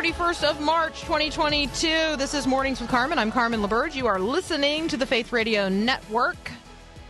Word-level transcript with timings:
31st 0.00 0.48
of 0.48 0.60
March, 0.62 1.02
2022. 1.02 2.16
This 2.16 2.32
is 2.32 2.46
Mornings 2.46 2.80
with 2.80 2.88
Carmen. 2.88 3.18
I'm 3.18 3.30
Carmen 3.30 3.60
LaBerge. 3.60 3.94
You 3.94 4.06
are 4.06 4.18
listening 4.18 4.88
to 4.88 4.96
the 4.96 5.04
Faith 5.04 5.30
Radio 5.30 5.68
Network. 5.68 6.52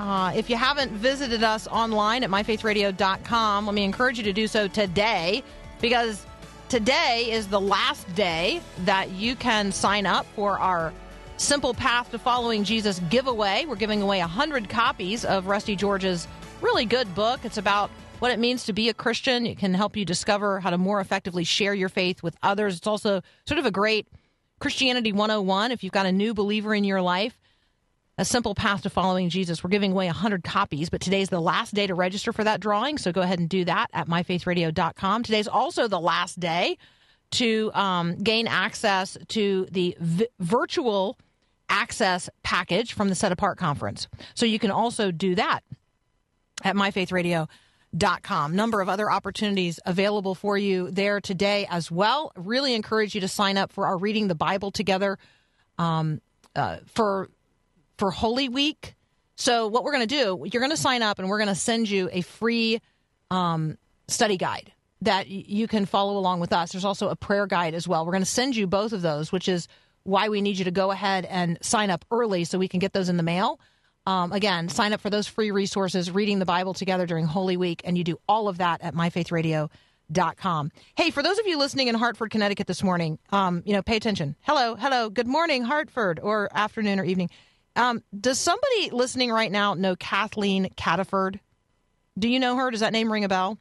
Uh, 0.01 0.33
if 0.35 0.51
you 0.51 0.57
haven't 0.57 0.91
visited 0.91 1.45
us 1.45 1.69
online 1.69 2.25
at 2.25 2.30
myfaithradio.com, 2.30 3.66
let 3.66 3.75
me 3.77 3.85
encourage 3.85 4.19
you 4.19 4.25
to 4.25 4.33
do 4.33 4.49
so 4.49 4.66
today 4.66 5.45
because 5.80 6.27
today 6.69 7.29
is 7.30 7.47
the 7.47 7.61
last 7.61 8.13
day 8.16 8.61
that 8.79 9.09
you 9.11 9.37
can 9.37 9.71
sign 9.71 10.05
up 10.05 10.27
for 10.35 10.59
our 10.59 10.93
Simple 11.37 11.73
Path 11.73 12.11
to 12.11 12.19
Following 12.19 12.65
Jesus 12.65 12.99
giveaway. 13.09 13.66
We're 13.69 13.77
giving 13.77 14.02
away 14.02 14.19
100 14.19 14.69
copies 14.69 15.25
of 15.25 15.46
Rusty 15.46 15.77
George's 15.77 16.27
really 16.61 16.87
good 16.87 17.15
book. 17.15 17.45
It's 17.45 17.59
about 17.59 17.88
what 18.21 18.30
it 18.30 18.38
means 18.38 18.65
to 18.65 18.73
be 18.73 18.88
a 18.88 18.95
Christian. 18.95 19.46
It 19.46 19.59
can 19.59 19.74
help 19.74 19.96
you 19.96 20.04
discover 20.04 20.60
how 20.60 20.71
to 20.71 20.79
more 20.79 21.01
effectively 21.01 21.45
share 21.45 21.74
your 21.74 21.88
faith 21.88 22.23
with 22.23 22.37
others. 22.43 22.77
It's 22.77 22.87
also 22.87 23.23
sort 23.46 23.59
of 23.59 23.66
a 23.66 23.71
great 23.71 24.07
Christianity 24.60 25.12
101 25.12 25.73
if 25.73 25.82
you've 25.82 25.93
got 25.93 26.07
a 26.07 26.12
new 26.12 26.35
believer 26.35 26.74
in 26.74 26.85
your 26.85 27.01
life. 27.01 27.38
A 28.18 28.24
simple 28.24 28.54
path 28.54 28.82
to 28.82 28.90
following 28.90 29.30
Jesus. 29.30 29.65
We're 29.65 29.71
giving 29.71 29.93
away 29.93 30.04
100 30.07 30.45
copies, 30.45 30.90
but 30.90 31.01
today's 31.01 31.30
the 31.30 31.40
last 31.40 31.73
day 31.73 31.87
to 31.87 31.95
register 31.95 32.35
for 32.35 32.45
that 32.45 32.60
drawing. 32.60 32.99
So 32.99 33.12
go 33.12 33.23
ahead 33.23 33.38
and 33.38 33.49
do 33.49 33.65
that 33.65 33.88
at 33.95 34.09
myfaithradio.com. 34.09 35.23
Today's 35.23 35.49
also 35.49 35.88
the 35.88 36.01
last 36.01 36.38
day 36.38 36.77
to 37.32 37.73
um, 37.73 38.16
gain 38.18 38.46
access 38.46 39.16
to 39.29 39.66
the 39.71 39.96
v- 39.99 40.29
virtual 40.38 41.16
access 41.71 42.29
package 42.43 42.93
from 42.93 43.09
the 43.09 43.15
Set 43.15 43.32
Apart 43.32 43.57
Conference. 43.57 44.07
So 44.34 44.45
you 44.45 44.59
can 44.59 44.71
also 44.71 45.10
do 45.10 45.34
that 45.37 45.60
at 46.62 46.77
myfaithradio.com. 46.77 47.49
Number 47.93 48.80
of 48.80 48.88
other 48.88 49.10
opportunities 49.10 49.80
available 49.85 50.35
for 50.35 50.57
you 50.57 50.91
there 50.91 51.21
today 51.21 51.66
as 51.69 51.91
well. 51.91 52.33
Really 52.37 52.74
encourage 52.74 53.15
you 53.15 53.21
to 53.23 53.29
sign 53.29 53.57
up 53.59 53.73
for 53.73 53.87
our 53.87 53.96
Reading 53.96 54.29
the 54.29 54.35
Bible 54.35 54.71
Together 54.71 55.19
um, 55.79 56.21
uh, 56.55 56.79
for 56.87 57.29
for 57.99 58.11
Holy 58.11 58.49
Week. 58.49 58.95
So 59.37 59.68
what 59.68 59.85
we're 59.85 59.93
going 59.93 60.07
to 60.07 60.15
do, 60.15 60.45
you're 60.52 60.61
going 60.61 60.71
to 60.71 60.77
sign 60.77 61.02
up 61.02 61.18
and 61.18 61.29
we're 61.29 61.38
going 61.38 61.49
to 61.49 61.55
send 61.55 61.88
you 61.88 62.09
a 62.13 62.21
free 62.21 62.80
um, 63.30 63.79
study 64.09 64.37
guide 64.37 64.72
that 65.03 65.28
you 65.28 65.66
can 65.66 65.87
follow 65.87 66.19
along 66.19 66.41
with 66.41 66.53
us. 66.53 66.72
There's 66.72 66.84
also 66.84 67.09
a 67.09 67.16
prayer 67.16 67.47
guide 67.47 67.75
as 67.75 67.88
well. 67.88 68.05
We're 68.05 68.12
going 68.12 68.22
to 68.22 68.27
send 68.27 68.55
you 68.55 68.66
both 68.66 68.93
of 68.93 69.03
those, 69.03 69.33
which 69.33 69.49
is 69.49 69.66
why 70.03 70.28
we 70.28 70.41
need 70.43 70.59
you 70.59 70.65
to 70.65 70.71
go 70.71 70.91
ahead 70.91 71.25
and 71.25 71.59
sign 71.62 71.91
up 71.91 72.05
early 72.11 72.44
so 72.44 72.59
we 72.59 72.69
can 72.69 72.81
get 72.81 72.93
those 72.93 73.09
in 73.09 73.16
the 73.16 73.22
mail. 73.22 73.59
Um, 74.11 74.33
again, 74.33 74.69
sign 74.69 74.93
up 74.93 75.00
for 75.00 75.09
those 75.09 75.28
free 75.28 75.53
resources, 75.53 76.11
reading 76.11 76.41
the 76.41 76.44
Bible 76.44 76.75
together 76.75 77.06
during 77.06 77.27
Holy 77.27 77.56
Week, 77.56 77.81
and 77.84 77.97
you 77.97 78.03
do 78.03 78.19
all 78.28 78.49
of 78.49 78.59
that 78.59 78.81
at 78.83 78.93
myfaithradio.com. 78.93 80.73
Hey, 80.97 81.11
for 81.11 81.23
those 81.23 81.39
of 81.39 81.47
you 81.47 81.57
listening 81.57 81.87
in 81.87 81.95
Hartford, 81.95 82.33
Connecticut 82.33 82.67
this 82.67 82.83
morning, 82.83 83.21
um, 83.31 83.62
you 83.65 83.73
know, 83.73 83.83
pay 83.83 83.95
attention. 83.95 84.34
Hello, 84.41 84.75
hello, 84.75 85.11
good 85.11 85.29
morning, 85.29 85.62
Hartford, 85.62 86.19
or 86.21 86.49
afternoon 86.53 86.99
or 86.99 87.05
evening. 87.05 87.31
Um, 87.77 88.03
does 88.21 88.41
somebody 88.41 88.91
listening 88.91 89.31
right 89.31 89.53
now 89.53 89.75
know 89.75 89.95
Kathleen 89.95 90.71
Cataford? 90.77 91.39
Do 92.19 92.29
you 92.29 92.41
know 92.41 92.57
her? 92.57 92.73
Does 92.73 92.81
that 92.81 92.93
name 92.93 93.13
ring 93.13 93.23
a 93.23 93.29
bell? 93.29 93.59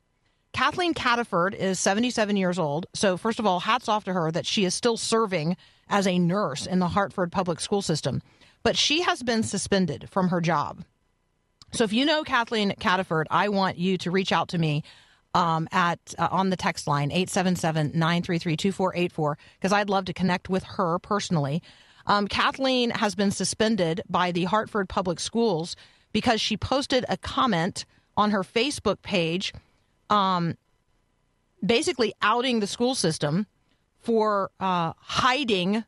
Kathleen 0.52 0.96
Cataford 0.96 1.54
is 1.54 1.80
77 1.80 2.36
years 2.38 2.58
old. 2.58 2.88
So, 2.96 3.18
first 3.18 3.38
of 3.38 3.46
all, 3.46 3.60
hats 3.60 3.88
off 3.88 4.06
to 4.06 4.14
her 4.14 4.32
that 4.32 4.48
she 4.48 4.66
is 4.66 4.74
still 4.74 4.98
serving 4.98 5.58
as 5.90 6.08
a 6.08 6.18
nurse 6.18 6.66
in 6.66 6.80
the 6.80 6.88
Hartford 6.88 7.32
public 7.32 7.60
school 7.60 7.84
system. 7.84 8.24
But 8.64 8.78
she 8.78 9.02
has 9.02 9.24
been 9.24 9.44
suspended 9.44 10.10
from 10.10 10.30
her 10.30 10.42
job. 10.42 10.84
So, 11.72 11.84
if 11.84 11.94
you 11.94 12.06
know 12.06 12.24
Kathleen 12.24 12.74
Cataford, 12.80 13.26
I 13.30 13.50
want 13.50 13.78
you 13.78 13.98
to 14.00 14.12
reach 14.12 14.32
out 14.32 14.50
to 14.50 14.58
me 14.58 14.84
um, 15.34 15.68
at 15.72 16.00
uh, 16.18 16.28
on 16.32 16.50
the 16.50 16.56
text 16.56 16.88
line 16.88 17.12
877-933-2484 17.12 19.36
because 19.60 19.72
I'd 19.72 19.90
love 19.90 20.06
to 20.06 20.14
connect 20.14 20.50
with 20.50 20.64
her 20.64 20.98
personally. 21.00 21.62
Um, 22.08 22.28
Kathleen 22.28 22.90
has 22.92 23.16
been 23.16 23.32
suspended 23.32 24.02
by 24.10 24.32
the 24.32 24.46
Hartford 24.46 24.88
Public 24.90 25.20
Schools 25.20 25.76
because 26.12 26.42
she 26.42 26.58
posted 26.58 27.06
a 27.08 27.18
comment 27.18 27.86
on 28.18 28.32
her 28.32 28.42
Facebook 28.44 29.04
page, 29.04 29.54
um, 30.10 30.58
basically 31.64 32.16
outing 32.22 32.62
the 32.62 32.68
school 32.68 32.96
system 32.96 33.46
for 34.00 34.50
uh, 34.60 34.94
hiding 34.98 35.84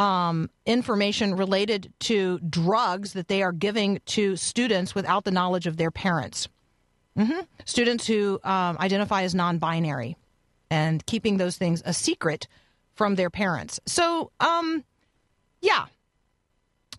um, 0.00 0.48
information 0.64 1.34
related 1.34 1.92
to 2.00 2.38
drugs 2.38 3.12
that 3.12 3.28
they 3.28 3.42
are 3.42 3.52
giving 3.52 4.00
to 4.06 4.34
students 4.34 4.94
without 4.94 5.24
the 5.24 5.30
knowledge 5.30 5.66
of 5.66 5.76
their 5.76 5.90
parents. 5.90 6.48
hmm 7.16 7.40
Students 7.66 8.06
who 8.06 8.40
um, 8.42 8.78
identify 8.78 9.22
as 9.22 9.34
non 9.34 9.58
binary 9.58 10.16
and 10.70 11.04
keeping 11.04 11.36
those 11.36 11.58
things 11.58 11.82
a 11.84 11.92
secret 11.92 12.48
from 12.94 13.16
their 13.16 13.28
parents. 13.28 13.78
So, 13.84 14.30
um, 14.40 14.84
yeah, 15.60 15.86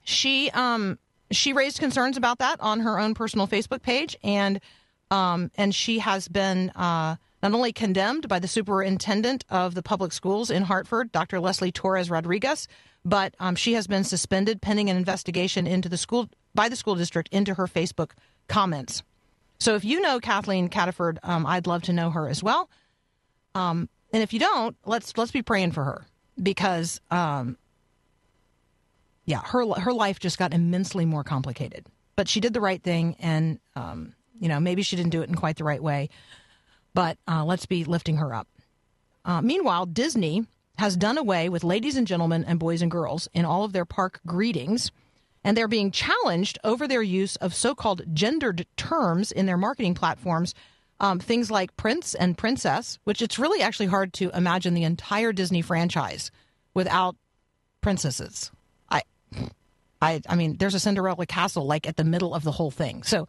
she 0.03 0.51
um, 0.51 0.99
she 1.31 1.53
raised 1.53 1.79
concerns 1.79 2.17
about 2.17 2.37
that 2.37 2.59
on 2.59 2.81
her 2.81 2.99
own 2.99 3.15
personal 3.15 3.47
Facebook 3.47 3.81
page, 3.81 4.15
and 4.23 4.61
um, 5.09 5.49
and 5.55 5.73
she 5.73 5.99
has 5.99 6.27
been 6.27 6.69
uh, 6.75 7.15
not 7.41 7.53
only 7.53 7.73
condemned 7.73 8.27
by 8.27 8.39
the 8.39 8.47
superintendent 8.47 9.45
of 9.49 9.73
the 9.75 9.83
public 9.83 10.11
schools 10.11 10.51
in 10.51 10.63
Hartford, 10.63 11.11
Dr. 11.11 11.39
Leslie 11.39 11.71
Torres 11.71 12.09
Rodriguez, 12.09 12.67
but 13.03 13.33
um, 13.39 13.55
she 13.55 13.73
has 13.73 13.87
been 13.87 14.03
suspended 14.03 14.61
pending 14.61 14.89
an 14.89 14.97
investigation 14.97 15.65
into 15.65 15.89
the 15.89 15.97
school 15.97 16.29
by 16.53 16.69
the 16.69 16.75
school 16.75 16.95
district 16.95 17.29
into 17.31 17.55
her 17.55 17.67
Facebook 17.67 18.11
comments. 18.47 19.03
So 19.59 19.75
if 19.75 19.85
you 19.85 20.01
know 20.01 20.19
Kathleen 20.19 20.69
Cataford, 20.69 21.17
um, 21.23 21.45
I'd 21.45 21.67
love 21.67 21.83
to 21.83 21.93
know 21.93 22.09
her 22.09 22.27
as 22.27 22.43
well. 22.43 22.69
Um, 23.55 23.89
and 24.13 24.23
if 24.23 24.33
you 24.33 24.39
don't, 24.39 24.75
let's 24.85 25.17
let's 25.17 25.31
be 25.31 25.41
praying 25.41 25.71
for 25.71 25.83
her 25.83 26.05
because 26.41 26.99
um, 27.11 27.57
yeah, 29.25 29.41
her 29.45 29.65
her 29.79 29.93
life 29.93 30.19
just 30.19 30.37
got 30.37 30.53
immensely 30.53 31.05
more 31.05 31.23
complicated. 31.23 31.85
But 32.15 32.27
she 32.27 32.39
did 32.39 32.53
the 32.53 32.61
right 32.61 32.81
thing, 32.81 33.15
and 33.19 33.59
um, 33.75 34.13
you 34.39 34.49
know 34.49 34.59
maybe 34.59 34.81
she 34.81 34.95
didn't 34.95 35.11
do 35.11 35.21
it 35.21 35.29
in 35.29 35.35
quite 35.35 35.57
the 35.57 35.63
right 35.63 35.81
way. 35.81 36.09
But 36.93 37.17
uh, 37.27 37.45
let's 37.45 37.65
be 37.65 37.83
lifting 37.85 38.17
her 38.17 38.33
up. 38.33 38.47
Uh, 39.23 39.41
meanwhile, 39.41 39.85
Disney 39.85 40.45
has 40.77 40.97
done 40.97 41.17
away 41.17 41.47
with 41.47 41.63
ladies 41.63 41.95
and 41.95 42.07
gentlemen 42.07 42.43
and 42.43 42.59
boys 42.59 42.81
and 42.81 42.89
girls 42.89 43.27
in 43.33 43.45
all 43.45 43.63
of 43.63 43.71
their 43.71 43.85
park 43.85 44.19
greetings, 44.25 44.91
and 45.43 45.55
they're 45.55 45.67
being 45.67 45.91
challenged 45.91 46.57
over 46.63 46.87
their 46.87 47.03
use 47.03 47.35
of 47.37 47.53
so-called 47.53 48.01
gendered 48.13 48.65
terms 48.77 49.31
in 49.31 49.45
their 49.45 49.57
marketing 49.57 49.93
platforms. 49.93 50.53
Um, 50.99 51.19
things 51.19 51.49
like 51.49 51.75
prince 51.77 52.13
and 52.13 52.37
princess, 52.37 52.99
which 53.05 53.23
it's 53.23 53.39
really 53.39 53.61
actually 53.63 53.87
hard 53.87 54.13
to 54.13 54.29
imagine 54.37 54.75
the 54.75 54.83
entire 54.83 55.33
Disney 55.33 55.63
franchise 55.63 56.29
without 56.75 57.15
princesses. 57.81 58.51
I, 58.89 59.01
I, 59.99 60.21
I 60.29 60.35
mean, 60.35 60.57
there's 60.57 60.75
a 60.75 60.79
Cinderella 60.79 61.25
castle 61.25 61.65
like 61.65 61.87
at 61.87 61.97
the 61.97 62.03
middle 62.03 62.35
of 62.35 62.43
the 62.43 62.51
whole 62.51 62.69
thing. 62.69 63.01
So, 63.01 63.25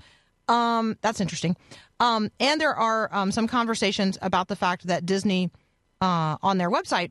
um, 0.52 0.98
that's 1.00 1.20
interesting. 1.20 1.56
Um, 1.98 2.30
and 2.38 2.60
there 2.60 2.74
are 2.74 3.08
um, 3.12 3.32
some 3.32 3.48
conversations 3.48 4.18
about 4.20 4.48
the 4.48 4.56
fact 4.56 4.86
that 4.86 5.06
Disney, 5.06 5.50
uh, 6.00 6.36
on 6.42 6.58
their 6.58 6.70
website, 6.70 7.10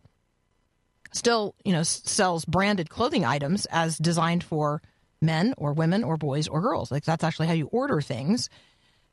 still, 1.12 1.56
you 1.66 1.74
know, 1.74 1.84
sells 1.84 2.46
branded 2.46 2.90
clothing 2.90 3.26
items 3.26 3.66
as 3.72 3.98
designed 3.98 4.44
for 4.44 4.82
men 5.22 5.56
or 5.58 5.74
women 5.74 6.04
or 6.04 6.18
boys 6.18 6.48
or 6.48 6.62
girls. 6.62 6.92
Like 6.92 7.04
that's 7.04 7.24
actually 7.24 7.48
how 7.48 7.54
you 7.54 7.66
order 7.68 8.00
things. 8.00 8.50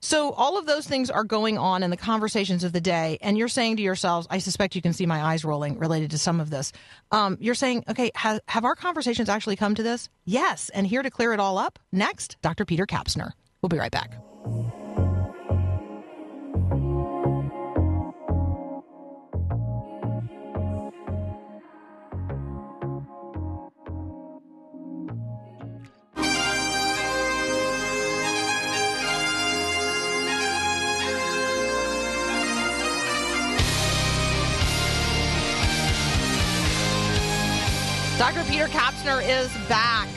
So 0.01 0.31
all 0.33 0.59
of 0.59 0.67
those 0.67 0.87
things 0.87 1.11
are 1.11 1.25
going 1.25 1.59
on 1.59 1.83
in 1.83 1.91
the 1.91 1.97
conversations 1.97 2.63
of 2.63 2.73
the 2.73 2.81
day, 2.81 3.19
and 3.21 3.37
you're 3.37 3.49
saying 3.49 3.79
to 3.79 3.83
yourselves, 3.83 4.29
I 4.31 4.39
suspect 4.39 4.77
you 4.77 4.83
can 4.83 4.93
see 4.93 5.07
my 5.07 5.21
eyes 5.21 5.45
rolling 5.45 5.77
related 5.79 6.13
to 6.13 6.19
some 6.19 6.39
of 6.39 6.51
this. 6.51 6.73
Um, 7.11 7.37
you're 7.41 7.57
saying, 7.57 7.83
okay, 7.89 8.13
ha- 8.15 8.39
have 8.47 8.65
our 8.65 8.77
conversations 8.77 9.29
actually 9.29 9.57
come 9.57 9.75
to 9.75 9.83
this? 9.83 10.09
Yes. 10.25 10.69
And 10.69 10.87
here 10.87 11.03
to 11.03 11.11
clear 11.11 11.33
it 11.33 11.41
all 11.41 11.59
up, 11.59 11.81
next, 11.91 12.37
Dr. 12.43 12.65
Peter 12.65 12.87
Kapsner. 12.87 13.33
We'll 13.63 13.69
be 13.69 13.79
right 13.79 13.91
back. 13.91 14.13
Dr. 38.19 38.45
Peter 38.51 38.67
Kapsner 38.67 39.23
is 39.23 39.49
back. 39.69 40.09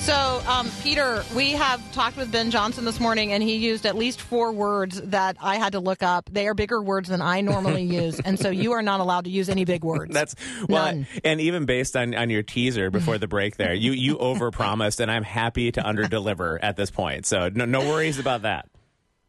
So, 0.00 0.42
um, 0.46 0.70
Peter, 0.82 1.22
we 1.36 1.52
have 1.52 1.92
talked 1.92 2.16
with 2.16 2.32
Ben 2.32 2.50
Johnson 2.50 2.86
this 2.86 2.98
morning, 2.98 3.32
and 3.32 3.42
he 3.42 3.56
used 3.56 3.84
at 3.84 3.96
least 3.96 4.22
four 4.22 4.50
words 4.50 5.00
that 5.02 5.36
I 5.38 5.56
had 5.56 5.72
to 5.72 5.80
look 5.80 6.02
up. 6.02 6.28
They 6.32 6.48
are 6.48 6.54
bigger 6.54 6.82
words 6.82 7.10
than 7.10 7.20
I 7.20 7.42
normally 7.42 7.82
use, 8.02 8.18
and 8.18 8.38
so 8.38 8.48
you 8.48 8.72
are 8.72 8.80
not 8.80 9.00
allowed 9.00 9.24
to 9.24 9.30
use 9.30 9.50
any 9.50 9.66
big 9.66 9.84
words. 9.84 10.14
That's 10.14 10.34
well, 10.66 10.86
None. 10.86 11.06
and 11.22 11.40
even 11.42 11.66
based 11.66 11.96
on, 11.96 12.14
on 12.14 12.30
your 12.30 12.42
teaser 12.42 12.90
before 12.90 13.18
the 13.18 13.28
break, 13.28 13.58
there 13.58 13.74
you 13.74 13.92
you 13.92 14.16
overpromised, 14.18 15.00
and 15.00 15.10
I'm 15.10 15.22
happy 15.22 15.70
to 15.72 15.82
underdeliver 15.82 16.58
at 16.62 16.76
this 16.76 16.90
point. 16.90 17.26
So 17.26 17.50
no 17.50 17.66
no 17.66 17.80
worries 17.80 18.18
about 18.18 18.42
that. 18.42 18.68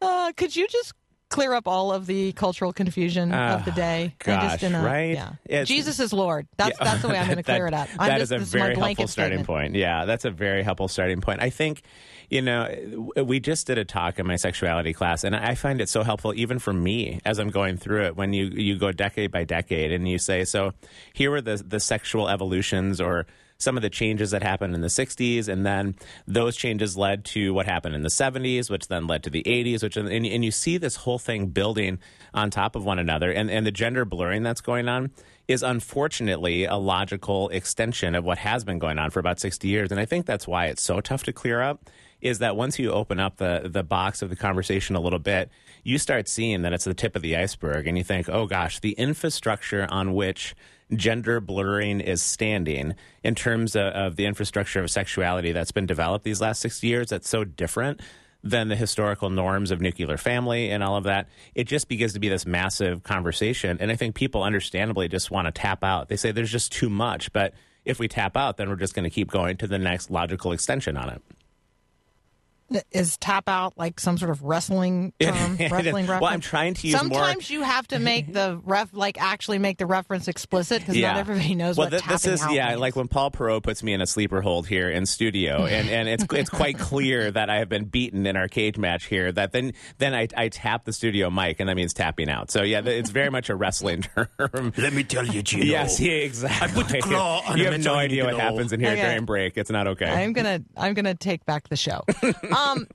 Uh, 0.00 0.32
could 0.36 0.56
you 0.56 0.66
just 0.68 0.94
clear 1.32 1.52
up 1.54 1.66
all 1.66 1.90
of 1.92 2.06
the 2.06 2.32
cultural 2.32 2.72
confusion 2.72 3.32
of 3.32 3.64
the 3.64 3.72
ah, 3.72 3.74
day? 3.74 4.14
Gosh, 4.20 4.42
just 4.52 4.60
didn't- 4.60 4.82
right? 4.84 5.14
Yeah. 5.14 5.30
It's- 5.46 5.66
Jesus 5.68 5.98
is 5.98 6.12
Lord. 6.12 6.46
That's 6.56 6.78
Yeah. 6.78 6.84
that's 6.84 7.02
the 7.02 7.08
way 7.08 7.18
I'm 7.18 7.26
going 7.26 7.38
to 7.38 7.42
That- 7.42 7.54
clear 7.56 7.66
it 7.66 7.74
up. 7.74 7.88
I'm 7.98 8.08
that 8.08 8.18
just, 8.18 8.22
is 8.24 8.32
a 8.32 8.38
this 8.38 8.48
is 8.48 8.54
my 8.54 8.60
very 8.60 8.74
helpful 8.76 9.06
starting 9.08 9.38
statement. 9.38 9.46
point. 9.46 9.74
Yeah, 9.74 10.04
that's 10.04 10.24
a 10.24 10.30
very 10.30 10.62
helpful 10.62 10.88
starting 10.88 11.20
point. 11.20 11.42
I 11.42 11.50
think, 11.50 11.82
you 12.30 12.42
know, 12.42 12.68
we 13.16 13.40
just 13.40 13.66
did 13.66 13.78
a 13.78 13.84
talk 13.84 14.18
in 14.18 14.26
my 14.26 14.36
sexuality 14.36 14.92
class, 14.92 15.24
and 15.24 15.34
I 15.34 15.54
find 15.54 15.80
it 15.80 15.88
so 15.88 16.02
helpful 16.02 16.32
even 16.34 16.58
for 16.58 16.72
me 16.72 17.20
as 17.24 17.38
I'm 17.38 17.50
going 17.50 17.76
through 17.76 18.04
it. 18.06 18.16
When 18.16 18.32
you 18.32 18.46
you 18.46 18.78
go 18.78 18.92
decade 18.92 19.30
by 19.32 19.44
decade, 19.44 19.92
and 19.92 20.08
you 20.08 20.18
say, 20.18 20.44
so 20.44 20.72
here 21.12 21.30
were 21.30 21.40
the 21.40 21.62
the 21.66 21.80
sexual 21.80 22.28
evolutions 22.28 23.00
or 23.00 23.26
some 23.62 23.76
of 23.76 23.82
the 23.82 23.90
changes 23.90 24.32
that 24.32 24.42
happened 24.42 24.74
in 24.74 24.80
the 24.80 24.88
60s 24.88 25.48
and 25.48 25.64
then 25.64 25.94
those 26.26 26.56
changes 26.56 26.96
led 26.96 27.24
to 27.24 27.54
what 27.54 27.66
happened 27.66 27.94
in 27.94 28.02
the 28.02 28.08
70s 28.08 28.68
which 28.68 28.88
then 28.88 29.06
led 29.06 29.22
to 29.22 29.30
the 29.30 29.42
80s 29.44 29.82
which 29.82 29.96
and, 29.96 30.08
and 30.08 30.44
you 30.44 30.50
see 30.50 30.76
this 30.76 30.96
whole 30.96 31.18
thing 31.18 31.46
building 31.46 31.98
on 32.34 32.50
top 32.50 32.74
of 32.74 32.84
one 32.84 32.98
another 32.98 33.30
and, 33.30 33.50
and 33.50 33.64
the 33.64 33.70
gender 33.70 34.04
blurring 34.04 34.42
that's 34.42 34.60
going 34.60 34.88
on 34.88 35.10
is 35.48 35.62
unfortunately 35.62 36.64
a 36.64 36.76
logical 36.76 37.48
extension 37.50 38.14
of 38.14 38.24
what 38.24 38.38
has 38.38 38.64
been 38.64 38.78
going 38.78 38.98
on 38.98 39.10
for 39.10 39.20
about 39.20 39.38
60 39.38 39.68
years 39.68 39.90
and 39.90 40.00
i 40.00 40.04
think 40.04 40.26
that's 40.26 40.48
why 40.48 40.66
it's 40.66 40.82
so 40.82 41.00
tough 41.00 41.22
to 41.22 41.32
clear 41.32 41.62
up 41.62 41.88
is 42.20 42.38
that 42.38 42.56
once 42.56 42.78
you 42.78 42.90
open 42.90 43.20
up 43.20 43.36
the 43.36 43.62
the 43.64 43.82
box 43.82 44.22
of 44.22 44.30
the 44.30 44.36
conversation 44.36 44.96
a 44.96 45.00
little 45.00 45.18
bit 45.18 45.50
you 45.84 45.98
start 45.98 46.28
seeing 46.28 46.62
that 46.62 46.72
it's 46.72 46.84
the 46.84 46.94
tip 46.94 47.16
of 47.16 47.22
the 47.22 47.36
iceberg 47.36 47.86
and 47.86 47.98
you 47.98 48.04
think 48.04 48.28
oh 48.28 48.46
gosh 48.46 48.80
the 48.80 48.92
infrastructure 48.92 49.86
on 49.90 50.14
which 50.14 50.54
gender 50.96 51.40
blurring 51.40 52.00
is 52.00 52.22
standing 52.22 52.94
in 53.22 53.34
terms 53.34 53.74
of, 53.76 53.92
of 53.94 54.16
the 54.16 54.26
infrastructure 54.26 54.80
of 54.80 54.90
sexuality 54.90 55.52
that's 55.52 55.72
been 55.72 55.86
developed 55.86 56.24
these 56.24 56.40
last 56.40 56.60
60 56.60 56.86
years 56.86 57.08
that's 57.08 57.28
so 57.28 57.44
different 57.44 58.00
than 58.44 58.68
the 58.68 58.76
historical 58.76 59.30
norms 59.30 59.70
of 59.70 59.80
nuclear 59.80 60.16
family 60.16 60.70
and 60.70 60.82
all 60.82 60.96
of 60.96 61.04
that. 61.04 61.28
It 61.54 61.64
just 61.64 61.88
begins 61.88 62.12
to 62.14 62.20
be 62.20 62.28
this 62.28 62.44
massive 62.44 63.02
conversation. 63.02 63.78
And 63.80 63.90
I 63.90 63.96
think 63.96 64.14
people 64.14 64.42
understandably 64.42 65.08
just 65.08 65.30
want 65.30 65.46
to 65.46 65.52
tap 65.52 65.84
out. 65.84 66.08
They 66.08 66.16
say 66.16 66.32
there's 66.32 66.50
just 66.50 66.72
too 66.72 66.90
much. 66.90 67.32
But 67.32 67.54
if 67.84 67.98
we 67.98 68.08
tap 68.08 68.36
out, 68.36 68.56
then 68.56 68.68
we're 68.68 68.76
just 68.76 68.94
going 68.94 69.04
to 69.04 69.10
keep 69.10 69.30
going 69.30 69.56
to 69.58 69.66
the 69.66 69.78
next 69.78 70.10
logical 70.10 70.52
extension 70.52 70.96
on 70.96 71.10
it. 71.10 71.22
Is 72.90 73.16
tap 73.18 73.48
out 73.48 73.76
like 73.76 74.00
some 74.00 74.18
sort 74.18 74.30
of 74.30 74.42
wrestling 74.42 75.12
term? 75.20 75.54
It 75.58 75.62
is. 75.66 75.70
wrestling 75.72 76.06
Well. 76.06 76.24
I'm 76.26 76.40
trying 76.40 76.74
to 76.74 76.86
use 76.88 76.94
more- 77.02 77.18
Sometimes 77.18 77.50
you 77.50 77.62
have 77.62 77.86
to 77.88 77.98
make 77.98 78.32
the 78.32 78.60
ref 78.64 78.90
like 78.92 79.20
actually 79.20 79.58
make 79.58 79.78
the 79.78 79.86
reference 79.86 80.28
explicit 80.28 80.80
because 80.80 80.96
Yeah. 80.96 81.12
not 81.12 81.20
everybody 81.20 81.54
knows 81.54 81.76
well, 81.76 81.86
what 81.86 81.92
thi- 81.94 81.98
tapping 82.00 82.12
this 82.14 82.26
is 82.26 82.42
out 82.42 82.52
yeah, 82.52 82.68
means. 82.70 82.80
like 82.80 82.96
when 82.96 83.08
Paul 83.08 83.30
Perot 83.30 83.62
puts 83.62 83.82
me 83.82 83.92
in 83.92 84.00
a 84.00 84.06
sleeper 84.06 84.40
hold 84.42 84.66
here 84.66 84.88
in 84.90 85.06
studio, 85.06 85.64
and, 85.66 85.88
and 85.88 86.08
it's 86.08 86.24
it's 86.32 86.50
quite 86.50 86.78
clear 86.78 87.30
that 87.30 87.50
I 87.50 87.58
have 87.58 87.68
been 87.68 87.84
beaten 87.84 88.26
in 88.26 88.36
our 88.36 88.48
cage 88.48 88.78
match 88.78 89.06
here. 89.06 89.32
That 89.32 89.52
then 89.52 89.72
then 89.98 90.14
I, 90.14 90.28
I 90.36 90.48
tap 90.48 90.84
the 90.84 90.92
studio 90.92 91.30
mic, 91.30 91.60
and 91.60 91.68
that 91.68 91.76
means 91.76 91.92
tapping 91.92 92.28
out. 92.30 92.50
So 92.50 92.62
yeah, 92.62 92.80
it's 92.84 93.10
very 93.10 93.30
much 93.30 93.50
a 93.50 93.54
wrestling 93.56 94.02
term. 94.02 94.72
Let 94.76 94.92
me 94.92 95.04
tell 95.04 95.26
you, 95.26 95.42
Gino. 95.42 95.64
Yes, 95.64 96.00
yeah, 96.00 96.12
exactly. 96.12 96.68
I 96.68 96.72
put 96.72 96.88
the 96.92 97.00
claw 97.00 97.42
on 97.46 97.58
you 97.58 97.64
have 97.70 97.82
no 97.84 97.94
idea 97.94 98.24
what 98.24 98.38
happens 98.38 98.72
in 98.72 98.80
here 98.80 98.90
Okay. 98.92 99.02
during 99.02 99.24
break. 99.24 99.56
It's 99.56 99.70
not 99.70 99.86
okay. 99.86 100.06
I'm 100.10 100.32
gonna 100.32 100.62
I'm 100.76 100.94
gonna 100.94 101.14
take 101.14 101.44
back 101.44 101.68
the 101.68 101.76
show. 101.76 102.02
Um, 102.62 102.86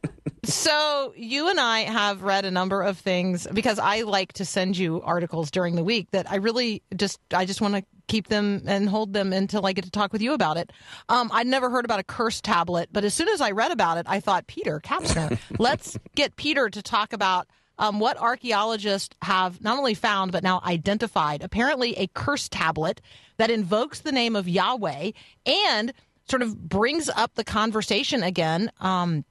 so 0.44 1.14
you 1.16 1.50
and 1.50 1.60
I 1.60 1.82
have 1.82 2.24
read 2.24 2.46
a 2.46 2.52
number 2.52 2.82
of 2.82 2.98
things 2.98 3.48
because 3.54 3.80
I 3.80 4.02
like 4.02 4.34
to 4.34 4.46
send 4.46 4.78
you 4.78 5.02
articles 5.02 5.52
during 5.52 5.76
the 5.76 5.84
week 5.84 6.12
that 6.12 6.30
I 6.32 6.36
really 6.36 6.84
just 6.96 7.20
I 7.34 7.46
just 7.46 7.62
want 7.62 7.76
to 7.76 7.84
keep 8.08 8.28
them 8.30 8.64
and 8.66 8.88
hold 8.88 9.14
them 9.14 9.34
until 9.34 9.66
I 9.66 9.74
get 9.74 9.84
to 9.84 9.92
talk 9.92 10.14
with 10.14 10.22
you 10.22 10.34
about 10.34 10.58
it. 10.58 10.72
Um, 11.10 11.30
I'd 11.34 11.48
never 11.48 11.70
heard 11.70 11.84
about 11.84 12.00
a 12.00 12.04
curse 12.04 12.40
tablet, 12.40 12.90
but 12.92 13.04
as 13.04 13.14
soon 13.14 13.28
as 13.28 13.42
I 13.42 13.52
read 13.52 13.72
about 13.72 13.98
it, 13.98 14.06
I 14.08 14.22
thought 14.22 14.48
Peter 14.48 14.80
Kapsner. 14.80 15.38
let's 15.60 15.98
get 16.16 16.36
Peter 16.36 16.70
to 16.70 16.82
talk 16.82 17.14
about. 17.14 17.48
Um, 17.80 18.00
what 18.00 18.18
archaeologists 18.18 19.16
have 19.22 19.62
not 19.62 19.78
only 19.78 19.94
found 19.94 20.32
but 20.32 20.42
now 20.42 20.62
identified 20.66 21.44
apparently 21.44 21.96
a 21.96 22.08
curse 22.08 22.50
tablet 22.50 23.02
that 23.38 23.52
invokes 23.52 24.00
the 24.00 24.12
name 24.12 24.36
of 24.36 24.50
Yahweh 24.50 25.12
and 25.46 25.94
sort 26.28 26.42
of 26.42 26.68
brings 26.68 27.08
up 27.10 27.36
the 27.36 27.44
conversation 27.44 28.24
again 28.24 28.72
um, 28.80 29.26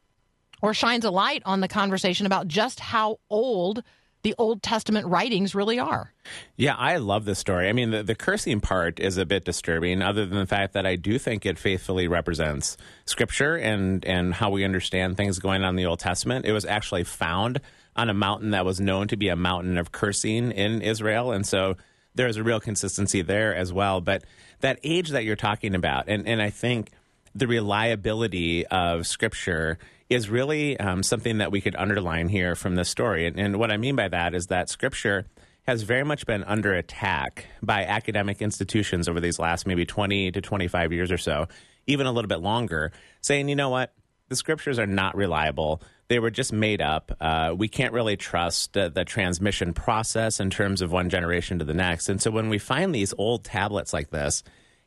or 0.63 0.75
shines 0.75 1.05
a 1.05 1.11
light 1.11 1.43
on 1.45 1.61
the 1.61 1.69
conversation 1.69 2.27
about 2.27 2.49
just 2.49 2.81
how 2.81 3.19
old 3.31 3.83
the 4.27 4.35
Old 4.39 4.61
Testament 4.61 5.07
writings 5.07 5.55
really 5.55 5.79
are. 5.79 6.13
Yeah, 6.57 6.75
I 6.75 6.97
love 6.97 7.27
this 7.27 7.39
story. 7.39 7.69
I 7.69 7.73
mean, 7.73 7.93
the, 7.93 8.03
the 8.03 8.17
cursing 8.17 8.61
part 8.61 8.99
is 8.99 9.19
a 9.19 9.25
bit 9.25 9.45
disturbing, 9.45 10.03
other 10.03 10.27
than 10.27 10.37
the 10.37 10.47
fact 10.47 10.73
that 10.73 10.85
I 10.85 10.97
do 10.97 11.17
think 11.17 11.47
it 11.47 11.61
faithfully 11.61 12.09
represents 12.09 12.77
Scripture 13.05 13.55
and 13.55 14.05
and 14.05 14.35
how 14.35 14.51
we 14.51 14.65
understand 14.65 15.17
things 15.17 15.39
going 15.39 15.63
on 15.63 15.71
in 15.71 15.77
the 15.77 15.87
Old 15.87 16.01
Testament. 16.01 16.45
It 16.45 16.51
was 16.51 16.65
actually 16.65 17.05
found 17.05 17.61
on 17.95 18.11
a 18.11 18.15
mountain 18.15 18.51
that 18.51 18.65
was 18.65 18.81
known 18.81 19.07
to 19.09 19.17
be 19.17 19.29
a 19.29 19.37
mountain 19.37 19.79
of 19.79 19.93
cursing 19.93 20.51
in 20.51 20.83
Israel, 20.83 21.31
and 21.31 21.47
so 21.47 21.77
there's 22.17 22.37
a 22.37 22.43
real 22.43 22.59
consistency 22.59 23.23
there 23.23 23.55
as 23.55 23.73
well. 23.73 24.01
But 24.01 24.25
that 24.59 24.81
age 24.83 25.11
that 25.11 25.23
you're 25.23 25.37
talking 25.37 25.77
about, 25.77 26.09
and 26.09 26.27
and 26.27 26.43
I 26.43 26.51
think 26.51 26.91
the 27.37 27.47
reliability 27.47 28.67
of 28.67 29.07
Scripture 29.07 29.79
is 30.09 30.31
really 30.31 30.79
um, 30.79 31.03
something 31.03 31.39
that 31.39 31.51
we 31.51 31.61
could 31.61 31.77
underline 31.77 32.29
here 32.29 32.55
from 32.55 32.77
this 32.77 32.89
story. 32.89 33.27
And, 33.27 33.39
and 33.39 33.59
what 33.59 33.71
I 33.71 33.77
mean 33.77 33.97
by 33.97 34.09
that 34.09 34.35
is 34.35 34.47
that 34.47 34.71
Scripture 34.71 35.27
has 35.67 35.83
very 35.83 36.05
much 36.05 36.27
been 36.27 36.45
under 36.45 36.73
attack 36.73 37.47
by 37.63 37.85
academic 37.85 38.41
institutions 38.41 39.09
over 39.09 39.21
these 39.21 39.39
last 39.39 39.67
maybe 39.67 39.85
20 39.85 40.31
to 40.31 40.41
25 40.41 40.93
years 40.93 41.11
or 41.11 41.19
so, 41.19 41.49
even 41.87 42.07
a 42.07 42.13
little 42.13 42.29
bit 42.29 42.41
longer, 42.41 42.93
saying, 43.21 43.49
you 43.49 43.57
know 43.57 43.69
what? 43.69 43.93
The 44.29 44.37
scriptures 44.37 44.79
are 44.79 44.87
not 44.87 45.17
reliable. 45.17 45.83
They 46.09 46.19
were 46.19 46.31
just 46.31 46.53
made 46.53 46.81
up. 46.81 47.13
Uh, 47.21 47.55
we 47.57 47.69
can't 47.69 47.93
really 47.93 48.17
trust 48.17 48.77
uh, 48.77 48.89
the 48.89 49.05
transmission 49.05 49.73
process 49.73 50.41
in 50.41 50.51
terms 50.51 50.83
of 50.83 50.93
one 50.93 51.11
generation 51.11 51.59
to 51.59 51.65
the 51.65 51.75
next. 51.75 52.09
And 52.09 52.23
so 52.23 52.31
when 52.31 52.49
we 52.49 52.59
find 52.59 52.95
these 52.95 53.13
old 53.19 53.45
tablets 53.45 53.93
like 53.93 54.11
this, 54.11 54.43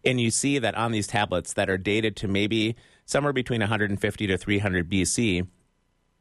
and 0.05 0.19
you 0.19 0.31
see 0.31 0.59
that 0.59 0.75
on 0.75 0.91
these 0.91 1.07
tablets 1.07 1.53
that 1.53 1.69
are 1.69 1.77
dated 1.77 2.15
to 2.17 2.27
maybe 2.27 2.75
somewhere 3.05 3.33
between 3.33 3.61
150 3.61 4.27
to 4.27 4.37
300 4.37 4.89
BC, 4.89 5.47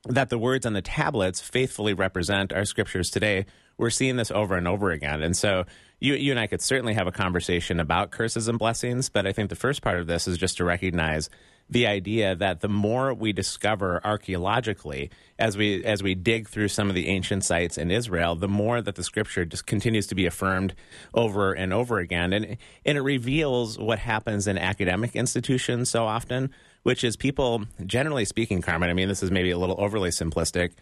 that 0.06 0.30
the 0.30 0.38
words 0.38 0.64
on 0.64 0.72
the 0.72 0.82
tablets 0.82 1.40
faithfully 1.40 1.94
represent 1.94 2.52
our 2.52 2.64
scriptures 2.64 3.10
today. 3.10 3.46
We're 3.76 3.90
seeing 3.90 4.16
this 4.16 4.30
over 4.30 4.56
and 4.56 4.66
over 4.66 4.90
again. 4.90 5.22
And 5.22 5.36
so 5.36 5.64
you, 6.00 6.14
you 6.14 6.32
and 6.32 6.40
I 6.40 6.46
could 6.46 6.62
certainly 6.62 6.94
have 6.94 7.06
a 7.06 7.12
conversation 7.12 7.80
about 7.80 8.10
curses 8.10 8.48
and 8.48 8.58
blessings, 8.58 9.08
but 9.08 9.26
I 9.26 9.32
think 9.32 9.50
the 9.50 9.56
first 9.56 9.82
part 9.82 9.98
of 9.98 10.06
this 10.06 10.26
is 10.26 10.38
just 10.38 10.56
to 10.58 10.64
recognize 10.64 11.28
the 11.70 11.86
idea 11.86 12.34
that 12.34 12.60
the 12.60 12.68
more 12.68 13.12
we 13.12 13.32
discover 13.32 14.00
archaeologically 14.04 15.10
as 15.38 15.56
we 15.56 15.84
as 15.84 16.02
we 16.02 16.14
dig 16.14 16.48
through 16.48 16.68
some 16.68 16.88
of 16.88 16.94
the 16.94 17.08
ancient 17.08 17.44
sites 17.44 17.78
in 17.78 17.90
Israel, 17.90 18.34
the 18.34 18.48
more 18.48 18.80
that 18.80 18.94
the 18.94 19.04
scripture 19.04 19.44
just 19.44 19.66
continues 19.66 20.06
to 20.06 20.14
be 20.14 20.26
affirmed 20.26 20.74
over 21.14 21.52
and 21.52 21.72
over 21.72 21.98
again. 21.98 22.32
And 22.32 22.56
and 22.84 22.98
it 22.98 23.02
reveals 23.02 23.78
what 23.78 23.98
happens 23.98 24.46
in 24.46 24.58
academic 24.58 25.14
institutions 25.14 25.90
so 25.90 26.06
often, 26.06 26.50
which 26.82 27.04
is 27.04 27.16
people, 27.16 27.64
generally 27.84 28.24
speaking, 28.24 28.62
Carmen, 28.62 28.88
I 28.88 28.94
mean, 28.94 29.08
this 29.08 29.22
is 29.22 29.30
maybe 29.30 29.50
a 29.50 29.58
little 29.58 29.76
overly 29.78 30.10
simplistic, 30.10 30.72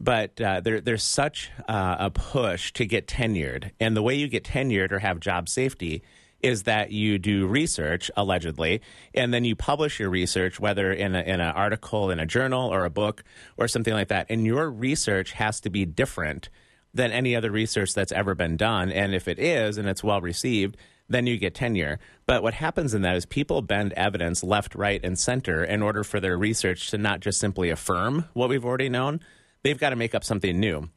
but 0.00 0.40
uh, 0.40 0.60
there, 0.60 0.80
there's 0.80 1.02
such 1.02 1.50
uh, 1.68 1.96
a 1.98 2.10
push 2.10 2.72
to 2.74 2.86
get 2.86 3.06
tenured. 3.06 3.72
And 3.80 3.96
the 3.96 4.02
way 4.02 4.14
you 4.14 4.28
get 4.28 4.44
tenured 4.44 4.92
or 4.92 5.00
have 5.00 5.20
job 5.20 5.48
safety 5.48 6.02
is 6.42 6.64
that 6.64 6.90
you 6.90 7.18
do 7.18 7.46
research, 7.46 8.10
allegedly, 8.16 8.80
and 9.14 9.32
then 9.32 9.44
you 9.44 9.56
publish 9.56 9.98
your 9.98 10.10
research, 10.10 10.60
whether 10.60 10.92
in, 10.92 11.14
in 11.14 11.40
an 11.40 11.52
article, 11.54 12.10
in 12.10 12.18
a 12.18 12.26
journal, 12.26 12.72
or 12.72 12.84
a 12.84 12.90
book, 12.90 13.24
or 13.56 13.68
something 13.68 13.94
like 13.94 14.08
that. 14.08 14.26
And 14.28 14.46
your 14.46 14.70
research 14.70 15.32
has 15.32 15.60
to 15.60 15.70
be 15.70 15.84
different 15.84 16.48
than 16.94 17.12
any 17.12 17.36
other 17.36 17.50
research 17.50 17.94
that's 17.94 18.12
ever 18.12 18.34
been 18.34 18.56
done. 18.56 18.90
And 18.90 19.14
if 19.14 19.28
it 19.28 19.38
is, 19.38 19.78
and 19.78 19.88
it's 19.88 20.04
well 20.04 20.20
received, 20.20 20.76
then 21.08 21.26
you 21.26 21.38
get 21.38 21.54
tenure. 21.54 21.98
But 22.26 22.42
what 22.42 22.54
happens 22.54 22.94
in 22.94 23.02
that 23.02 23.16
is 23.16 23.26
people 23.26 23.62
bend 23.62 23.92
evidence 23.92 24.42
left, 24.42 24.74
right, 24.74 25.00
and 25.04 25.18
center 25.18 25.62
in 25.62 25.82
order 25.82 26.02
for 26.04 26.20
their 26.20 26.36
research 26.36 26.90
to 26.90 26.98
not 26.98 27.20
just 27.20 27.38
simply 27.38 27.70
affirm 27.70 28.26
what 28.32 28.48
we've 28.48 28.64
already 28.64 28.88
known, 28.88 29.20
they've 29.62 29.78
got 29.78 29.90
to 29.90 29.96
make 29.96 30.14
up 30.14 30.24
something 30.24 30.58
new. 30.58 30.88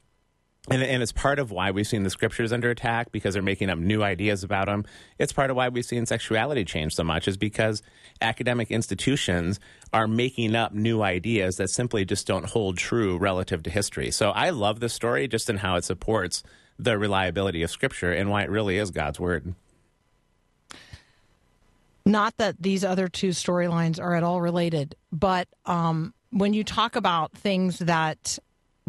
And, 0.72 0.84
and 0.84 1.02
it's 1.02 1.12
part 1.12 1.40
of 1.40 1.50
why 1.50 1.72
we've 1.72 1.88
seen 1.88 2.04
the 2.04 2.10
scriptures 2.12 2.54
under 2.54 2.70
attack 2.70 3.12
because 3.12 3.34
they're 3.34 3.42
making 3.42 3.70
up 3.70 3.80
new 3.80 4.04
ideas 4.04 4.44
about 4.44 4.68
them. 4.68 4.86
It's 5.18 5.34
part 5.34 5.50
of 5.50 5.56
why 5.56 5.70
we've 5.70 5.86
seen 5.86 6.06
sexuality 6.06 6.64
change 6.64 6.94
so 6.94 7.04
much 7.04 7.28
is 7.28 7.38
because 7.38 7.82
academic 8.22 8.70
institutions 8.70 9.60
are 9.94 10.08
making 10.08 10.56
up 10.56 10.74
new 10.74 11.02
ideas 11.02 11.58
that 11.58 11.70
simply 11.70 12.06
just 12.06 12.28
don't 12.28 12.46
hold 12.46 12.78
true 12.78 13.18
relative 13.18 13.64
to 13.64 13.70
history. 13.72 14.12
So 14.12 14.30
I 14.30 14.52
love 14.52 14.80
this 14.80 14.94
story 14.94 15.28
just 15.28 15.50
in 15.50 15.58
how 15.58 15.76
it 15.76 15.84
supports 15.84 16.44
the 16.78 16.98
reliability 16.98 17.64
of 17.64 17.72
scripture 17.72 18.14
and 18.14 18.30
why 18.30 18.44
it 18.44 18.50
really 18.50 18.78
is 18.78 18.92
God's 18.92 19.20
word. 19.20 19.56
Not 22.06 22.38
that 22.38 22.56
these 22.60 22.84
other 22.84 23.08
two 23.08 23.30
storylines 23.30 24.00
are 24.00 24.16
at 24.16 24.24
all 24.24 24.40
related, 24.40 24.96
but 25.12 25.48
um, 25.66 26.14
when 26.32 26.54
you 26.54 26.64
talk 26.64 26.96
about 26.96 27.34
things 27.34 27.80
that 27.80 28.40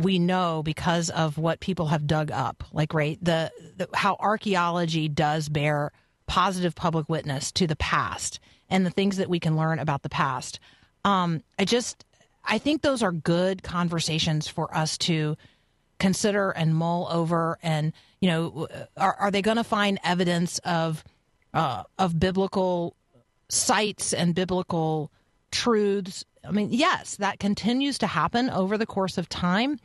we 0.00 0.18
know 0.18 0.62
because 0.62 1.10
of 1.10 1.36
what 1.36 1.60
people 1.60 1.86
have 1.86 2.06
dug 2.06 2.30
up, 2.30 2.64
like 2.72 2.94
right 2.94 3.18
the, 3.22 3.50
the 3.76 3.88
how 3.94 4.16
archaeology 4.18 5.08
does 5.08 5.48
bear 5.48 5.92
positive 6.26 6.74
public 6.74 7.08
witness 7.08 7.52
to 7.52 7.66
the 7.66 7.76
past 7.76 8.40
and 8.68 8.86
the 8.86 8.90
things 8.90 9.16
that 9.18 9.28
we 9.28 9.38
can 9.38 9.56
learn 9.56 9.78
about 9.78 10.02
the 10.02 10.08
past. 10.08 10.58
Um, 11.04 11.42
I 11.58 11.64
just 11.64 12.04
I 12.44 12.58
think 12.58 12.82
those 12.82 13.02
are 13.02 13.12
good 13.12 13.62
conversations 13.62 14.48
for 14.48 14.74
us 14.74 14.96
to 14.98 15.36
consider 15.98 16.50
and 16.50 16.74
mull 16.74 17.06
over 17.10 17.58
and 17.62 17.92
you 18.20 18.28
know 18.28 18.68
are, 18.96 19.14
are 19.14 19.30
they 19.30 19.42
going 19.42 19.58
to 19.58 19.64
find 19.64 19.98
evidence 20.02 20.58
of 20.60 21.04
uh, 21.52 21.82
of 21.98 22.18
biblical 22.18 22.96
sites 23.48 24.14
and 24.14 24.34
biblical 24.34 25.10
truths 25.50 26.24
i 26.46 26.50
mean 26.50 26.68
yes 26.70 27.16
that 27.16 27.38
continues 27.38 27.98
to 27.98 28.06
happen 28.06 28.50
over 28.50 28.78
the 28.78 28.86
course 28.86 29.18
of 29.18 29.28
time 29.28 29.78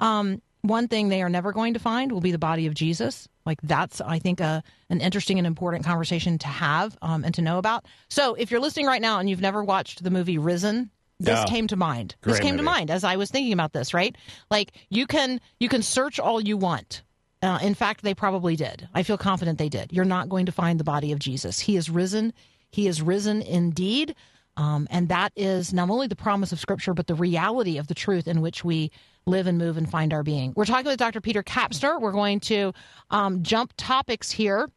um, 0.00 0.40
one 0.62 0.88
thing 0.88 1.08
they 1.08 1.22
are 1.22 1.28
never 1.28 1.52
going 1.52 1.74
to 1.74 1.80
find 1.80 2.12
will 2.12 2.20
be 2.20 2.32
the 2.32 2.38
body 2.38 2.66
of 2.66 2.74
jesus 2.74 3.28
like 3.46 3.58
that's 3.62 4.00
i 4.00 4.18
think 4.18 4.40
a, 4.40 4.62
an 4.88 5.00
interesting 5.00 5.38
and 5.38 5.46
important 5.46 5.84
conversation 5.84 6.38
to 6.38 6.46
have 6.46 6.96
um, 7.02 7.24
and 7.24 7.34
to 7.34 7.42
know 7.42 7.58
about 7.58 7.84
so 8.08 8.34
if 8.34 8.50
you're 8.50 8.60
listening 8.60 8.86
right 8.86 9.02
now 9.02 9.18
and 9.18 9.28
you've 9.28 9.40
never 9.40 9.62
watched 9.62 10.02
the 10.02 10.10
movie 10.10 10.38
risen 10.38 10.90
this 11.18 11.44
came 11.44 11.66
to 11.66 11.76
mind 11.76 12.16
this 12.22 12.38
Great 12.38 12.48
came 12.48 12.56
to 12.56 12.62
mind 12.62 12.90
as 12.90 13.04
i 13.04 13.16
was 13.16 13.30
thinking 13.30 13.52
about 13.52 13.72
this 13.72 13.92
right 13.92 14.16
like 14.50 14.72
you 14.88 15.06
can 15.06 15.40
you 15.58 15.68
can 15.68 15.82
search 15.82 16.18
all 16.18 16.40
you 16.40 16.56
want 16.56 17.02
uh, 17.42 17.58
in 17.62 17.74
fact, 17.74 18.02
they 18.02 18.14
probably 18.14 18.54
did. 18.54 18.88
I 18.94 19.02
feel 19.02 19.16
confident 19.16 19.58
they 19.58 19.68
did. 19.70 19.92
You're 19.92 20.04
not 20.04 20.28
going 20.28 20.46
to 20.46 20.52
find 20.52 20.78
the 20.78 20.84
body 20.84 21.10
of 21.12 21.18
Jesus. 21.18 21.58
He 21.60 21.76
is 21.76 21.88
risen. 21.88 22.34
He 22.70 22.86
is 22.86 23.00
risen 23.00 23.40
indeed. 23.40 24.14
Um, 24.60 24.86
and 24.90 25.08
that 25.08 25.32
is 25.36 25.72
not 25.72 25.88
only 25.88 26.06
the 26.06 26.14
promise 26.14 26.52
of 26.52 26.60
Scripture, 26.60 26.92
but 26.92 27.06
the 27.06 27.14
reality 27.14 27.78
of 27.78 27.86
the 27.86 27.94
truth 27.94 28.28
in 28.28 28.42
which 28.42 28.62
we 28.62 28.90
live 29.24 29.46
and 29.46 29.56
move 29.56 29.78
and 29.78 29.90
find 29.90 30.12
our 30.12 30.22
being. 30.22 30.52
We're 30.54 30.66
talking 30.66 30.84
with 30.84 30.98
Dr. 30.98 31.22
Peter 31.22 31.42
Kapsner. 31.42 31.98
We're 31.98 32.12
going 32.12 32.40
to 32.40 32.74
um, 33.10 33.42
jump 33.42 33.72
topics 33.78 34.30
here. 34.30 34.68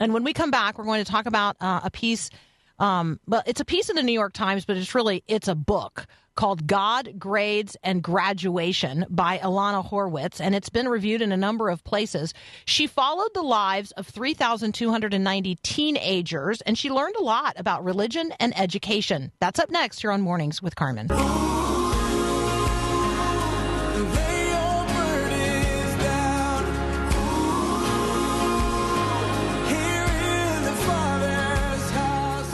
And 0.00 0.14
when 0.14 0.24
we 0.24 0.32
come 0.32 0.50
back, 0.50 0.78
we're 0.78 0.86
going 0.86 1.04
to 1.04 1.10
talk 1.10 1.26
about 1.26 1.56
uh, 1.60 1.80
a 1.84 1.90
piece. 1.90 2.30
Um, 2.78 3.20
well, 3.26 3.42
it's 3.44 3.60
a 3.60 3.64
piece 3.66 3.90
in 3.90 3.96
the 3.96 4.02
New 4.02 4.12
York 4.12 4.32
Times, 4.32 4.64
but 4.64 4.78
it's 4.78 4.94
really 4.94 5.22
it's 5.26 5.48
a 5.48 5.54
book 5.54 6.06
called 6.38 6.68
"God, 6.68 7.18
Grades, 7.18 7.76
and 7.82 8.00
Graduation" 8.00 9.04
by 9.10 9.38
Ilana 9.38 9.84
Horwitz, 9.84 10.40
and 10.40 10.54
it's 10.54 10.68
been 10.68 10.88
reviewed 10.88 11.20
in 11.20 11.32
a 11.32 11.36
number 11.36 11.68
of 11.68 11.82
places. 11.82 12.32
She 12.64 12.86
followed 12.86 13.34
the 13.34 13.42
lives 13.42 13.90
of 13.92 14.06
3,290 14.06 15.56
teenagers, 15.56 16.60
and 16.60 16.78
she 16.78 16.90
learned 16.90 17.16
a 17.16 17.24
lot 17.24 17.54
about 17.56 17.84
religion 17.84 18.32
and 18.38 18.56
education. 18.56 19.32
That's 19.40 19.58
up 19.58 19.70
next 19.72 20.00
here 20.00 20.12
on 20.12 20.20
Mornings 20.20 20.62
with 20.62 20.76
Carmen. 20.76 21.08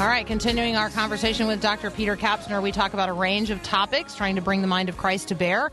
All 0.04 0.10
right, 0.10 0.26
continuing 0.26 0.76
our 0.76 0.90
conversation 0.90 1.46
with 1.46 1.62
Dr. 1.62 1.90
Peter 1.90 2.14
Kapsner, 2.14 2.62
we 2.62 2.72
talk 2.72 2.92
about 2.92 3.08
a 3.08 3.12
range 3.14 3.48
of 3.48 3.62
topics, 3.62 4.14
trying 4.14 4.34
to 4.34 4.42
bring 4.42 4.60
the 4.60 4.66
mind 4.66 4.90
of 4.90 4.98
Christ 4.98 5.28
to 5.28 5.34
bear 5.34 5.72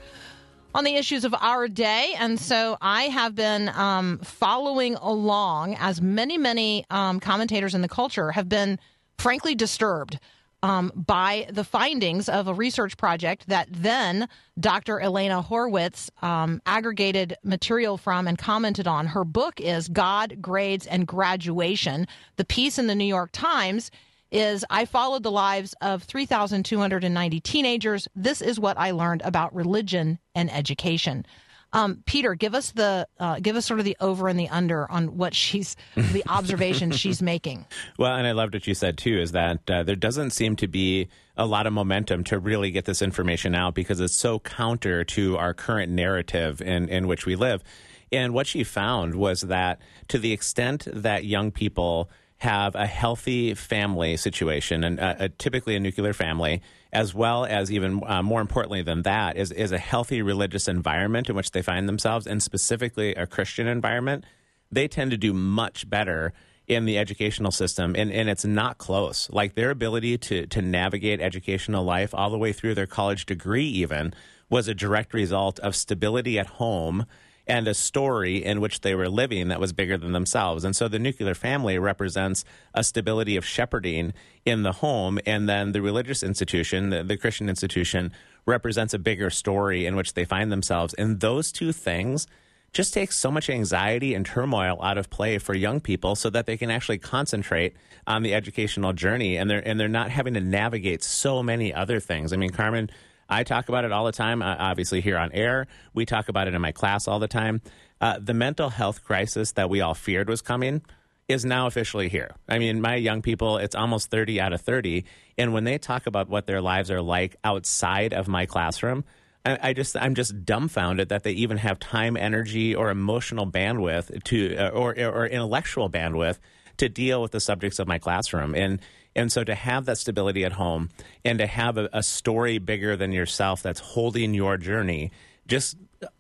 on 0.74 0.86
the 0.86 0.96
issues 0.96 1.26
of 1.26 1.36
our 1.42 1.68
day. 1.68 2.14
And 2.18 2.40
so 2.40 2.78
I 2.80 3.04
have 3.10 3.36
been 3.36 3.68
um, 3.68 4.20
following 4.20 4.96
along, 4.96 5.76
as 5.76 6.02
many, 6.02 6.38
many 6.38 6.86
um, 6.90 7.20
commentators 7.20 7.76
in 7.76 7.82
the 7.82 7.90
culture 7.90 8.32
have 8.32 8.48
been 8.48 8.80
frankly 9.18 9.54
disturbed. 9.54 10.18
Um, 10.64 10.92
by 10.96 11.48
the 11.50 11.64
findings 11.64 12.30
of 12.30 12.48
a 12.48 12.54
research 12.54 12.96
project 12.96 13.48
that 13.48 13.68
then 13.72 14.30
Dr. 14.60 15.00
Ilana 15.00 15.44
Horwitz 15.44 16.12
um, 16.24 16.62
aggregated 16.68 17.36
material 17.44 17.98
from 17.98 18.28
and 18.28 18.38
commented 18.38 18.88
on. 18.88 19.08
Her 19.08 19.26
book 19.26 19.60
is 19.60 19.88
God, 19.88 20.40
Grades, 20.40 20.86
and 20.86 21.08
Graduation. 21.08 22.08
The 22.36 22.46
piece 22.46 22.78
in 22.78 22.86
the 22.86 22.94
New 22.94 23.06
York 23.06 23.32
Times 23.34 23.90
is 24.32 24.66
I 24.70 24.86
followed 24.86 25.24
the 25.24 25.32
lives 25.32 25.76
of 25.82 26.04
3,290 26.04 27.40
teenagers. 27.42 28.08
This 28.16 28.42
is 28.42 28.60
what 28.60 28.78
I 28.78 28.92
learned 28.92 29.22
about 29.24 29.54
religion 29.54 30.20
and 30.34 30.52
education. 30.52 31.26
Um, 31.74 32.04
Peter, 32.06 32.36
give 32.36 32.54
us 32.54 32.72
the 32.72 33.08
uh, 33.18 33.40
give 33.40 33.56
us 33.56 33.66
sort 33.66 33.80
of 33.80 33.86
the 33.86 33.96
over 34.02 34.28
and 34.28 34.38
the 34.38 34.50
under 34.50 34.92
on 34.92 35.16
what 35.18 35.34
she's 35.34 35.78
the 35.96 36.24
observations 36.28 37.00
she's 37.00 37.22
making. 37.22 37.66
Well, 37.98 38.14
and 38.14 38.28
I 38.28 38.34
loved 38.34 38.54
what 38.54 38.68
you 38.68 38.74
said 38.74 38.98
too, 38.98 39.18
is 39.18 39.32
that 39.32 39.70
uh, 39.70 39.84
there 39.84 39.96
doesn't 39.96 40.32
seem 40.32 40.58
to 40.58 40.68
be 40.68 41.08
a 41.38 41.46
lot 41.46 41.68
of 41.68 41.74
momentum 41.74 42.26
to 42.26 42.40
really 42.40 42.72
get 42.72 42.86
this 42.86 43.02
information 43.02 43.56
out 43.56 43.74
because 43.74 44.02
it's 44.02 44.14
so 44.14 44.40
counter 44.40 45.06
to 45.06 45.38
our 45.38 45.54
current 45.54 45.92
narrative 45.92 46.62
in, 46.62 46.90
in 46.90 47.08
which 47.08 47.26
we 47.26 47.38
live. 47.38 47.64
And 48.12 48.34
what 48.34 48.48
she 48.48 48.66
found 48.66 49.16
was 49.16 49.42
that 49.42 49.80
to 50.10 50.18
the 50.18 50.34
extent 50.34 50.88
that 50.92 51.24
young 51.24 51.52
people 51.52 52.10
have 52.42 52.74
a 52.74 52.88
healthy 52.88 53.54
family 53.54 54.18
situation 54.18 54.84
and 54.84 55.00
uh, 55.00 55.14
a, 55.20 55.30
typically 55.30 55.76
a 55.76 55.80
nuclear 55.80 56.12
family, 56.12 56.60
as 56.92 57.14
well 57.14 57.46
as 57.46 57.72
even 57.72 58.02
uh, 58.04 58.24
more 58.24 58.42
importantly 58.42 58.82
than 58.82 59.04
that, 59.04 59.38
is, 59.38 59.52
is 59.52 59.72
a 59.72 59.78
healthy 59.78 60.24
religious 60.24 60.68
environment 60.68 61.30
in 61.30 61.36
which 61.36 61.52
they 61.52 61.62
find 61.62 61.88
themselves, 61.88 62.26
and 62.26 62.42
specifically 62.42 63.14
a 63.14 63.28
Christian 63.28 63.68
environment, 63.68 64.24
they 64.72 64.88
tend 64.88 65.12
to 65.12 65.18
do 65.18 65.34
much 65.34 65.88
better 65.88 66.34
in 66.66 66.86
the 66.86 66.98
educational 66.98 67.52
system. 67.52 67.96
And, 67.96 68.12
and 68.12 68.28
it's 68.28 68.44
not 68.44 68.80
close. 68.80 69.30
Like 69.30 69.54
their 69.54 69.70
ability 69.70 70.18
to, 70.18 70.48
to 70.48 70.64
navigate 70.64 71.22
educational 71.22 71.84
life 71.84 72.12
all 72.12 72.32
the 72.32 72.40
way 72.40 72.54
through 72.54 72.74
their 72.74 72.88
college 72.88 73.28
degree 73.28 73.68
even 73.68 74.16
was 74.50 74.68
a 74.68 74.74
direct 74.74 75.14
result 75.14 75.60
of 75.60 75.76
stability 75.76 76.40
at 76.40 76.48
home 76.48 77.06
and 77.48 77.68
a 77.68 77.74
story 77.74 78.44
in 78.44 78.62
which 78.62 78.82
they 78.82 78.96
were 78.96 79.10
living 79.10 79.48
that 79.50 79.60
was 79.60 79.74
bigger 79.74 79.98
than 79.98 80.12
themselves. 80.12 80.64
And 80.64 80.76
so 80.76 80.88
the 80.88 81.00
nuclear 81.00 81.34
family 81.34 81.78
represents 81.78 82.46
a 82.74 82.84
stability 82.84 83.36
of 83.36 83.46
shepherding 83.46 84.14
in 84.46 84.64
the 84.64 84.74
home, 84.74 85.20
and 85.26 85.48
then 85.50 85.72
the 85.72 85.82
religious 85.82 86.24
institution, 86.24 86.90
the, 86.90 87.04
the 87.04 87.18
Christian 87.18 87.50
institution, 87.50 88.12
represents 88.46 88.94
a 88.94 89.00
bigger 89.00 89.30
story 89.30 89.86
in 89.86 89.96
which 89.96 90.14
they 90.14 90.26
find 90.26 90.52
themselves. 90.52 90.94
And 90.96 91.20
those 91.20 91.52
two 91.52 91.72
things 91.72 92.28
just 92.74 92.94
takes 92.94 93.18
so 93.18 93.30
much 93.30 93.50
anxiety 93.50 94.14
and 94.14 94.26
turmoil 94.26 94.82
out 94.82 94.98
of 94.98 95.10
play 95.10 95.38
for 95.38 95.54
young 95.54 95.82
people 95.82 96.16
so 96.16 96.30
that 96.30 96.46
they 96.46 96.56
can 96.56 96.72
actually 96.72 96.98
concentrate 96.98 97.76
on 98.08 98.24
the 98.24 98.34
educational 98.34 98.94
journey 98.94 99.38
and 99.38 99.50
they're 99.50 99.66
and 99.68 99.80
they're 99.80 99.90
not 99.90 100.10
having 100.10 100.34
to 100.34 100.40
navigate 100.40 101.04
so 101.04 101.44
many 101.44 101.74
other 101.74 102.00
things. 102.00 102.32
I 102.32 102.38
mean, 102.38 102.52
Carmen, 102.52 102.90
I 103.32 103.44
talk 103.44 103.70
about 103.70 103.86
it 103.86 103.94
all 103.94 104.06
the 104.06 104.12
time, 104.12 104.42
uh, 104.42 104.56
obviously 104.60 105.00
here 105.00 105.18
on 105.18 105.32
air. 105.32 105.68
We 105.94 106.06
talk 106.06 106.28
about 106.28 106.50
it 106.50 106.54
in 106.54 106.62
my 106.62 106.74
class 106.74 107.08
all 107.08 107.18
the 107.18 107.30
time. 107.30 107.62
Uh, 108.02 108.20
the 108.20 108.34
mental 108.34 108.70
health 108.70 109.04
crisis 109.04 109.54
that 109.54 109.70
we 109.70 109.80
all 109.80 109.94
feared 109.94 110.28
was 110.28 110.42
coming 110.42 110.82
is 111.30 111.46
now 111.46 111.66
officially 111.66 112.10
here. 112.10 112.36
I 112.50 112.60
mean, 112.60 112.82
my 112.82 112.96
young 112.96 113.22
people, 113.22 113.58
it's 113.58 113.74
almost 113.74 114.12
30 114.12 114.42
out 114.42 114.52
of 114.52 114.60
30. 114.60 115.06
And 115.38 115.54
when 115.54 115.64
they 115.64 115.78
talk 115.78 116.08
about 116.08 116.28
what 116.28 116.46
their 116.46 116.62
lives 116.62 116.92
are 116.92 117.02
like 117.02 117.38
outside 117.44 118.14
of 118.14 118.28
my 118.28 118.46
classroom, 118.46 119.06
I, 119.46 119.58
I 119.70 119.74
just, 119.74 119.96
I'm 119.96 120.14
just 120.14 120.46
dumbfounded 120.46 121.08
that 121.10 121.24
they 121.24 121.32
even 121.32 121.58
have 121.58 121.80
time, 121.80 122.18
energy, 122.18 122.76
or 122.76 122.90
emotional 122.90 123.50
bandwidth 123.50 124.24
to, 124.26 124.58
uh, 124.58 124.70
or, 124.70 124.92
or 124.92 125.26
intellectual 125.26 125.90
bandwidth 125.90 126.38
to 126.78 126.90
deal 126.90 127.22
with 127.22 127.32
the 127.32 127.40
subjects 127.40 127.80
of 127.80 127.88
my 127.88 127.98
classroom. 127.98 128.56
And, 128.56 128.82
and 129.16 129.32
so 129.32 129.44
to 129.44 129.56
have 129.56 129.86
that 129.86 129.98
stability 129.98 130.46
at 130.46 130.54
home 130.54 130.90
and 131.26 131.40
to 131.40 131.48
have 131.48 131.78
a, 131.78 131.90
a 131.94 132.04
story 132.04 132.58
bigger 132.58 132.96
than 132.96 133.12
yourself 133.12 133.62
that's 133.62 133.80
holding 133.80 134.34
your 134.34 134.58
journey, 134.58 135.12
just 135.48 135.78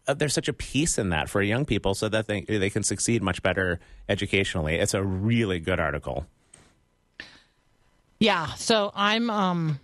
uh, 0.07 0.13
there's 0.13 0.33
such 0.33 0.47
a 0.47 0.53
peace 0.53 0.97
in 0.97 1.09
that 1.09 1.29
for 1.29 1.41
young 1.41 1.65
people 1.65 1.93
so 1.95 2.09
that 2.09 2.27
they, 2.27 2.41
they 2.41 2.69
can 2.69 2.83
succeed 2.83 3.23
much 3.23 3.41
better 3.41 3.79
educationally. 4.09 4.75
It's 4.75 4.93
a 4.93 5.03
really 5.03 5.59
good 5.59 5.79
article. 5.79 6.25
Yeah, 8.19 8.53
so 8.53 8.91
I'm 8.93 9.29
um 9.29 9.79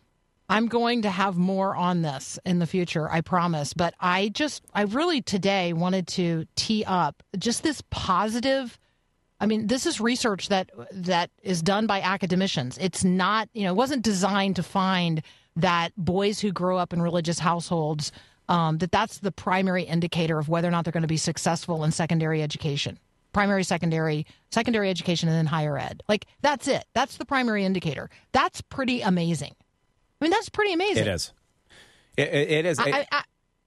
I'm 0.50 0.68
going 0.68 1.02
to 1.02 1.10
have 1.10 1.38
more 1.38 1.76
on 1.76 2.04
this 2.04 2.40
in 2.46 2.60
the 2.60 2.68
future, 2.68 3.10
I 3.10 3.22
promise. 3.22 3.74
But 3.74 3.96
I 4.00 4.30
just 4.30 4.64
I 4.74 4.84
really 4.84 5.22
today 5.22 5.74
wanted 5.74 6.08
to 6.10 6.46
tee 6.56 6.84
up 6.86 7.24
just 7.38 7.64
this 7.64 7.82
positive 7.90 8.78
I 9.39 9.46
mean, 9.46 9.67
this 9.67 9.86
is 9.86 10.01
research 10.01 10.50
that 10.50 10.72
that 10.91 11.29
is 11.44 11.62
done 11.62 11.88
by 11.88 12.01
academicians. 12.01 12.77
It's 12.79 13.03
not, 13.03 13.50
you 13.53 13.63
know, 13.63 13.72
it 13.72 13.75
wasn't 13.75 14.01
designed 14.03 14.56
to 14.56 14.63
find 14.63 15.22
that 15.56 15.91
boys 15.98 16.39
who 16.39 16.51
grow 16.51 16.77
up 16.77 16.94
in 16.94 17.01
religious 17.01 17.39
households 17.39 18.12
um, 18.50 18.77
that 18.79 18.91
that's 18.91 19.20
the 19.20 19.32
primary 19.32 19.84
indicator 19.84 20.39
of 20.39 20.50
whether 20.50 20.67
or 20.67 20.72
not 20.72 20.86
they're 20.86 20.91
going 20.91 21.01
to 21.01 21.08
be 21.08 21.17
successful 21.17 21.84
in 21.84 21.91
secondary 21.91 22.41
education, 22.41 22.98
primary, 23.34 23.63
secondary, 23.63 24.25
secondary 24.51 24.89
education, 24.89 25.29
and 25.29 25.38
then 25.38 25.46
higher 25.46 25.77
ed. 25.77 26.01
Like 26.08 26.25
that's 26.41 26.67
it. 26.67 26.86
That's 26.94 27.17
the 27.17 27.25
primary 27.25 27.65
indicator. 27.65 28.10
That's 28.32 28.62
pretty 28.62 29.01
amazing. 29.01 29.56
I 30.20 30.25
mean, 30.25 30.32
that's 30.32 30.50
pretty 30.50 30.74
amazing. 30.74 31.06
It 31.06 31.10
is. 31.10 31.34
It, 32.17 32.29
it, 32.29 32.65
is. 32.65 32.79
I, 32.79 32.86
I, 32.86 33.08
I, 33.12 33.24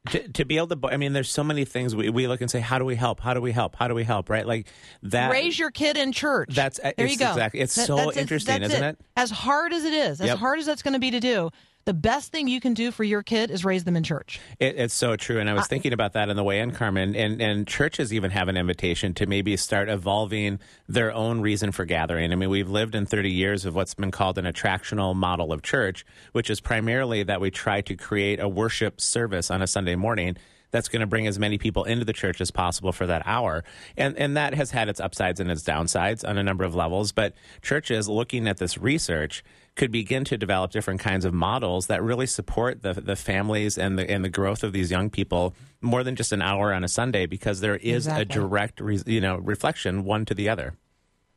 to, 0.08 0.28
to 0.28 0.44
be 0.44 0.56
able 0.56 0.68
to, 0.68 0.78
I 0.88 0.96
mean, 0.96 1.12
there's 1.12 1.30
so 1.30 1.44
many 1.44 1.64
things 1.64 1.94
we, 1.94 2.08
we 2.08 2.26
look 2.26 2.40
and 2.40 2.50
say, 2.50 2.60
how 2.60 2.78
do 2.78 2.84
we 2.84 2.94
help? 2.96 3.20
How 3.20 3.34
do 3.34 3.40
we 3.40 3.52
help? 3.52 3.76
How 3.76 3.86
do 3.86 3.94
we 3.94 4.02
help? 4.04 4.30
Right? 4.30 4.46
Like 4.46 4.66
that. 5.02 5.30
Raise 5.30 5.58
your 5.58 5.70
kid 5.70 5.96
in 5.96 6.12
church. 6.12 6.54
That's- 6.54 6.80
uh, 6.82 6.92
there 6.96 7.06
you 7.06 7.18
go. 7.18 7.28
exactly- 7.30 7.60
it's 7.60 7.74
so 7.74 7.96
that's 7.96 8.16
interesting, 8.16 8.62
that's 8.62 8.72
isn't 8.72 8.84
it? 8.84 8.98
As 9.16 9.30
hard 9.30 9.72
as 9.72 9.84
it 9.84 9.92
is, 9.92 10.20
as 10.20 10.28
Yep. 10.28 10.38
hard 10.38 10.58
as 10.58 10.66
that's 10.66 10.82
going 10.82 10.94
to 10.94 11.00
be 11.00 11.10
to 11.10 11.20
do, 11.20 11.50
the 11.90 11.94
best 11.94 12.30
thing 12.30 12.46
you 12.46 12.60
can 12.60 12.72
do 12.72 12.92
for 12.92 13.02
your 13.02 13.20
kid 13.20 13.50
is 13.50 13.64
raise 13.64 13.82
them 13.82 13.96
in 13.96 14.04
church. 14.04 14.38
It, 14.60 14.76
it's 14.76 14.94
so 14.94 15.16
true, 15.16 15.40
and 15.40 15.50
I 15.50 15.54
was 15.54 15.66
thinking 15.66 15.92
about 15.92 16.12
that 16.12 16.30
on 16.30 16.36
the 16.36 16.44
way 16.44 16.60
in, 16.60 16.70
Carmen. 16.70 17.16
And 17.16 17.42
and 17.42 17.66
churches 17.66 18.14
even 18.14 18.30
have 18.30 18.46
an 18.46 18.56
invitation 18.56 19.12
to 19.14 19.26
maybe 19.26 19.56
start 19.56 19.88
evolving 19.88 20.60
their 20.86 21.12
own 21.12 21.40
reason 21.40 21.72
for 21.72 21.84
gathering. 21.84 22.30
I 22.30 22.36
mean, 22.36 22.48
we've 22.48 22.70
lived 22.70 22.94
in 22.94 23.06
30 23.06 23.32
years 23.32 23.64
of 23.64 23.74
what's 23.74 23.94
been 23.94 24.12
called 24.12 24.38
an 24.38 24.44
attractional 24.44 25.16
model 25.16 25.52
of 25.52 25.62
church, 25.62 26.06
which 26.30 26.48
is 26.48 26.60
primarily 26.60 27.24
that 27.24 27.40
we 27.40 27.50
try 27.50 27.80
to 27.80 27.96
create 27.96 28.38
a 28.38 28.48
worship 28.48 29.00
service 29.00 29.50
on 29.50 29.60
a 29.60 29.66
Sunday 29.66 29.96
morning 29.96 30.36
that's 30.70 30.88
going 30.88 31.00
to 31.00 31.08
bring 31.08 31.26
as 31.26 31.40
many 31.40 31.58
people 31.58 31.82
into 31.82 32.04
the 32.04 32.12
church 32.12 32.40
as 32.40 32.52
possible 32.52 32.92
for 32.92 33.06
that 33.06 33.22
hour. 33.26 33.64
And 33.96 34.16
and 34.16 34.36
that 34.36 34.54
has 34.54 34.70
had 34.70 34.88
its 34.88 35.00
upsides 35.00 35.40
and 35.40 35.50
its 35.50 35.64
downsides 35.64 36.24
on 36.24 36.38
a 36.38 36.44
number 36.44 36.62
of 36.62 36.76
levels. 36.76 37.10
But 37.10 37.34
churches 37.62 38.08
looking 38.08 38.46
at 38.46 38.58
this 38.58 38.78
research 38.78 39.42
could 39.80 39.90
begin 39.90 40.24
to 40.26 40.36
develop 40.36 40.70
different 40.70 41.00
kinds 41.00 41.24
of 41.24 41.32
models 41.32 41.86
that 41.86 42.02
really 42.02 42.26
support 42.26 42.82
the 42.82 42.92
the 42.92 43.16
families 43.16 43.78
and 43.78 43.98
the 43.98 44.10
and 44.10 44.22
the 44.22 44.28
growth 44.28 44.62
of 44.62 44.74
these 44.74 44.90
young 44.90 45.08
people 45.08 45.54
more 45.80 46.04
than 46.04 46.14
just 46.14 46.32
an 46.32 46.42
hour 46.42 46.74
on 46.74 46.84
a 46.84 46.88
Sunday 46.88 47.24
because 47.24 47.60
there 47.60 47.76
is 47.76 48.06
Exactly. 48.06 48.20
a 48.20 48.24
direct 48.26 48.78
re, 48.78 49.00
you 49.06 49.22
know 49.22 49.36
reflection 49.38 50.04
one 50.04 50.26
to 50.26 50.34
the 50.34 50.50
other. 50.50 50.74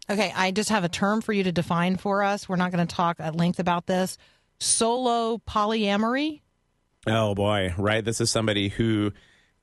Okay, 0.10 0.34
I 0.36 0.52
just 0.52 0.72
have 0.72 0.84
a 0.84 0.90
term 0.90 1.22
for 1.22 1.32
you 1.32 1.44
to 1.46 1.54
define 1.54 1.96
for 1.96 2.22
us. 2.22 2.50
We're 2.50 2.58
not 2.58 2.74
going 2.74 2.86
to 2.86 2.94
talk 2.94 3.22
at 3.22 3.34
length 3.34 3.60
about 3.60 3.88
this. 3.88 4.18
Solo 4.60 5.38
polyamory. 5.48 6.42
Oh 7.08 7.34
boy, 7.36 7.74
right. 7.78 8.04
This 8.04 8.20
is 8.20 8.30
somebody 8.30 8.68
who 8.68 9.14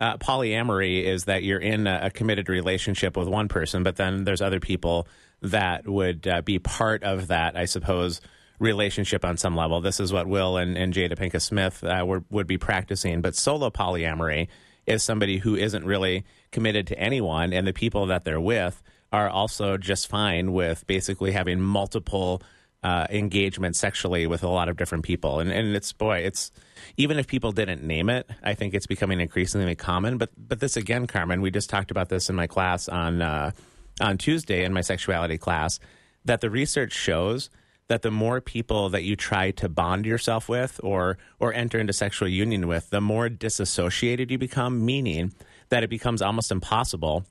uh, 0.01 0.17
polyamory 0.17 1.05
is 1.05 1.25
that 1.27 1.43
you're 1.43 1.61
in 1.61 1.87
a, 1.87 2.01
a 2.05 2.11
committed 2.11 2.49
relationship 2.49 3.15
with 3.15 3.29
one 3.29 3.49
person, 3.49 3.83
but 3.83 3.97
then 3.97 4.25
there's 4.25 4.41
other 4.41 4.59
people 4.59 5.07
that 5.43 5.87
would 5.87 6.27
uh, 6.27 6.41
be 6.41 6.59
part 6.59 7.03
of 7.03 7.27
that, 7.27 7.59
I 7.59 7.67
suppose, 7.67 8.23
relationship 8.61 9.25
on 9.25 9.37
some 9.37 9.57
level. 9.57 9.81
This 9.81 9.99
is 9.99 10.13
what 10.13 10.29
Will 10.29 10.57
and, 10.57 10.79
and 10.79 10.95
Jada 10.95 11.17
Pinkett 11.17 11.43
Smith 11.43 11.83
uh, 11.83 12.05
were, 12.07 12.23
would 12.31 12.47
be 12.47 12.59
practicing. 12.59 13.21
But 13.23 13.35
solo 13.35 13.71
polyamory 13.71 14.49
is 14.87 15.03
somebody 15.03 15.39
who 15.39 15.57
isn't 15.57 15.85
really 15.85 16.25
committed 16.53 16.87
to 16.89 16.99
anyone, 16.99 17.53
and 17.53 17.67
the 17.67 17.73
people 17.73 18.07
that 18.07 18.25
they're 18.25 18.41
with 18.41 18.81
are 19.13 19.29
also 19.29 19.77
just 19.77 20.09
fine 20.09 20.53
with 20.53 20.87
basically 20.87 21.33
having 21.33 21.61
multiple 21.61 22.43
uh, 22.83 23.07
engagement 23.11 23.77
sexually 23.77 24.27
with 24.27 24.43
a 24.43 24.49
lot 24.49 24.69
of 24.69 24.77
different 24.77 25.05
people. 25.05 25.41
And 25.41 25.51
and 25.51 25.75
it's 25.75 25.93
boy, 25.93 26.19
it's 26.19 26.51
even 26.97 27.19
if 27.19 27.27
people 27.27 27.53
didn't 27.53 27.83
name 27.83 28.09
it, 28.09 28.29
I 28.43 28.55
think 28.55 28.75
it's 28.75 28.87
becoming 28.87 29.21
increasingly 29.21 29.75
common. 29.75 30.19
But 30.19 30.31
but 30.37 30.61
this 30.61 30.77
again, 30.77 31.07
Carmen, 31.07 31.41
we 31.41 31.51
just 31.51 31.69
talked 31.69 31.91
about 31.91 32.09
this 32.09 32.31
in 32.31 32.37
my 32.37 32.47
class 32.47 32.89
on 32.89 33.21
uh, 33.21 33.51
on 34.01 34.19
Tuesday 34.19 34.65
in 34.65 34.73
my 34.73 34.81
sexuality 34.81 35.39
class 35.39 35.79
that 36.25 36.41
the 36.41 36.51
research 36.51 36.93
shows 36.93 37.51
that 37.91 38.03
the 38.03 38.11
more 38.11 38.41
people 38.41 38.89
that 38.89 39.03
you 39.03 39.17
try 39.17 39.51
to 39.51 39.69
bond 39.69 40.07
yourself 40.07 40.49
with 40.49 40.79
or 40.85 41.19
or 41.41 41.53
enter 41.53 41.77
into 41.77 41.93
sexual 41.93 42.29
union 42.29 42.69
with, 42.69 42.89
the 42.91 43.01
more 43.01 43.29
disassociated 43.29 44.31
you 44.31 44.39
become, 44.39 44.85
meaning 44.85 45.33
that 45.71 45.83
it 45.83 45.91
becomes 45.91 46.23
almost 46.23 46.53
impossible 46.53 47.27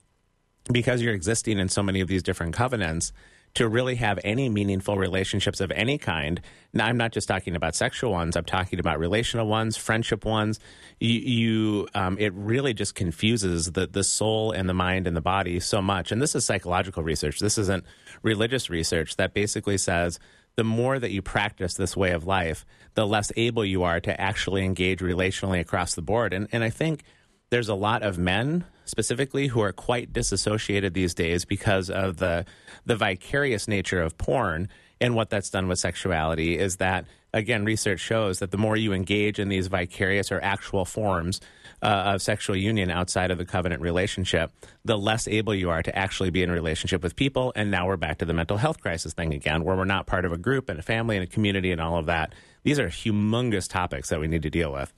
because 0.69 1.01
you're 1.01 1.13
existing 1.13 1.59
in 1.59 1.69
so 1.69 1.81
many 1.81 2.01
of 2.01 2.09
these 2.09 2.21
different 2.21 2.53
covenants 2.53 3.13
to 3.53 3.69
really 3.69 3.95
have 3.95 4.19
any 4.25 4.49
meaningful 4.49 4.97
relationships 4.97 5.61
of 5.61 5.71
any 5.71 5.97
kind. 5.97 6.41
Now, 6.73 6.85
I'm 6.87 6.97
not 6.97 7.13
just 7.13 7.27
talking 7.27 7.55
about 7.55 7.73
sexual 7.73 8.11
ones. 8.11 8.35
I'm 8.35 8.45
talking 8.45 8.79
about 8.79 8.99
relational 8.99 9.47
ones, 9.47 9.75
friendship 9.77 10.25
ones. 10.25 10.59
You, 10.99 11.19
you 11.19 11.87
um, 11.95 12.17
it 12.19 12.33
really 12.33 12.73
just 12.73 12.95
confuses 12.95 13.71
the 13.71 13.87
the 13.87 14.03
soul 14.03 14.51
and 14.51 14.67
the 14.67 14.73
mind 14.73 15.07
and 15.07 15.15
the 15.15 15.21
body 15.21 15.61
so 15.61 15.81
much. 15.81 16.11
And 16.11 16.21
this 16.21 16.35
is 16.35 16.45
psychological 16.45 17.01
research. 17.01 17.39
This 17.39 17.57
isn't 17.57 17.85
religious 18.21 18.69
research 18.69 19.15
that 19.15 19.33
basically 19.33 19.77
says 19.77 20.19
the 20.59 20.63
more 20.65 20.99
that 20.99 21.11
you 21.11 21.21
practice 21.21 21.75
this 21.75 21.95
way 21.95 22.11
of 22.11 22.27
life, 22.27 22.65
the 22.93 23.07
less 23.07 23.31
able 23.37 23.63
you 23.63 23.83
are 23.83 24.01
to 24.01 24.19
actually 24.19 24.65
engage 24.65 24.99
relationally 24.99 25.61
across 25.61 25.95
the 25.95 26.01
board. 26.01 26.33
And 26.33 26.49
and 26.51 26.65
I 26.65 26.69
think 26.69 27.03
there's 27.49 27.69
a 27.69 27.75
lot 27.75 28.03
of 28.03 28.17
men 28.17 28.65
specifically 28.83 29.47
who 29.47 29.61
are 29.61 29.71
quite 29.71 30.11
disassociated 30.11 30.93
these 30.93 31.13
days 31.13 31.45
because 31.45 31.89
of 31.89 32.17
the 32.17 32.45
the 32.85 32.97
vicarious 32.97 33.69
nature 33.69 34.01
of 34.01 34.17
porn 34.17 34.67
and 35.01 35.15
what 35.15 35.29
that's 35.29 35.49
done 35.49 35.67
with 35.67 35.79
sexuality 35.79 36.57
is 36.57 36.77
that 36.77 37.05
again 37.33 37.65
research 37.65 37.99
shows 37.99 38.39
that 38.39 38.51
the 38.51 38.57
more 38.57 38.75
you 38.75 38.93
engage 38.93 39.39
in 39.39 39.49
these 39.49 39.67
vicarious 39.67 40.31
or 40.31 40.41
actual 40.41 40.85
forms 40.85 41.39
uh, 41.81 42.13
of 42.13 42.21
sexual 42.21 42.55
union 42.55 42.89
outside 42.89 43.31
of 43.31 43.37
the 43.37 43.45
covenant 43.45 43.81
relationship 43.81 44.51
the 44.85 44.97
less 44.97 45.27
able 45.27 45.53
you 45.53 45.69
are 45.69 45.83
to 45.83 45.95
actually 45.95 46.29
be 46.29 46.41
in 46.41 46.49
a 46.49 46.53
relationship 46.53 47.03
with 47.03 47.15
people. 47.15 47.53
And 47.55 47.69
now 47.69 47.85
we're 47.87 47.97
back 47.97 48.17
to 48.19 48.25
the 48.25 48.33
mental 48.33 48.57
health 48.57 48.81
crisis 48.81 49.13
thing 49.13 49.33
again 49.33 49.63
where 49.63 49.75
we're 49.75 49.85
not 49.85 50.07
part 50.07 50.25
of 50.25 50.31
a 50.31 50.37
group 50.37 50.69
and 50.69 50.79
a 50.79 50.81
family 50.81 51.15
and 51.15 51.23
a 51.23 51.27
community 51.27 51.71
and 51.71 51.79
all 51.79 51.97
of 51.97 52.07
that. 52.07 52.33
These 52.63 52.79
are 52.79 52.87
humongous 52.87 53.69
topics 53.69 54.09
that 54.09 54.19
we 54.19 54.27
need 54.27 54.41
to 54.43 54.49
deal 54.49 54.71
with. 54.71 54.91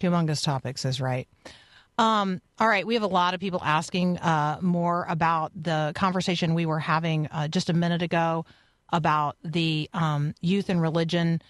Humongous 0.00 0.42
topics 0.42 0.84
is 0.84 1.00
right. 1.00 1.28
Um, 1.96 2.40
all 2.58 2.68
right, 2.68 2.86
we 2.86 2.94
have 2.94 3.02
a 3.02 3.08
lot 3.08 3.34
of 3.34 3.40
people 3.40 3.60
asking 3.62 4.18
uh, 4.18 4.58
more 4.60 5.06
about 5.08 5.52
the 5.54 5.92
conversation 5.94 6.54
we 6.54 6.66
were 6.66 6.80
having 6.80 7.28
uh, 7.28 7.48
just 7.48 7.70
a 7.70 7.72
minute 7.72 8.02
ago 8.02 8.44
about 8.92 9.36
the 9.44 9.88
um, 9.92 10.34
youth 10.40 10.68
and 10.68 10.80
religion 10.82 11.40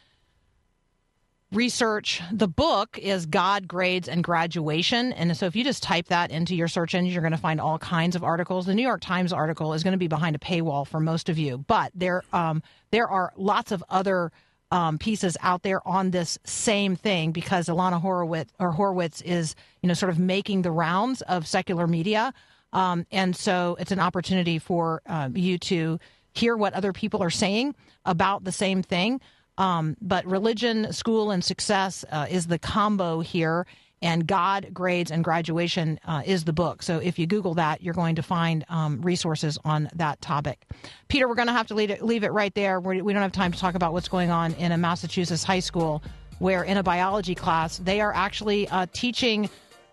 research. 1.52 2.20
The 2.32 2.48
book 2.48 2.98
is 2.98 3.26
God, 3.26 3.68
Grades, 3.68 4.08
and 4.08 4.24
Graduation. 4.24 5.12
And 5.12 5.36
so 5.36 5.46
if 5.46 5.56
you 5.56 5.64
just 5.64 5.82
type 5.82 6.08
that 6.08 6.30
into 6.30 6.54
your 6.54 6.68
search 6.68 6.94
engine, 6.94 7.12
you're 7.12 7.22
going 7.22 7.32
to 7.32 7.38
find 7.38 7.60
all 7.60 7.78
kinds 7.78 8.16
of 8.16 8.24
articles. 8.24 8.66
The 8.66 8.74
New 8.74 8.82
York 8.82 9.00
Times 9.00 9.32
article 9.32 9.72
is 9.72 9.82
going 9.82 9.92
to 9.92 9.98
be 9.98 10.08
behind 10.08 10.36
a 10.36 10.38
paywall 10.38 10.86
for 10.86 11.00
most 11.00 11.28
of 11.28 11.38
you, 11.38 11.58
but 11.58 11.92
there, 11.94 12.22
um, 12.32 12.62
there 12.90 13.08
are 13.08 13.32
lots 13.36 13.72
of 13.72 13.84
other 13.88 14.32
um, 14.74 14.98
pieces 14.98 15.36
out 15.40 15.62
there 15.62 15.86
on 15.86 16.10
this 16.10 16.36
same 16.42 16.96
thing 16.96 17.30
because 17.30 17.68
Ilana 17.68 18.00
Horowitz 18.00 18.52
or 18.58 18.72
Horowitz 18.72 19.20
is, 19.20 19.54
you 19.82 19.86
know, 19.86 19.94
sort 19.94 20.10
of 20.10 20.18
making 20.18 20.62
the 20.62 20.72
rounds 20.72 21.22
of 21.22 21.46
secular 21.46 21.86
media. 21.86 22.34
Um, 22.72 23.06
and 23.12 23.36
so 23.36 23.76
it's 23.78 23.92
an 23.92 24.00
opportunity 24.00 24.58
for 24.58 25.00
uh, 25.06 25.30
you 25.32 25.58
to 25.58 26.00
hear 26.32 26.56
what 26.56 26.74
other 26.74 26.92
people 26.92 27.22
are 27.22 27.30
saying 27.30 27.76
about 28.04 28.42
the 28.42 28.50
same 28.50 28.82
thing. 28.82 29.20
Um, 29.58 29.96
but 30.00 30.26
religion, 30.26 30.92
school, 30.92 31.30
and 31.30 31.44
success 31.44 32.04
uh, 32.10 32.26
is 32.28 32.48
the 32.48 32.58
combo 32.58 33.20
here. 33.20 33.68
And 34.02 34.26
God, 34.26 34.68
grades, 34.72 35.10
and 35.10 35.24
graduation 35.24 35.98
uh, 36.04 36.22
is 36.26 36.44
the 36.44 36.52
book. 36.52 36.82
So 36.82 36.98
if 36.98 37.18
you 37.18 37.26
Google 37.26 37.54
that, 37.54 37.82
you're 37.82 37.94
going 37.94 38.16
to 38.16 38.22
find 38.22 38.64
um, 38.68 39.00
resources 39.00 39.58
on 39.64 39.88
that 39.94 40.20
topic. 40.20 40.66
Peter, 41.08 41.26
we're 41.26 41.34
going 41.34 41.48
to 41.48 41.54
have 41.54 41.66
to 41.68 41.74
leave 41.74 41.90
it, 41.90 42.02
leave 42.02 42.22
it 42.22 42.32
right 42.32 42.54
there. 42.54 42.80
We're, 42.80 43.02
we 43.02 43.12
don't 43.12 43.22
have 43.22 43.32
time 43.32 43.52
to 43.52 43.58
talk 43.58 43.74
about 43.74 43.92
what's 43.94 44.08
going 44.08 44.30
on 44.30 44.52
in 44.54 44.72
a 44.72 44.76
Massachusetts 44.76 45.42
high 45.42 45.60
school 45.60 46.02
where, 46.38 46.64
in 46.64 46.76
a 46.76 46.82
biology 46.82 47.34
class, 47.34 47.78
they 47.78 48.00
are 48.00 48.12
actually 48.12 48.68
uh, 48.68 48.86
teaching 48.92 49.48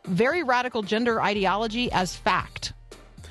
very 0.06 0.44
radical 0.44 0.82
gender 0.82 1.22
ideology 1.22 1.92
as 1.92 2.16
fact. 2.16 2.74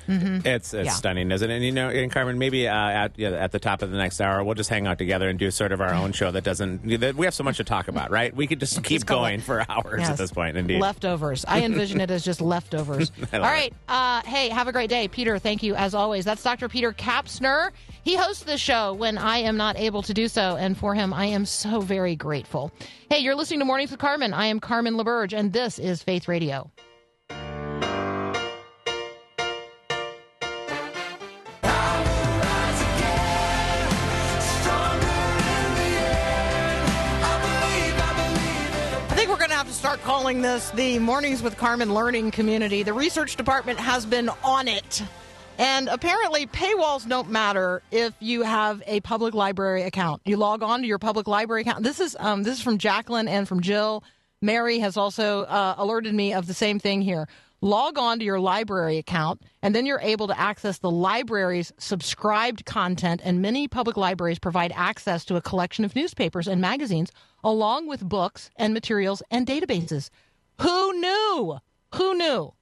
It's 0.07 0.73
it's 0.73 0.85
Yeah. 0.87 0.91
stunning, 0.91 1.31
isn't 1.31 1.49
it? 1.49 1.53
And 1.55 1.63
you 1.63 1.71
know, 1.71 1.89
and 1.89 2.11
Carmen, 2.11 2.37
maybe 2.39 2.67
uh, 2.67 2.73
at 2.73 3.11
yeah, 3.17 3.29
at 3.31 3.51
the 3.51 3.59
top 3.59 3.81
of 3.81 3.91
the 3.91 3.97
next 3.97 4.19
hour, 4.21 4.43
we'll 4.43 4.55
just 4.55 4.69
hang 4.69 4.87
out 4.87 4.97
together 4.97 5.29
and 5.29 5.37
do 5.39 5.49
sort 5.51 5.71
of 5.71 5.81
our 5.81 5.93
own 5.93 6.11
show 6.11 6.31
that 6.31 6.43
doesn't. 6.43 6.99
That 6.99 7.15
we 7.15 7.25
have 7.25 7.33
so 7.33 7.43
much 7.43 7.57
to 7.57 7.63
talk 7.63 7.87
about, 7.87 8.11
right? 8.11 8.35
We 8.35 8.47
could 8.47 8.59
just 8.59 8.83
keep 8.83 9.05
call 9.05 9.19
going 9.19 9.35
it- 9.39 9.43
for 9.43 9.65
hours 9.69 9.99
Yes. 9.99 10.09
at 10.09 10.17
this 10.17 10.31
point. 10.31 10.57
Indeed. 10.57 10.81
Leftovers. 10.81 11.45
I 11.47 11.61
envision 11.61 12.01
it 12.01 12.11
as 12.11 12.23
just 12.23 12.41
leftovers. 12.53 13.11
All 13.33 13.39
right. 13.39 13.73
Uh, 13.87 14.21
hey, 14.25 14.49
have 14.49 14.67
a 14.67 14.71
great 14.71 14.89
day. 14.89 15.07
Peter, 15.07 15.37
thank 15.39 15.63
you 15.63 15.75
as 15.75 15.93
always. 15.95 16.25
That's 16.25 16.43
Dr. 16.43 16.67
Peter 16.69 16.91
Kapsner. 16.93 17.71
He 18.03 18.15
hosts 18.15 18.43
the 18.43 18.57
show 18.57 18.93
when 18.93 19.17
I 19.17 19.37
am 19.37 19.57
not 19.57 19.77
able 19.77 20.01
to 20.03 20.13
do 20.13 20.27
so. 20.27 20.55
And 20.55 20.75
for 20.77 20.95
him, 20.95 21.13
I 21.13 21.25
am 21.25 21.45
so 21.45 21.81
very 21.81 22.15
grateful. 22.15 22.71
Hey, 23.09 23.19
you're 23.19 23.35
listening 23.35 23.59
to 23.59 23.65
Mornings 23.65 23.91
with 23.91 23.99
Carmen. 23.99 24.33
I 24.33 24.47
am 24.47 24.59
Carmen 24.59 24.95
LaBerge, 24.95 25.33
and 25.37 25.53
this 25.53 25.77
is 25.77 26.01
Faith 26.01 26.27
Radio. 26.27 26.71
Calling 40.03 40.41
this 40.41 40.71
the 40.71 40.97
Mornings 40.99 41.43
with 41.43 41.57
Carmen 41.57 41.93
Learning 41.93 42.31
Community. 42.31 42.81
The 42.81 42.93
research 42.93 43.35
department 43.35 43.79
has 43.79 44.05
been 44.05 44.29
on 44.43 44.67
it. 44.67 45.03
And 45.59 45.87
apparently, 45.89 46.47
paywalls 46.47 47.07
don't 47.07 47.29
matter 47.29 47.83
if 47.91 48.13
you 48.19 48.41
have 48.41 48.81
a 48.87 49.01
public 49.01 49.35
library 49.35 49.83
account. 49.83 50.21
You 50.25 50.37
log 50.37 50.63
on 50.63 50.81
to 50.81 50.87
your 50.87 50.97
public 50.97 51.27
library 51.27 51.61
account. 51.61 51.83
This 51.83 51.99
is 51.99 52.17
um, 52.19 52.41
this 52.41 52.57
is 52.57 52.63
from 52.63 52.79
Jacqueline 52.79 53.27
and 53.27 53.47
from 53.47 53.61
Jill. 53.61 54.03
Mary 54.41 54.79
has 54.79 54.97
also 54.97 55.43
uh, 55.43 55.75
alerted 55.77 56.15
me 56.15 56.33
of 56.33 56.47
the 56.47 56.53
same 56.55 56.79
thing 56.79 57.01
here. 57.01 57.27
Log 57.63 57.99
on 57.99 58.17
to 58.17 58.25
your 58.25 58.39
library 58.39 58.97
account, 58.97 59.43
and 59.61 59.75
then 59.75 59.85
you're 59.85 60.01
able 60.01 60.25
to 60.27 60.39
access 60.39 60.79
the 60.79 60.89
library's 60.89 61.71
subscribed 61.77 62.65
content. 62.65 63.21
And 63.23 63.39
many 63.39 63.67
public 63.67 63.97
libraries 63.97 64.39
provide 64.39 64.71
access 64.75 65.25
to 65.25 65.35
a 65.35 65.41
collection 65.41 65.85
of 65.85 65.95
newspapers 65.95 66.47
and 66.47 66.59
magazines, 66.59 67.11
along 67.43 67.87
with 67.87 68.07
books 68.07 68.49
and 68.55 68.73
materials 68.73 69.21
and 69.31 69.45
databases. 69.45 70.09
Who 70.61 70.93
knew? 70.99 71.57
Who 71.95 72.13
knew? 72.15 72.53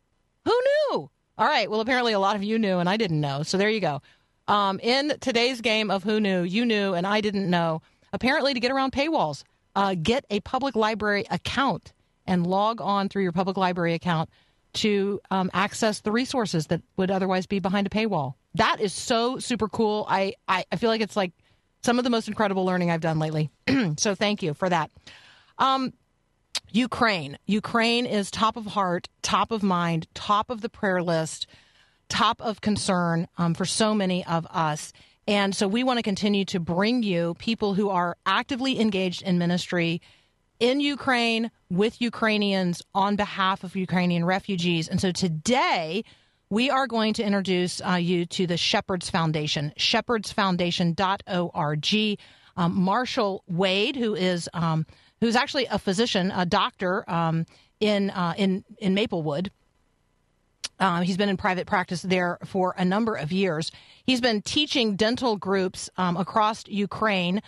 Who 0.46 0.62
knew? 0.62 1.10
All 1.38 1.48
right. 1.48 1.70
Well, 1.70 1.82
apparently 1.82 2.14
a 2.14 2.20
lot 2.20 2.36
of 2.36 2.44
you 2.44 2.60
knew 2.60 2.80
and 2.80 2.90
I 2.90 2.98
didn't 2.98 3.22
know. 3.22 3.44
So 3.44 3.58
there 3.58 3.70
you 3.70 3.80
go. 3.80 4.02
Um, 4.48 4.80
in 4.82 5.14
today's 5.20 5.62
game 5.62 5.92
of 5.92 6.04
Who 6.04 6.20
Knew, 6.20 6.42
you 6.42 6.66
knew 6.66 6.94
and 6.94 7.06
I 7.06 7.22
didn't 7.22 7.50
know. 7.50 7.84
Apparently, 8.12 8.56
to 8.56 8.60
get 8.60 8.72
around 8.72 8.92
paywalls, 8.92 9.44
uh, 9.76 9.96
get 10.02 10.26
a 10.32 10.40
public 10.40 10.76
library 10.76 11.26
account 11.30 11.94
and 12.26 12.48
log 12.48 12.82
on 12.82 13.10
through 13.10 13.24
your 13.24 13.32
public 13.32 13.58
library 13.58 13.94
account 13.94 14.30
to 14.74 15.20
um, 15.30 15.52
access 15.54 16.02
the 16.02 16.12
resources 16.12 16.68
that 16.68 16.82
would 16.98 17.12
otherwise 17.12 17.46
be 17.46 17.60
behind 17.60 17.86
a 17.86 17.90
paywall. 17.92 18.34
That 18.56 18.80
is 18.82 18.94
so 18.94 19.38
super 19.38 19.68
cool. 19.68 20.06
I, 20.10 20.34
I, 20.48 20.66
I 20.72 20.76
feel 20.78 20.90
like 20.90 21.02
it's 21.02 21.16
like 21.16 21.32
some 21.82 21.98
of 21.98 22.04
the 22.04 22.10
most 22.10 22.28
incredible 22.28 22.66
learning 22.66 22.92
I've 22.92 23.02
done 23.02 23.20
lately. 23.20 23.50
so 23.98 24.16
thank 24.16 24.44
you 24.44 24.54
for 24.54 24.70
that. 24.70 24.92
Um, 25.58 25.94
Ukraine. 26.72 27.38
Ukraine 27.46 28.06
is 28.06 28.30
top 28.30 28.58
of 28.58 28.66
heart, 28.68 29.08
top 29.22 29.52
of 29.52 29.64
mind, 29.64 30.08
top 30.14 30.50
of 30.50 30.62
the 30.62 30.70
prayer 30.70 31.02
list, 31.02 31.48
top 32.10 32.42
of 32.42 32.62
concern 32.62 33.28
um, 33.38 33.54
for 33.54 33.66
so 33.66 33.94
many 33.94 34.26
of 34.26 34.46
us. 34.48 34.94
And 35.28 35.56
so 35.56 35.68
we 35.68 35.84
want 35.84 35.98
to 35.98 36.04
continue 36.04 36.46
to 36.46 36.60
bring 36.60 37.04
you 37.04 37.36
people 37.36 37.76
who 37.76 37.90
are 37.90 38.18
actively 38.26 38.80
engaged 38.80 39.22
in 39.22 39.38
ministry 39.38 40.02
in 40.60 40.82
Ukraine 40.82 41.52
with 41.70 42.02
Ukrainians 42.02 42.82
on 42.94 43.16
behalf 43.16 43.64
of 43.64 43.76
Ukrainian 43.76 44.26
refugees. 44.26 44.88
And 44.88 45.00
so 45.00 45.12
today, 45.12 46.04
we 46.50 46.70
are 46.70 46.88
going 46.88 47.14
to 47.14 47.24
introduce 47.24 47.82
uh, 47.82 47.94
you 47.94 48.26
to 48.26 48.46
the 48.48 48.58
Shepherds 48.58 49.10
Foundation, 49.10 49.72
shepherdsfoundation.org. 49.78 52.20
Um, 52.58 52.82
Marshall 52.82 53.44
Wade, 53.48 53.96
who 53.96 54.16
is 54.16 54.50
um, 54.54 54.86
who's 55.22 55.36
actually 55.36 55.68
a 55.68 55.78
physician, 55.80 56.32
a 56.36 56.46
doctor 56.46 57.10
um, 57.10 57.46
in 57.80 58.10
uh, 58.10 58.34
in 58.38 58.66
in 58.80 58.94
Maplewood. 58.94 59.52
Uh, 60.80 61.02
he's 61.02 61.18
been 61.18 61.30
in 61.30 61.38
private 61.38 61.68
practice 61.68 62.02
there 62.02 62.40
for 62.46 62.74
a 62.78 62.86
number 62.86 63.16
of 63.16 63.34
years. 63.34 63.72
He's 64.06 64.22
been 64.22 64.42
teaching 64.42 64.96
dental 64.96 65.36
groups 65.36 65.90
um, 65.98 66.18
across 66.18 66.66
Ukraine 66.68 67.42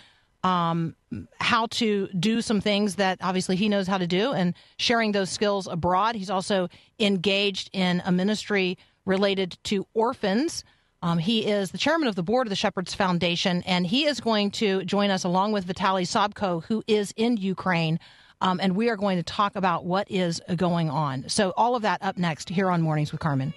um, 0.44 0.96
how 1.40 1.68
to 1.68 2.08
do 2.08 2.42
some 2.42 2.62
things 2.62 2.96
that 2.96 3.20
obviously 3.22 3.56
he 3.56 3.70
knows 3.70 3.88
how 3.88 3.98
to 3.98 4.08
do 4.08 4.32
and 4.32 4.56
sharing 4.78 5.12
those 5.12 5.30
skills 5.30 5.68
abroad. 5.68 6.16
He's 6.16 6.30
also 6.30 6.70
engaged 7.00 7.70
in 7.74 8.02
a 8.06 8.12
ministry 8.12 8.78
related 9.06 9.58
to 9.66 9.86
orphans. 9.94 10.64
Um, 11.04 11.18
he 11.18 11.48
is 11.48 11.72
the 11.72 11.78
chairman 11.78 12.08
of 12.08 12.16
the 12.16 12.24
board 12.24 12.48
of 12.48 12.50
the 12.50 12.56
Shepherds 12.56 12.94
Foundation, 12.94 13.64
and 13.64 13.88
he 13.88 14.06
is 14.06 14.20
going 14.20 14.52
to 14.52 14.84
join 14.86 15.10
us 15.10 15.24
along 15.24 15.52
with 15.52 15.66
Vitaliy 15.66 16.04
Sobko, 16.04 16.64
who 16.66 16.84
is 16.88 17.14
in 17.16 17.38
Ukraine. 17.38 18.00
Um, 18.40 18.60
and 18.60 18.76
we 18.76 18.90
are 18.90 18.98
going 18.98 19.18
to 19.18 19.24
talk 19.24 19.56
about 19.56 19.86
what 19.86 20.10
is 20.10 20.42
going 20.56 20.90
on. 20.90 21.30
So, 21.30 21.54
all 21.58 21.76
of 21.76 21.84
that 21.84 22.02
up 22.02 22.18
next 22.18 22.50
here 22.50 22.70
on 22.70 22.82
Mornings 22.82 23.12
with 23.12 23.22
Carmen. 23.22 23.54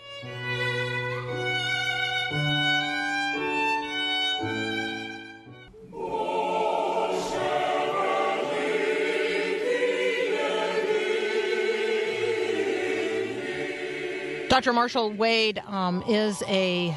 Dr. 14.54 14.72
Marshall 14.72 15.10
Wade 15.10 15.60
um, 15.66 16.00
is 16.06 16.40
a 16.46 16.96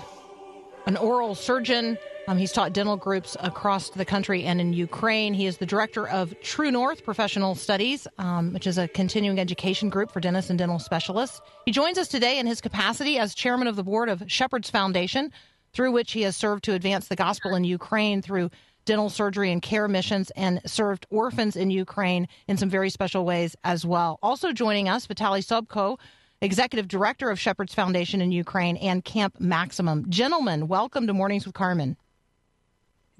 an 0.86 0.96
oral 0.96 1.34
surgeon. 1.34 1.98
Um, 2.28 2.38
he's 2.38 2.52
taught 2.52 2.72
dental 2.72 2.98
groups 2.98 3.36
across 3.40 3.90
the 3.90 4.06
country 4.06 4.44
and 4.44 4.62
in 4.62 4.74
Ukraine. 4.74 5.34
He 5.34 5.48
is 5.48 5.58
the 5.58 5.66
director 5.66 6.08
of 6.08 6.40
True 6.42 6.70
North 6.70 7.04
Professional 7.04 7.56
Studies, 7.56 8.08
um, 8.20 8.54
which 8.54 8.68
is 8.68 8.78
a 8.78 8.88
continuing 8.88 9.40
education 9.40 9.90
group 9.90 10.12
for 10.12 10.20
dentists 10.20 10.52
and 10.52 10.60
dental 10.60 10.78
specialists. 10.78 11.42
He 11.66 11.72
joins 11.72 11.98
us 11.98 12.08
today 12.08 12.38
in 12.38 12.46
his 12.46 12.62
capacity 12.62 13.18
as 13.18 13.34
chairman 13.34 13.66
of 13.66 13.76
the 13.76 13.84
board 13.84 14.08
of 14.08 14.22
Shepherds 14.28 14.70
Foundation, 14.70 15.32
through 15.74 15.94
which 15.94 16.12
he 16.12 16.22
has 16.22 16.36
served 16.36 16.64
to 16.66 16.74
advance 16.74 17.08
the 17.08 17.16
gospel 17.16 17.56
in 17.56 17.64
Ukraine 17.64 18.22
through 18.22 18.52
dental 18.86 19.10
surgery 19.10 19.52
and 19.52 19.64
care 19.64 19.88
missions 19.88 20.30
and 20.36 20.62
served 20.68 21.08
orphans 21.10 21.56
in 21.56 21.72
Ukraine 21.72 22.28
in 22.48 22.56
some 22.56 22.70
very 22.70 22.92
special 22.92 23.26
ways 23.26 23.56
as 23.64 23.84
well. 23.84 24.20
Also 24.22 24.54
joining 24.54 24.88
us, 24.88 25.08
Vitaliy 25.08 25.44
Sobko, 25.44 25.98
executive 26.42 26.88
director 26.88 27.30
of 27.30 27.40
Shepherds 27.40 27.74
Foundation 27.74 28.22
in 28.22 28.32
Ukraine 28.32 28.78
and 28.78 29.04
Camp 29.04 29.40
Maximum. 29.40 30.10
Gentlemen, 30.10 30.68
welcome 30.68 31.08
to 31.08 31.14
Mornings 31.14 31.46
with 31.46 31.56
Carmen. 31.56 31.98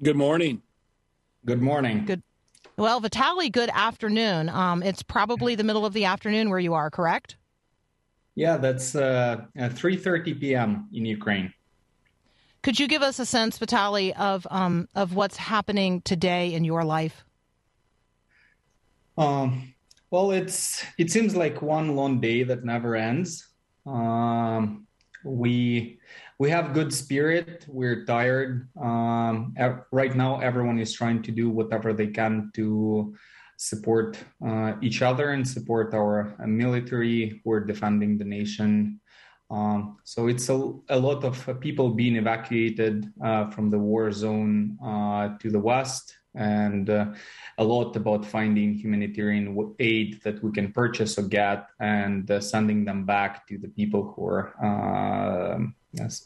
Good 0.02 0.16
morning. 0.16 0.62
Good 1.44 1.60
morning. 1.60 2.04
Good. 2.04 2.22
Well, 2.76 3.00
Vitaliy, 3.00 3.50
good 3.50 3.70
afternoon. 3.72 4.48
Um, 4.48 4.82
it's 4.82 5.02
probably 5.02 5.56
the 5.56 5.64
middle 5.64 5.84
of 5.84 5.92
the 5.92 6.04
afternoon 6.04 6.50
where 6.50 6.60
you 6.60 6.74
are, 6.74 6.90
correct? 6.90 7.36
Yeah, 8.36 8.56
that's 8.56 8.94
uh, 8.94 9.46
3:30 9.56 10.40
p.m. 10.40 10.88
in 10.92 11.04
Ukraine. 11.04 11.52
Could 12.62 12.78
you 12.78 12.86
give 12.86 13.02
us 13.02 13.18
a 13.18 13.26
sense, 13.26 13.58
Vitaliy, 13.58 14.16
of 14.16 14.46
um, 14.50 14.88
of 14.94 15.14
what's 15.14 15.36
happening 15.36 16.02
today 16.02 16.54
in 16.54 16.62
your 16.64 16.84
life? 16.84 17.24
Um, 19.16 19.74
well, 20.10 20.30
it's 20.30 20.84
it 20.98 21.10
seems 21.10 21.36
like 21.36 21.60
one 21.60 21.94
long 21.94 22.20
day 22.20 22.42
that 22.42 22.64
never 22.64 22.96
ends. 22.96 23.46
Um, 23.86 24.86
we 25.24 26.00
we 26.38 26.50
have 26.50 26.72
good 26.72 26.92
spirit. 26.94 27.66
We're 27.68 28.04
tired. 28.04 28.68
Um, 28.80 29.54
right 29.90 30.14
now, 30.14 30.40
everyone 30.40 30.78
is 30.78 30.92
trying 30.92 31.22
to 31.22 31.32
do 31.32 31.50
whatever 31.50 31.92
they 31.92 32.08
can 32.08 32.50
to 32.54 33.14
support 33.56 34.16
uh, 34.46 34.74
each 34.80 35.02
other 35.02 35.30
and 35.30 35.46
support 35.46 35.92
our 35.92 36.34
uh, 36.40 36.46
military 36.46 37.42
who 37.42 37.50
are 37.50 37.64
defending 37.64 38.16
the 38.16 38.24
nation. 38.24 39.00
Um, 39.50 39.96
so 40.04 40.28
it's 40.28 40.48
a, 40.48 40.72
a 40.90 40.98
lot 40.98 41.24
of 41.24 41.60
people 41.60 41.90
being 41.90 42.16
evacuated 42.16 43.10
uh, 43.24 43.50
from 43.50 43.70
the 43.70 43.78
war 43.78 44.12
zone 44.12 44.78
uh, 44.84 45.36
to 45.38 45.50
the 45.50 45.58
west 45.58 46.17
and 46.34 46.90
uh, 46.90 47.06
a 47.58 47.64
lot 47.64 47.96
about 47.96 48.24
finding 48.24 48.74
humanitarian 48.74 49.74
aid 49.78 50.20
that 50.22 50.42
we 50.42 50.52
can 50.52 50.72
purchase 50.72 51.18
or 51.18 51.22
get 51.22 51.68
and 51.80 52.30
uh, 52.30 52.40
sending 52.40 52.84
them 52.84 53.04
back 53.04 53.46
to 53.48 53.58
the 53.58 53.68
people 53.68 54.12
who 54.12 54.26
are 54.26 54.54
uh, 54.64 55.58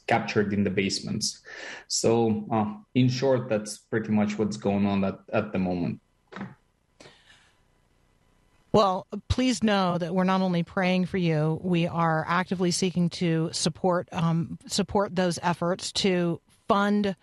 captured 0.07 0.53
in 0.53 0.65
the 0.65 0.71
basements. 0.71 1.43
So, 1.89 2.47
uh, 2.51 2.75
in 2.95 3.09
short, 3.09 3.49
that's 3.49 3.79
pretty 3.79 4.11
much 4.11 4.39
what's 4.39 4.57
going 4.57 4.87
on 4.87 5.05
at, 5.05 5.19
at 5.33 5.53
the 5.53 5.59
moment. 5.59 6.01
Well, 8.73 9.07
please 9.29 9.63
know 9.63 9.99
that 9.99 10.15
we're 10.15 10.25
not 10.25 10.41
only 10.41 10.63
praying 10.63 11.05
for 11.05 11.19
you, 11.19 11.61
we 11.63 11.87
are 11.87 12.25
actively 12.27 12.71
seeking 12.71 13.11
to 13.11 13.51
support 13.53 14.09
um, 14.13 14.59
support 14.67 15.15
those 15.15 15.39
efforts 15.43 15.93
to 15.93 16.41
fund 16.69 17.15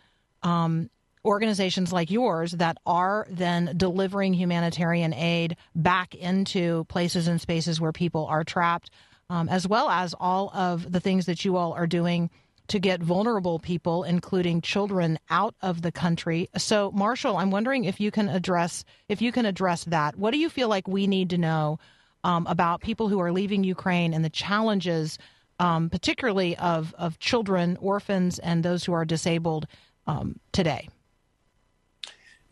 um, 0.44 0.92
organizations 1.25 1.91
like 1.91 2.10
yours 2.10 2.53
that 2.53 2.77
are 2.86 3.27
then 3.29 3.73
delivering 3.75 4.34
humanitarian 4.34 5.13
aid 5.13 5.58
back 5.75 6.15
into 6.15 6.86
places 6.86 7.27
and 7.27 7.41
spaces 7.41 7.82
where 7.82 7.91
people 7.91 8.25
are 8.25 8.43
trapped, 8.43 8.89
um, 9.29 9.49
as 9.49 9.67
well 9.67 9.89
as 9.89 10.15
all 10.19 10.49
of 10.53 10.91
the 10.91 10.99
things 10.99 11.25
that 11.25 11.43
you 11.43 11.58
all 11.58 11.73
are 11.73 11.88
doing 11.88 12.29
to 12.69 12.79
get 12.79 13.01
vulnerable 13.01 13.60
people, 13.60 14.03
including 14.03 14.62
children, 14.62 15.19
out 15.29 15.55
of 15.62 15.82
the 15.82 15.91
country. 15.91 16.49
So, 16.55 16.91
Marshall, 16.91 17.38
I'm 17.38 17.51
wondering 17.51 17.84
if 17.84 17.99
you 17.99 18.12
can 18.12 18.29
address 18.29 18.86
if 19.10 19.21
you 19.21 19.32
can 19.32 19.45
address 19.45 19.84
that. 19.86 20.15
What 20.15 20.32
do 20.32 20.38
you 20.38 20.49
feel 20.49 20.69
like 20.69 20.88
we 20.88 21.08
need 21.08 21.32
to 21.32 21.38
know 21.38 21.79
um, 22.23 22.45
about 22.47 22.82
people 22.82 23.10
who 23.10 23.19
are 23.19 23.32
leaving 23.32 23.63
Ukraine 23.63 24.13
and 24.13 24.23
the 24.23 24.29
challenges, 24.29 25.17
um, 25.60 25.89
particularly 25.89 26.55
of 26.58 26.93
of 26.97 27.19
children, 27.19 27.75
orphans, 27.82 28.39
and 28.39 28.63
those 28.63 28.86
who 28.86 28.93
are 28.93 29.05
disabled 29.05 29.67
um, 30.05 30.39
today? 30.51 30.89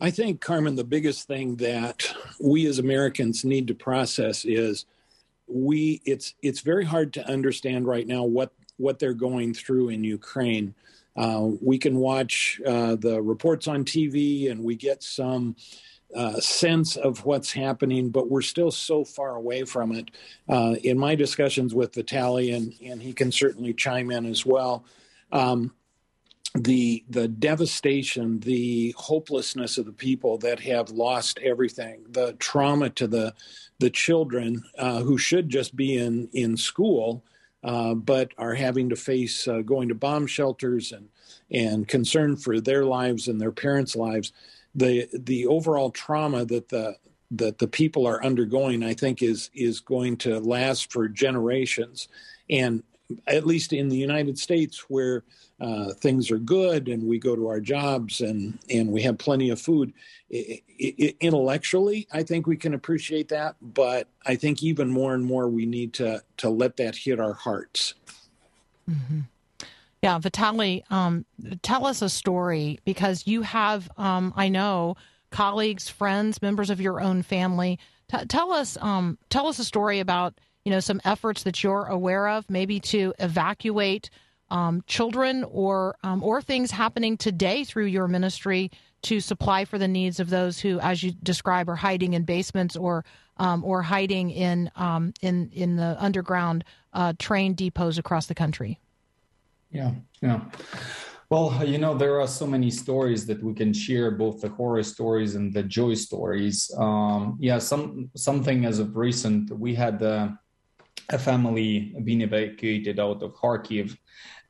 I 0.00 0.10
think, 0.10 0.40
Carmen, 0.40 0.76
the 0.76 0.84
biggest 0.84 1.26
thing 1.26 1.56
that 1.56 2.14
we 2.40 2.66
as 2.66 2.78
Americans 2.78 3.44
need 3.44 3.66
to 3.68 3.74
process 3.74 4.44
is 4.44 4.84
we 5.48 6.00
it's 6.04 6.34
it's 6.42 6.60
very 6.60 6.84
hard 6.84 7.14
to 7.14 7.26
understand 7.28 7.86
right 7.86 8.06
now 8.06 8.22
what 8.22 8.52
what 8.76 8.98
they're 8.98 9.14
going 9.14 9.54
through 9.54 9.88
in 9.88 10.04
Ukraine. 10.04 10.74
Uh, 11.16 11.48
we 11.60 11.78
can 11.78 11.96
watch 11.96 12.60
uh, 12.64 12.94
the 12.94 13.20
reports 13.20 13.66
on 13.66 13.84
TV 13.84 14.50
and 14.50 14.62
we 14.62 14.76
get 14.76 15.02
some 15.02 15.56
uh, 16.14 16.38
sense 16.40 16.96
of 16.96 17.24
what's 17.24 17.52
happening, 17.52 18.08
but 18.08 18.30
we're 18.30 18.40
still 18.40 18.70
so 18.70 19.04
far 19.04 19.34
away 19.34 19.64
from 19.64 19.92
it. 19.92 20.10
Uh, 20.48 20.76
in 20.84 20.96
my 20.96 21.16
discussions 21.16 21.74
with 21.74 21.92
Vitaliy, 21.92 22.54
and, 22.54 22.72
and 22.84 23.02
he 23.02 23.12
can 23.12 23.32
certainly 23.32 23.74
chime 23.74 24.12
in 24.12 24.26
as 24.26 24.46
well, 24.46 24.84
um, 25.32 25.72
the 26.58 27.04
the 27.08 27.28
devastation, 27.28 28.40
the 28.40 28.94
hopelessness 28.96 29.78
of 29.78 29.86
the 29.86 29.92
people 29.92 30.38
that 30.38 30.60
have 30.60 30.90
lost 30.90 31.38
everything, 31.38 32.04
the 32.08 32.34
trauma 32.34 32.90
to 32.90 33.06
the 33.06 33.34
the 33.78 33.90
children 33.90 34.62
uh, 34.78 35.00
who 35.00 35.18
should 35.18 35.48
just 35.48 35.76
be 35.76 35.96
in 35.96 36.28
in 36.32 36.56
school, 36.56 37.24
uh, 37.64 37.94
but 37.94 38.32
are 38.38 38.54
having 38.54 38.88
to 38.88 38.96
face 38.96 39.46
uh, 39.48 39.62
going 39.62 39.88
to 39.88 39.94
bomb 39.94 40.26
shelters 40.26 40.92
and 40.92 41.08
and 41.50 41.88
concern 41.88 42.36
for 42.36 42.60
their 42.60 42.84
lives 42.84 43.28
and 43.28 43.40
their 43.40 43.52
parents' 43.52 43.96
lives. 43.96 44.32
The 44.74 45.08
the 45.12 45.46
overall 45.46 45.90
trauma 45.90 46.44
that 46.46 46.68
the 46.68 46.96
that 47.30 47.58
the 47.58 47.68
people 47.68 48.06
are 48.06 48.24
undergoing, 48.24 48.82
I 48.82 48.94
think, 48.94 49.22
is 49.22 49.50
is 49.54 49.80
going 49.80 50.16
to 50.18 50.40
last 50.40 50.92
for 50.92 51.08
generations, 51.08 52.08
and 52.48 52.82
at 53.26 53.46
least 53.46 53.72
in 53.72 53.88
the 53.88 53.96
United 53.96 54.38
States, 54.38 54.84
where 54.88 55.24
uh, 55.60 55.92
things 55.94 56.30
are 56.30 56.38
good 56.38 56.88
and 56.88 57.02
we 57.02 57.18
go 57.18 57.34
to 57.34 57.48
our 57.48 57.60
jobs 57.60 58.20
and 58.20 58.58
and 58.70 58.90
we 58.90 59.02
have 59.02 59.18
plenty 59.18 59.50
of 59.50 59.60
food, 59.60 59.92
i 60.32 60.60
i 60.80 61.14
intellectually, 61.20 62.06
I 62.12 62.22
think 62.22 62.46
we 62.46 62.56
can 62.56 62.74
appreciate 62.74 63.28
that, 63.30 63.56
but 63.60 64.08
I 64.26 64.36
think 64.36 64.62
even 64.62 64.88
more 64.88 65.14
and 65.14 65.24
more 65.24 65.48
we 65.48 65.66
need 65.66 65.94
to 65.94 66.22
to 66.38 66.48
let 66.48 66.76
that 66.76 66.96
hit 66.96 67.18
our 67.18 67.34
hearts. 67.34 67.94
Yeah, 70.02 70.18
Vitaliy, 70.20 70.90
um, 70.92 71.26
tell 71.62 71.84
us 71.84 72.02
a 72.02 72.08
story 72.08 72.78
because 72.84 73.26
you 73.26 73.42
have, 73.42 73.90
um, 73.96 74.32
I 74.36 74.48
know, 74.48 74.96
colleagues, 75.30 75.88
friends, 75.88 76.40
members 76.40 76.70
of 76.70 76.80
your 76.80 77.00
own 77.00 77.22
family. 77.22 77.78
T- 78.10 78.24
tell 78.26 78.52
us, 78.52 78.78
um, 78.80 79.18
tell 79.28 79.48
us 79.48 79.58
a 79.58 79.64
story 79.64 79.98
about 79.98 80.38
you 80.68 80.74
know 80.74 80.80
some 80.80 81.00
efforts 81.06 81.44
that 81.44 81.64
you're 81.64 81.86
aware 81.86 82.28
of, 82.28 82.50
maybe 82.50 82.78
to 82.78 83.14
evacuate 83.20 84.10
um, 84.50 84.84
children 84.86 85.44
or 85.44 85.96
um, 86.02 86.22
or 86.22 86.42
things 86.42 86.70
happening 86.70 87.16
today 87.16 87.64
through 87.64 87.86
your 87.86 88.06
ministry 88.06 88.70
to 89.00 89.18
supply 89.18 89.64
for 89.64 89.78
the 89.78 89.88
needs 89.88 90.20
of 90.20 90.28
those 90.28 90.60
who, 90.60 90.78
as 90.80 91.02
you 91.02 91.12
describe, 91.22 91.70
are 91.70 91.76
hiding 91.76 92.12
in 92.12 92.24
basements 92.24 92.76
or 92.76 93.02
um, 93.38 93.64
or 93.64 93.80
hiding 93.80 94.28
in 94.28 94.70
um, 94.76 95.14
in 95.22 95.50
in 95.54 95.76
the 95.76 95.96
underground 95.98 96.64
uh, 96.92 97.14
train 97.18 97.54
depots 97.54 97.96
across 97.96 98.26
the 98.26 98.34
country. 98.34 98.78
Yeah, 99.70 99.92
yeah. 100.20 100.40
Well, 101.30 101.64
you 101.64 101.78
know, 101.78 101.94
there 101.94 102.20
are 102.20 102.26
so 102.26 102.46
many 102.46 102.70
stories 102.70 103.24
that 103.24 103.42
we 103.42 103.54
can 103.54 103.72
share, 103.72 104.10
both 104.10 104.42
the 104.42 104.50
horror 104.50 104.82
stories 104.82 105.34
and 105.34 105.50
the 105.50 105.62
joy 105.62 105.94
stories. 105.94 106.70
Um, 106.76 107.38
yeah, 107.40 107.58
some 107.58 108.10
something 108.14 108.66
as 108.66 108.80
of 108.80 108.98
recent, 108.98 109.50
we 109.50 109.74
had 109.74 110.02
uh, 110.02 110.28
a 111.10 111.18
family 111.18 111.94
being 112.04 112.20
evacuated 112.20 113.00
out 113.00 113.22
of 113.22 113.34
Kharkiv, 113.34 113.96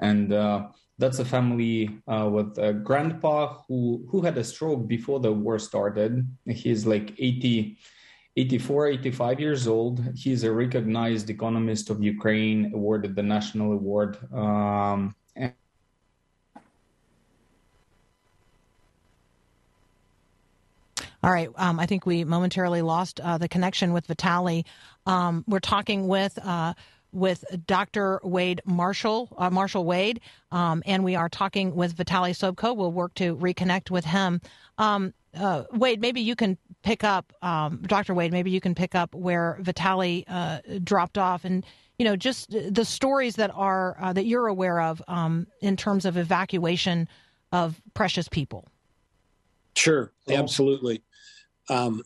and 0.01 0.33
uh, 0.33 0.69
that's 0.99 1.21
a 1.21 1.25
family 1.25 2.01
uh, 2.09 2.29
with 2.31 2.59
a 2.59 2.73
grandpa 2.73 3.59
who 3.69 4.07
who 4.11 4.21
had 4.23 4.37
a 4.39 4.45
stroke 4.45 4.89
before 4.89 5.21
the 5.21 5.33
war 5.33 5.59
started. 5.59 6.27
He's 6.47 6.87
like 6.87 7.15
80. 7.19 7.79
84, 8.37 8.87
85 8.87 9.41
years 9.41 9.67
old. 9.67 10.01
He's 10.15 10.45
a 10.45 10.53
recognized 10.53 11.29
economist 11.29 11.91
of 11.91 12.01
Ukraine, 12.01 12.71
awarded 12.73 13.17
the 13.17 13.23
national 13.23 13.73
award. 13.73 14.17
Um, 14.33 15.13
and 15.35 15.53
All 21.23 21.31
right. 21.31 21.49
Um, 21.57 21.81
I 21.81 21.87
think 21.87 22.07
we 22.07 22.25
momentarily 22.25 22.83
lost 22.83 23.21
uh, 23.21 23.39
the 23.39 23.49
connection 23.49 23.93
with 23.93 24.07
Vitaliy. 24.07 24.65
Um, 25.07 25.45
we're 25.49 25.59
talking 25.59 26.07
with 26.07 26.39
uh, 26.45 26.75
with 27.13 27.45
Dr. 27.67 28.21
Wade 28.23 28.61
Marshall, 28.65 29.29
uh, 29.37 29.51
Marshall 29.51 29.85
Wade, 29.85 30.21
um, 30.53 30.83
and 30.87 31.03
we 31.05 31.17
are 31.17 31.29
talking 31.29 31.75
with 31.75 31.97
Vitaliy 31.97 32.33
Sobko. 32.33 32.77
We'll 32.77 32.93
work 32.93 33.15
to 33.15 33.35
reconnect 33.37 33.91
with 33.91 34.05
him. 34.05 34.41
Um, 34.77 35.15
uh, 35.35 35.65
Wade, 35.73 36.01
maybe 36.01 36.21
you 36.21 36.37
can 36.37 36.59
pick 36.83 37.05
up, 37.05 37.33
um, 37.43 37.83
Dr. 37.87 38.15
Wade. 38.15 38.33
Maybe 38.33 38.51
you 38.51 38.61
can 38.61 38.75
pick 38.75 38.95
up 38.95 39.15
where 39.15 39.59
Vitaliy 39.63 40.25
uh, 40.29 40.59
dropped 40.85 41.19
off, 41.19 41.45
and 41.45 41.65
you 41.99 42.05
know, 42.05 42.15
just 42.15 42.51
the 42.51 42.85
stories 42.85 43.37
that 43.37 43.51
are 43.55 43.97
uh, 44.01 44.13
that 44.13 44.27
you're 44.27 44.47
aware 44.47 44.81
of 44.81 45.03
um, 45.09 45.47
in 45.61 45.77
terms 45.77 46.05
of 46.05 46.17
evacuation 46.17 47.09
of 47.53 47.81
precious 47.95 48.29
people. 48.29 48.67
Sure, 49.75 50.13
absolutely. 50.29 51.03
Um, 51.69 52.03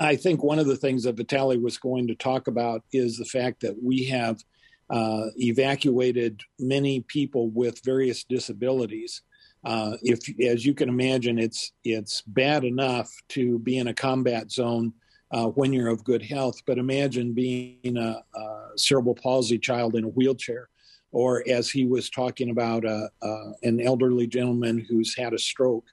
I 0.00 0.16
think 0.16 0.42
one 0.42 0.58
of 0.58 0.66
the 0.66 0.76
things 0.76 1.04
that 1.04 1.16
Vitaliy 1.16 1.60
was 1.60 1.78
going 1.78 2.08
to 2.08 2.14
talk 2.14 2.48
about 2.48 2.82
is 2.92 3.16
the 3.16 3.24
fact 3.24 3.60
that 3.60 3.80
we 3.82 4.04
have 4.06 4.42
uh, 4.90 5.26
evacuated 5.36 6.40
many 6.58 7.00
people 7.00 7.50
with 7.50 7.84
various 7.84 8.24
disabilities. 8.24 9.22
Uh, 9.64 9.96
if, 10.02 10.18
as 10.40 10.64
you 10.64 10.74
can 10.74 10.88
imagine, 10.88 11.38
it's 11.38 11.72
it's 11.84 12.22
bad 12.22 12.64
enough 12.64 13.10
to 13.28 13.58
be 13.60 13.78
in 13.78 13.88
a 13.88 13.94
combat 13.94 14.50
zone 14.50 14.92
uh, 15.30 15.46
when 15.46 15.72
you're 15.72 15.88
of 15.88 16.04
good 16.04 16.22
health, 16.22 16.62
but 16.66 16.78
imagine 16.78 17.32
being 17.32 17.96
a, 17.96 18.22
a 18.34 18.68
cerebral 18.76 19.14
palsy 19.14 19.58
child 19.58 19.94
in 19.94 20.04
a 20.04 20.08
wheelchair, 20.08 20.68
or 21.12 21.44
as 21.48 21.68
he 21.68 21.86
was 21.86 22.08
talking 22.08 22.50
about, 22.50 22.84
uh, 22.84 23.08
uh, 23.20 23.50
an 23.62 23.80
elderly 23.80 24.26
gentleman 24.26 24.84
who's 24.88 25.14
had 25.16 25.34
a 25.34 25.38
stroke. 25.38 25.86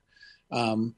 Um, 0.51 0.95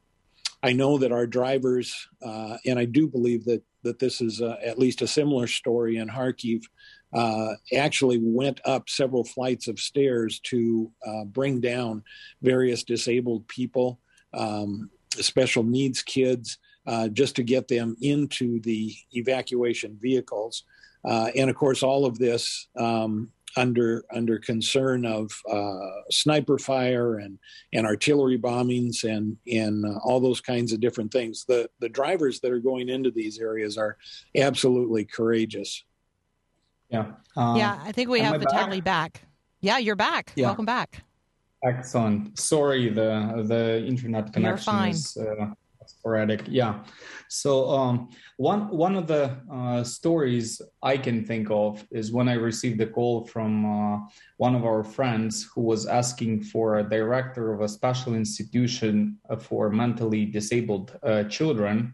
I 0.68 0.74
know 0.74 0.98
that 0.98 1.12
our 1.12 1.26
drivers, 1.26 1.96
uh, 2.22 2.58
and 2.66 2.78
I 2.78 2.84
do 2.84 3.08
believe 3.08 3.46
that 3.46 3.62
that 3.84 3.98
this 3.98 4.20
is 4.20 4.42
uh, 4.42 4.56
at 4.62 4.78
least 4.78 5.00
a 5.00 5.06
similar 5.06 5.46
story 5.46 5.96
in 5.96 6.08
Kharkiv, 6.08 6.62
uh, 7.14 7.54
actually 7.74 8.18
went 8.20 8.60
up 8.66 8.90
several 8.90 9.24
flights 9.24 9.66
of 9.66 9.80
stairs 9.80 10.40
to 10.40 10.92
uh, 11.06 11.24
bring 11.24 11.62
down 11.62 12.02
various 12.42 12.84
disabled 12.84 13.48
people, 13.48 13.98
um, 14.34 14.90
special 15.12 15.62
needs 15.62 16.02
kids, 16.02 16.58
uh, 16.86 17.08
just 17.08 17.36
to 17.36 17.42
get 17.42 17.66
them 17.68 17.96
into 18.02 18.60
the 18.60 18.94
evacuation 19.12 19.96
vehicles. 19.98 20.64
Uh, 21.02 21.30
and 21.34 21.48
of 21.48 21.56
course, 21.56 21.82
all 21.82 22.04
of 22.04 22.18
this 22.18 22.68
um, 22.76 23.30
under 23.58 24.04
under 24.14 24.38
concern 24.38 25.04
of 25.04 25.30
uh, 25.50 26.02
sniper 26.10 26.58
fire 26.58 27.18
and 27.18 27.38
and 27.72 27.86
artillery 27.86 28.38
bombings 28.38 29.04
and 29.04 29.36
and 29.52 29.84
uh, 29.84 29.98
all 30.04 30.20
those 30.20 30.40
kinds 30.40 30.72
of 30.72 30.80
different 30.80 31.12
things. 31.12 31.44
The 31.46 31.68
the 31.80 31.88
drivers 31.88 32.40
that 32.40 32.52
are 32.52 32.60
going 32.60 32.88
into 32.88 33.10
these 33.10 33.38
areas 33.38 33.76
are 33.76 33.96
absolutely 34.36 35.04
courageous. 35.04 35.84
yeah, 36.88 37.12
um, 37.36 37.56
yeah, 37.56 37.80
I 37.82 37.92
think 37.92 38.08
we 38.08 38.20
have 38.20 38.34
I 38.34 38.38
back? 38.38 38.84
Back? 38.84 39.22
Yeah, 39.60 39.78
you're 39.78 39.96
back. 39.96 40.32
Yeah. 40.36 40.46
Welcome 40.46 40.66
back. 40.66 41.04
Excellent. 41.64 42.38
Sorry, 42.38 42.88
the 42.88 43.44
the 43.46 43.84
internet 43.84 44.32
connection 44.32 44.72
fine. 44.72 44.90
is 44.92 45.16
uh, 45.16 45.46
sporadic. 45.88 46.42
Yeah. 46.46 46.84
So 47.28 47.70
um, 47.70 48.08
one 48.36 48.68
one 48.68 48.96
of 48.96 49.06
the 49.06 49.36
uh, 49.52 49.82
stories 49.84 50.62
I 50.82 50.96
can 50.96 51.24
think 51.24 51.50
of 51.50 51.84
is 51.90 52.12
when 52.12 52.28
I 52.28 52.34
received 52.34 52.80
a 52.80 52.86
call 52.86 53.26
from 53.26 53.50
uh, 53.64 53.98
one 54.36 54.54
of 54.54 54.64
our 54.64 54.84
friends 54.84 55.48
who 55.54 55.62
was 55.62 55.86
asking 55.86 56.42
for 56.44 56.78
a 56.78 56.88
director 56.88 57.52
of 57.52 57.60
a 57.60 57.68
special 57.68 58.14
institution 58.14 59.18
uh, 59.28 59.36
for 59.36 59.70
mentally 59.70 60.24
disabled 60.24 60.96
uh, 61.02 61.24
children. 61.24 61.92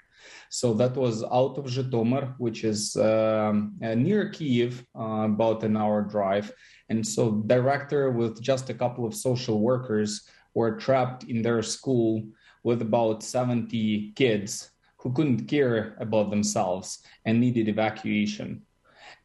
So 0.50 0.72
that 0.74 0.94
was 0.96 1.24
out 1.24 1.58
of 1.58 1.64
Zhytomyr, 1.64 2.34
which 2.38 2.62
is 2.62 2.96
um, 2.96 3.76
uh, 3.82 3.94
near 3.94 4.28
Kiev, 4.30 4.86
uh, 4.96 5.26
about 5.26 5.64
an 5.64 5.76
hour 5.76 6.02
drive. 6.02 6.52
And 6.88 7.04
so, 7.04 7.42
director 7.46 8.10
with 8.10 8.40
just 8.40 8.70
a 8.70 8.74
couple 8.74 9.04
of 9.04 9.14
social 9.14 9.60
workers 9.60 10.28
were 10.54 10.76
trapped 10.76 11.24
in 11.24 11.42
their 11.42 11.62
school 11.62 12.22
with 12.64 12.82
about 12.82 13.22
70 13.22 14.12
kids 14.16 14.70
who 14.98 15.12
couldn't 15.12 15.46
care 15.46 15.96
about 16.00 16.30
themselves 16.30 17.04
and 17.24 17.38
needed 17.38 17.68
evacuation. 17.68 18.62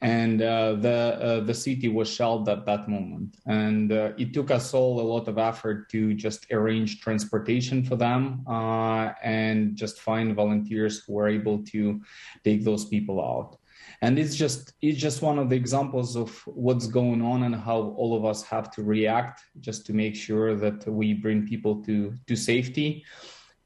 And 0.02 0.42
uh, 0.42 0.76
the 0.76 1.18
uh, 1.22 1.40
the 1.42 1.54
city 1.54 1.90
was 1.90 2.10
shelled 2.10 2.48
at 2.48 2.66
that 2.66 2.88
moment, 2.88 3.36
and 3.46 3.92
uh, 3.92 4.14
it 4.18 4.34
took 4.34 4.50
us 4.50 4.74
all 4.74 5.02
a 5.02 5.10
lot 5.14 5.28
of 5.28 5.38
effort 5.38 5.90
to 5.90 6.14
just 6.14 6.50
arrange 6.52 7.02
transportation 7.02 7.84
for 7.84 7.98
them 7.98 8.46
uh, 8.48 9.12
and 9.22 9.76
just 9.76 10.00
find 10.00 10.34
volunteers 10.36 11.04
who 11.04 11.14
were 11.14 11.28
able 11.28 11.64
to 11.66 12.00
take 12.46 12.64
those 12.64 12.86
people 12.86 13.20
out 13.20 13.60
and 14.02 14.18
it's 14.18 14.36
just 14.36 14.74
it's 14.82 15.00
just 15.00 15.22
one 15.22 15.38
of 15.40 15.50
the 15.50 15.56
examples 15.56 16.16
of 16.16 16.30
what's 16.46 16.88
going 16.88 17.22
on 17.22 17.44
and 17.44 17.56
how 17.56 17.94
all 17.98 18.16
of 18.16 18.26
us 18.26 18.44
have 18.44 18.72
to 18.72 18.84
react 18.84 19.44
just 19.60 19.86
to 19.86 19.94
make 19.94 20.16
sure 20.16 20.56
that 20.56 20.88
we 20.88 21.14
bring 21.14 21.48
people 21.48 21.84
to 21.84 22.18
to 22.28 22.36
safety 22.36 23.04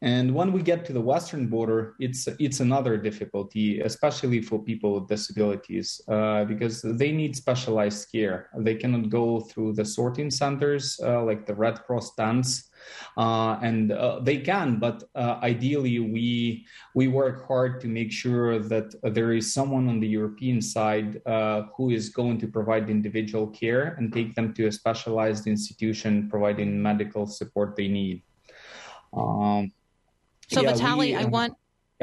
and 0.03 0.35
when 0.35 0.51
we 0.51 0.61
get 0.61 0.83
to 0.83 0.91
the 0.91 0.99
western 0.99 1.47
border 1.47 1.95
it's 1.97 2.27
it's 2.37 2.59
another 2.59 2.97
difficulty 2.97 3.79
especially 3.79 4.41
for 4.41 4.59
people 4.59 4.93
with 4.95 5.07
disabilities 5.07 6.01
uh, 6.09 6.43
because 6.43 6.81
they 6.81 7.11
need 7.11 7.35
specialized 7.35 8.11
care. 8.11 8.49
They 8.57 8.75
cannot 8.75 9.09
go 9.09 9.39
through 9.39 9.73
the 9.73 9.85
sorting 9.85 10.29
centers 10.29 10.99
uh, 11.01 11.23
like 11.23 11.45
the 11.45 11.55
red 11.55 11.83
cross 11.85 12.11
stands 12.11 12.69
uh, 13.17 13.57
and 13.61 13.93
uh, 13.93 14.19
they 14.19 14.39
can 14.39 14.77
but 14.77 15.03
uh, 15.15 15.39
ideally 15.41 15.99
we 15.99 16.65
we 16.95 17.07
work 17.07 17.47
hard 17.47 17.79
to 17.81 17.87
make 17.87 18.11
sure 18.11 18.59
that 18.59 18.93
there 19.15 19.31
is 19.31 19.53
someone 19.53 19.87
on 19.87 20.01
the 20.01 20.07
european 20.07 20.61
side 20.61 21.21
uh, 21.25 21.63
who 21.75 21.91
is 21.91 22.09
going 22.09 22.37
to 22.37 22.47
provide 22.47 22.89
individual 22.89 23.47
care 23.47 23.95
and 23.97 24.11
take 24.11 24.35
them 24.35 24.53
to 24.53 24.67
a 24.67 24.71
specialized 24.71 25.47
institution 25.47 26.27
providing 26.29 26.81
medical 26.81 27.25
support 27.25 27.75
they 27.77 27.87
need. 27.87 28.21
Um, 29.15 29.71
So, 30.49 30.61
yeah, 30.61 30.73
Vitaliy, 30.73 30.97
we, 30.97 31.15
I 31.15 31.23
um, 31.23 31.31
want. 31.31 31.53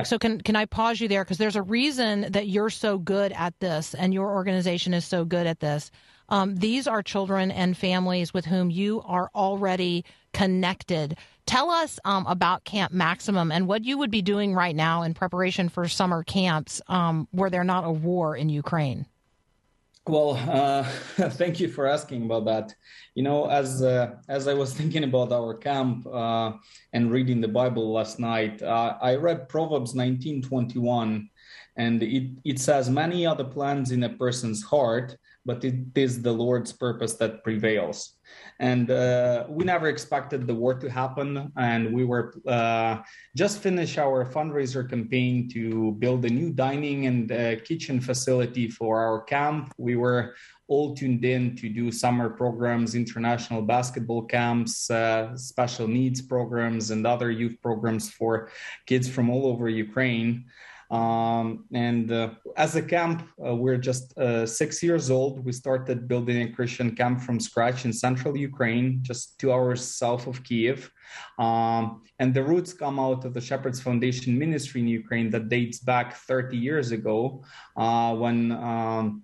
So 0.04 0.18
can 0.18 0.40
can 0.40 0.56
I 0.56 0.64
pause 0.64 0.98
you 0.98 1.08
there 1.08 1.24
because 1.24 1.36
there's 1.36 1.56
a 1.56 1.62
reason 1.62 2.32
that 2.32 2.48
you're 2.48 2.70
so 2.70 2.96
good 2.96 3.32
at 3.32 3.58
this 3.60 3.92
and 3.92 4.14
your 4.14 4.30
organization 4.30 4.94
is 4.94 5.04
so 5.04 5.26
good 5.26 5.46
at 5.46 5.60
this. 5.60 5.90
Um, 6.30 6.56
these 6.56 6.86
are 6.86 7.02
children 7.02 7.50
and 7.50 7.76
families 7.76 8.32
with 8.32 8.46
whom 8.46 8.70
you 8.70 9.02
are 9.04 9.30
already 9.34 10.06
connected 10.32 11.18
Tell 11.50 11.68
us 11.68 11.98
um, 12.04 12.26
about 12.26 12.62
Camp 12.62 12.92
Maximum 12.92 13.50
and 13.50 13.66
what 13.66 13.84
you 13.84 13.98
would 13.98 14.12
be 14.12 14.22
doing 14.22 14.54
right 14.54 14.76
now 14.76 15.02
in 15.02 15.14
preparation 15.14 15.68
for 15.68 15.88
summer 15.88 16.22
camps 16.22 16.80
um, 16.86 17.26
where 17.32 17.50
they're 17.50 17.64
not 17.64 17.84
a 17.84 17.90
war 17.90 18.36
in 18.36 18.48
Ukraine. 18.48 19.04
Well, 20.06 20.30
uh, 20.50 20.82
thank 21.30 21.60
you 21.60 21.68
for 21.68 21.86
asking 21.86 22.24
about 22.24 22.44
that. 22.46 22.74
You 23.14 23.22
know, 23.22 23.46
as 23.48 23.82
uh, 23.82 24.16
as 24.28 24.48
I 24.48 24.54
was 24.54 24.72
thinking 24.78 25.04
about 25.04 25.32
our 25.32 25.54
camp 25.54 26.06
uh, 26.06 26.52
and 26.92 27.10
reading 27.10 27.40
the 27.40 27.48
Bible 27.48 27.92
last 27.92 28.18
night, 28.18 28.62
uh, 28.62 28.96
I 29.00 29.14
read 29.16 29.48
Proverbs 29.48 29.94
nineteen 29.94 30.42
twenty 30.42 30.78
one, 30.78 31.28
and 31.76 32.02
it 32.02 32.30
it 32.44 32.58
says, 32.58 32.90
"Many 32.90 33.26
are 33.26 33.36
the 33.36 33.44
plans 33.44 33.92
in 33.92 34.02
a 34.02 34.08
person's 34.08 34.62
heart, 34.62 35.16
but 35.44 35.64
it 35.64 35.74
is 35.94 36.22
the 36.22 36.32
Lord's 36.32 36.72
purpose 36.72 37.14
that 37.14 37.42
prevails." 37.44 38.16
And 38.58 38.90
uh, 38.90 39.46
we 39.48 39.64
never 39.64 39.88
expected 39.88 40.46
the 40.46 40.54
war 40.54 40.74
to 40.74 40.90
happen, 40.90 41.50
and 41.56 41.92
we 41.92 42.04
were 42.04 42.34
uh, 42.46 42.98
just 43.36 43.58
finished 43.58 43.98
our 43.98 44.24
fundraiser 44.24 44.88
campaign 44.88 45.48
to 45.50 45.92
build 45.92 46.24
a 46.24 46.30
new 46.30 46.50
dining 46.52 47.06
and 47.06 47.32
uh, 47.32 47.56
kitchen 47.60 48.00
facility 48.00 48.68
for 48.68 49.00
our 49.00 49.22
camp. 49.22 49.72
We 49.78 49.96
were 49.96 50.34
all 50.68 50.94
tuned 50.94 51.24
in 51.24 51.56
to 51.56 51.68
do 51.68 51.90
summer 51.90 52.30
programs, 52.30 52.94
international 52.94 53.62
basketball 53.62 54.22
camps, 54.22 54.88
uh, 54.90 55.36
special 55.36 55.88
needs 55.88 56.22
programs, 56.22 56.92
and 56.92 57.06
other 57.06 57.30
youth 57.30 57.56
programs 57.60 58.08
for 58.10 58.50
kids 58.86 59.08
from 59.08 59.30
all 59.30 59.46
over 59.46 59.68
Ukraine. 59.68 60.44
Um, 60.90 61.66
and 61.72 62.10
uh, 62.10 62.30
as 62.56 62.74
a 62.74 62.82
camp, 62.82 63.28
uh, 63.44 63.54
we're 63.54 63.76
just 63.76 64.16
uh, 64.18 64.44
six 64.44 64.82
years 64.82 65.10
old. 65.10 65.44
We 65.44 65.52
started 65.52 66.08
building 66.08 66.42
a 66.42 66.52
Christian 66.52 66.96
camp 66.96 67.20
from 67.20 67.38
scratch 67.38 67.84
in 67.84 67.92
central 67.92 68.36
Ukraine, 68.36 68.98
just 69.02 69.38
two 69.38 69.52
hours 69.52 69.82
south 69.82 70.26
of 70.26 70.42
Kiev. 70.42 70.90
Um, 71.38 72.02
and 72.18 72.34
the 72.34 72.42
roots 72.42 72.72
come 72.72 72.98
out 72.98 73.24
of 73.24 73.34
the 73.34 73.40
Shepherds 73.40 73.80
Foundation 73.80 74.36
ministry 74.36 74.80
in 74.80 74.88
Ukraine 74.88 75.30
that 75.30 75.48
dates 75.48 75.78
back 75.78 76.16
30 76.16 76.56
years 76.56 76.90
ago 76.90 77.44
uh, 77.76 78.14
when. 78.14 78.52
Um, 78.52 79.22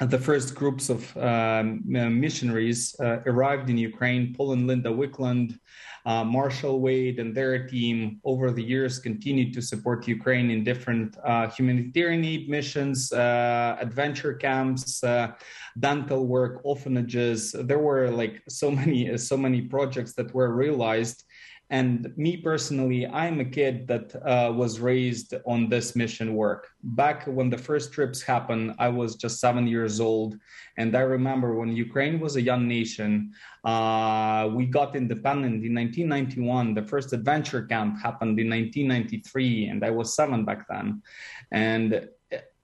the 0.00 0.18
first 0.18 0.54
groups 0.56 0.90
of 0.90 1.16
um, 1.16 1.82
missionaries 1.86 2.96
uh, 3.00 3.20
arrived 3.26 3.70
in 3.70 3.78
Ukraine. 3.78 4.34
Paul 4.34 4.52
and 4.52 4.66
Linda 4.66 4.90
Wickland, 4.90 5.58
uh, 6.04 6.22
Marshall 6.22 6.80
Wade, 6.80 7.18
and 7.18 7.34
their 7.34 7.66
team 7.66 8.20
over 8.24 8.50
the 8.50 8.62
years 8.62 8.98
continued 8.98 9.54
to 9.54 9.62
support 9.62 10.06
Ukraine 10.06 10.50
in 10.50 10.62
different 10.62 11.16
uh, 11.24 11.48
humanitarian 11.48 12.24
aid 12.24 12.48
missions, 12.48 13.12
uh, 13.12 13.76
adventure 13.80 14.34
camps, 14.34 15.02
uh, 15.02 15.32
dental 15.78 16.26
work, 16.26 16.60
orphanages. 16.62 17.52
There 17.52 17.78
were 17.78 18.10
like 18.10 18.42
so 18.48 18.70
many, 18.70 19.16
so 19.16 19.36
many 19.36 19.62
projects 19.62 20.12
that 20.14 20.34
were 20.34 20.52
realized 20.52 21.24
and 21.70 22.12
me 22.16 22.36
personally, 22.36 23.06
I'm 23.06 23.40
a 23.40 23.44
kid 23.44 23.88
that 23.88 24.14
uh, 24.16 24.52
was 24.52 24.80
raised 24.80 25.34
on 25.46 25.68
this 25.68 25.96
mission 25.96 26.34
work. 26.34 26.68
Back 26.82 27.24
when 27.26 27.48
the 27.48 27.56
first 27.56 27.92
trips 27.92 28.20
happened, 28.20 28.74
I 28.78 28.88
was 28.88 29.16
just 29.16 29.40
seven 29.40 29.66
years 29.66 29.98
old. 29.98 30.36
And 30.76 30.94
I 30.94 31.00
remember 31.00 31.54
when 31.54 31.74
Ukraine 31.74 32.20
was 32.20 32.36
a 32.36 32.42
young 32.42 32.68
nation, 32.68 33.32
uh, 33.64 34.50
we 34.52 34.66
got 34.66 34.94
independent 34.94 35.64
in 35.64 35.74
1991. 35.74 36.74
The 36.74 36.82
first 36.82 37.14
adventure 37.14 37.62
camp 37.62 37.98
happened 38.00 38.38
in 38.38 38.50
1993, 38.50 39.68
and 39.68 39.84
I 39.84 39.90
was 39.90 40.14
seven 40.14 40.44
back 40.44 40.66
then. 40.68 41.02
And 41.50 42.08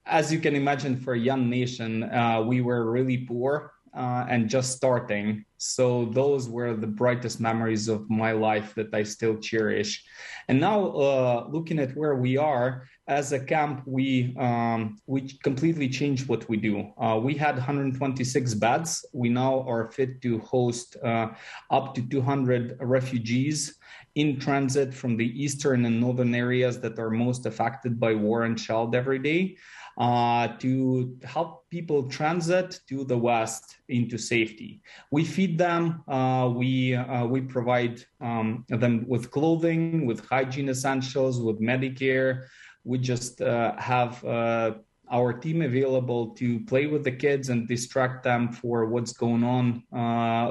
as 0.05 0.31
you 0.31 0.41
can 0.41 0.55
imagine, 0.55 0.97
for 0.97 1.15
a 1.15 1.19
young 1.19 1.49
nation, 1.49 2.03
uh, 2.05 2.43
we 2.43 2.61
were 2.61 2.91
really 2.91 3.19
poor 3.19 3.73
uh, 3.97 4.27
and 4.29 4.49
just 4.49 4.77
starting. 4.77 5.45
So 5.63 6.07
those 6.07 6.49
were 6.49 6.75
the 6.75 6.87
brightest 6.87 7.39
memories 7.39 7.87
of 7.87 8.09
my 8.09 8.33
life 8.33 8.75
that 8.77 8.95
I 8.95 9.03
still 9.03 9.37
cherish. 9.37 10.03
And 10.49 10.59
now, 10.59 10.87
uh, 10.87 11.49
looking 11.51 11.79
at 11.79 11.95
where 11.95 12.15
we 12.15 12.39
are 12.39 12.89
as 13.09 13.33
a 13.33 13.39
camp, 13.39 13.83
we 13.85 14.35
um, 14.39 14.99
we 15.07 15.29
completely 15.43 15.87
changed 15.91 16.29
what 16.29 16.49
we 16.49 16.57
do. 16.57 16.91
Uh, 16.97 17.21
we 17.23 17.35
had 17.35 17.57
126 17.57 18.55
beds. 18.55 19.05
We 19.13 19.29
now 19.29 19.61
are 19.69 19.91
fit 19.91 20.23
to 20.23 20.39
host 20.39 20.97
uh, 21.05 21.29
up 21.71 21.95
to 21.95 22.09
200 22.09 22.79
refugees 22.81 23.77
in 24.15 24.41
transit 24.41 24.95
from 24.95 25.19
the 25.19 25.29
eastern 25.45 25.85
and 25.85 26.01
northern 26.01 26.35
areas 26.35 26.81
that 26.81 26.99
are 26.99 27.11
most 27.11 27.45
affected 27.45 28.01
by 28.01 28.15
war 28.15 28.45
and 28.45 28.59
child 28.59 28.95
every 28.95 29.19
day 29.19 29.59
uh, 30.01 30.49
to 30.57 31.15
help 31.25 31.69
people 31.69 32.09
transit 32.09 32.81
to 32.89 33.05
the 33.05 33.17
west 33.17 33.77
into 33.91 34.17
safety. 34.17 34.81
We 35.11 35.27
feed 35.27 35.59
them. 35.59 36.03
Uh, 36.09 36.51
we 36.57 36.95
uh, 36.95 37.27
we 37.27 37.43
provide 37.43 38.03
um, 38.23 38.65
them 38.71 39.05
with 39.07 39.31
clothing, 39.31 40.07
with 40.07 40.25
hygiene 40.25 40.71
essentials, 40.71 41.39
with 41.43 41.61
Medicare. 41.61 42.47
We 42.83 42.97
just 42.97 43.43
uh, 43.43 43.77
have 43.77 44.25
uh, 44.25 44.77
our 45.13 45.35
team 45.35 45.61
available 45.61 46.31
to 46.37 46.61
play 46.61 46.87
with 46.87 47.05
the 47.05 47.13
kids 47.13 47.51
and 47.51 47.69
distract 47.69 48.25
them 48.25 48.53
for 48.53 48.87
what's 48.87 49.13
going 49.13 49.45
on, 49.45 49.85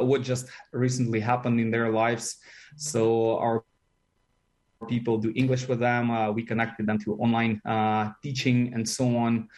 what 0.06 0.22
just 0.22 0.46
recently 0.74 1.20
happened 1.20 1.60
in 1.60 1.72
their 1.72 1.90
lives. 1.90 2.38
So 2.76 3.40
our 3.40 3.64
people 4.88 5.18
do 5.18 5.34
English 5.36 5.68
with 5.68 5.80
them. 5.80 6.12
Uh, 6.12 6.32
we 6.32 6.44
connected 6.44 6.88
them 6.88 7.00
to 7.00 7.16
online 7.16 7.62
uh, 7.66 8.12
teaching 8.24 8.72
and 8.74 8.88
so 8.88 9.18
on. 9.18 9.50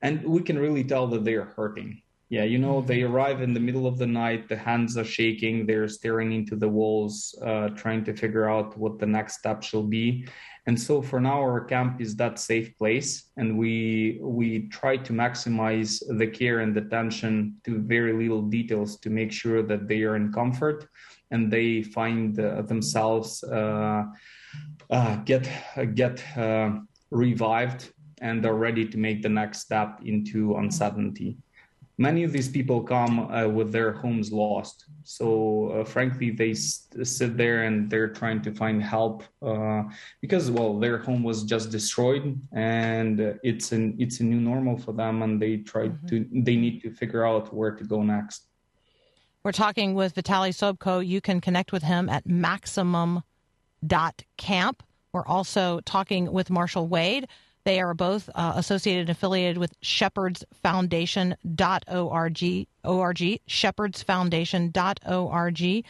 And 0.00 0.24
we 0.24 0.42
can 0.42 0.58
really 0.58 0.84
tell 0.84 1.06
that 1.08 1.24
they 1.24 1.34
are 1.34 1.52
hurting. 1.56 2.02
Yeah, 2.28 2.44
you 2.44 2.58
know, 2.58 2.80
they 2.80 3.02
arrive 3.02 3.42
in 3.42 3.52
the 3.52 3.60
middle 3.60 3.86
of 3.86 3.98
the 3.98 4.06
night, 4.06 4.48
the 4.48 4.56
hands 4.56 4.96
are 4.96 5.04
shaking, 5.04 5.66
they're 5.66 5.86
staring 5.86 6.32
into 6.32 6.56
the 6.56 6.68
walls, 6.68 7.38
uh, 7.42 7.68
trying 7.70 8.04
to 8.04 8.14
figure 8.14 8.48
out 8.48 8.74
what 8.78 8.98
the 8.98 9.06
next 9.06 9.38
step 9.38 9.62
shall 9.62 9.82
be. 9.82 10.26
And 10.66 10.80
so 10.80 11.02
for 11.02 11.20
now, 11.20 11.38
our 11.42 11.62
camp 11.62 12.00
is 12.00 12.16
that 12.16 12.38
safe 12.38 12.74
place, 12.78 13.30
and 13.36 13.58
we 13.58 14.18
we 14.22 14.68
try 14.68 14.96
to 14.96 15.12
maximize 15.12 16.02
the 16.18 16.26
care 16.26 16.60
and 16.60 16.74
attention 16.74 17.56
to 17.64 17.80
very 17.80 18.14
little 18.14 18.42
details 18.42 18.96
to 19.00 19.10
make 19.10 19.30
sure 19.30 19.62
that 19.64 19.86
they 19.86 20.02
are 20.04 20.16
in 20.16 20.32
comfort 20.32 20.88
and 21.32 21.52
they 21.52 21.82
find 21.82 22.38
uh, 22.38 22.62
themselves 22.62 23.42
uh, 23.44 24.04
uh, 24.92 25.16
get 25.24 25.48
get 25.94 26.22
uh, 26.36 26.70
revived 27.10 27.92
and 28.20 28.46
are 28.46 28.54
ready 28.54 28.86
to 28.86 28.98
make 28.98 29.22
the 29.22 29.28
next 29.28 29.60
step 29.60 30.00
into 30.04 30.56
uncertainty. 30.56 31.38
Many 31.98 32.24
of 32.24 32.32
these 32.32 32.48
people 32.48 32.82
come 32.82 33.30
uh, 33.30 33.46
with 33.48 33.70
their 33.70 33.92
homes 33.92 34.32
lost, 34.32 34.86
so 35.04 35.68
uh, 35.68 35.84
frankly, 35.84 36.30
they 36.30 36.52
s- 36.52 36.88
sit 37.02 37.36
there 37.36 37.64
and 37.64 37.90
they're 37.90 38.08
trying 38.08 38.40
to 38.42 38.52
find 38.52 38.82
help 38.82 39.24
uh, 39.42 39.82
because, 40.20 40.50
well, 40.50 40.78
their 40.78 40.98
home 40.98 41.22
was 41.22 41.44
just 41.44 41.70
destroyed, 41.70 42.40
and 42.52 43.38
it's 43.42 43.72
an 43.72 43.96
it's 43.98 44.20
a 44.20 44.24
new 44.24 44.40
normal 44.40 44.78
for 44.78 44.92
them, 44.92 45.22
and 45.22 45.40
they 45.40 45.58
try 45.58 45.90
to 46.08 46.26
they 46.32 46.56
need 46.56 46.82
to 46.82 46.90
figure 46.90 47.26
out 47.26 47.52
where 47.54 47.72
to 47.72 47.84
go 47.84 48.02
next. 48.02 48.48
We're 49.44 49.52
talking 49.52 49.94
with 49.94 50.14
Vitaliy 50.14 50.54
Sobko. 50.54 51.06
You 51.06 51.20
can 51.20 51.40
connect 51.40 51.72
with 51.72 51.82
him 51.82 52.08
at 52.08 52.24
maximum.camp. 53.82 54.82
We're 55.12 55.26
also 55.26 55.80
talking 55.80 56.32
with 56.32 56.50
Marshall 56.50 56.88
Wade. 56.88 57.28
They 57.64 57.80
are 57.80 57.94
both 57.94 58.28
uh, 58.34 58.54
associated 58.56 59.02
and 59.02 59.10
affiliated 59.10 59.58
with 59.58 59.74
Shepherds 59.82 60.44
Foundation.org, 60.52 61.84
org. 65.06 65.84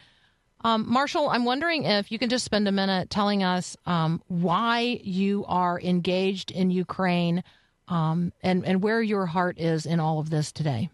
Um, 0.64 0.90
Marshall, 0.90 1.28
I'm 1.28 1.44
wondering 1.44 1.84
if 1.84 2.10
you 2.10 2.18
can 2.18 2.30
just 2.30 2.44
spend 2.44 2.66
a 2.68 2.72
minute 2.72 3.10
telling 3.10 3.42
us 3.42 3.76
um, 3.86 4.22
why 4.28 4.98
you 5.02 5.44
are 5.46 5.80
engaged 5.80 6.50
in 6.50 6.70
Ukraine, 6.70 7.44
um, 7.88 8.32
and 8.42 8.64
and 8.64 8.82
where 8.82 9.02
your 9.02 9.26
heart 9.26 9.58
is 9.58 9.84
in 9.84 10.00
all 10.00 10.18
of 10.18 10.30
this 10.30 10.52
today. 10.52 10.88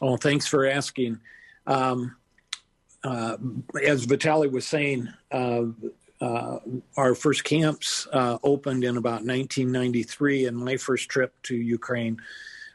Oh, 0.00 0.16
thanks 0.16 0.46
for 0.46 0.66
asking. 0.66 1.20
Um, 1.66 2.16
uh, 3.04 3.36
as 3.84 4.06
Vitaliy 4.06 4.50
was 4.50 4.66
saying, 4.66 5.08
uh, 5.30 5.64
uh, 6.20 6.58
our 6.96 7.14
first 7.14 7.44
camps 7.44 8.08
uh, 8.12 8.38
opened 8.42 8.82
in 8.82 8.96
about 8.96 9.24
1993, 9.24 10.46
and 10.46 10.56
my 10.56 10.76
first 10.76 11.08
trip 11.08 11.34
to 11.42 11.54
Ukraine 11.54 12.16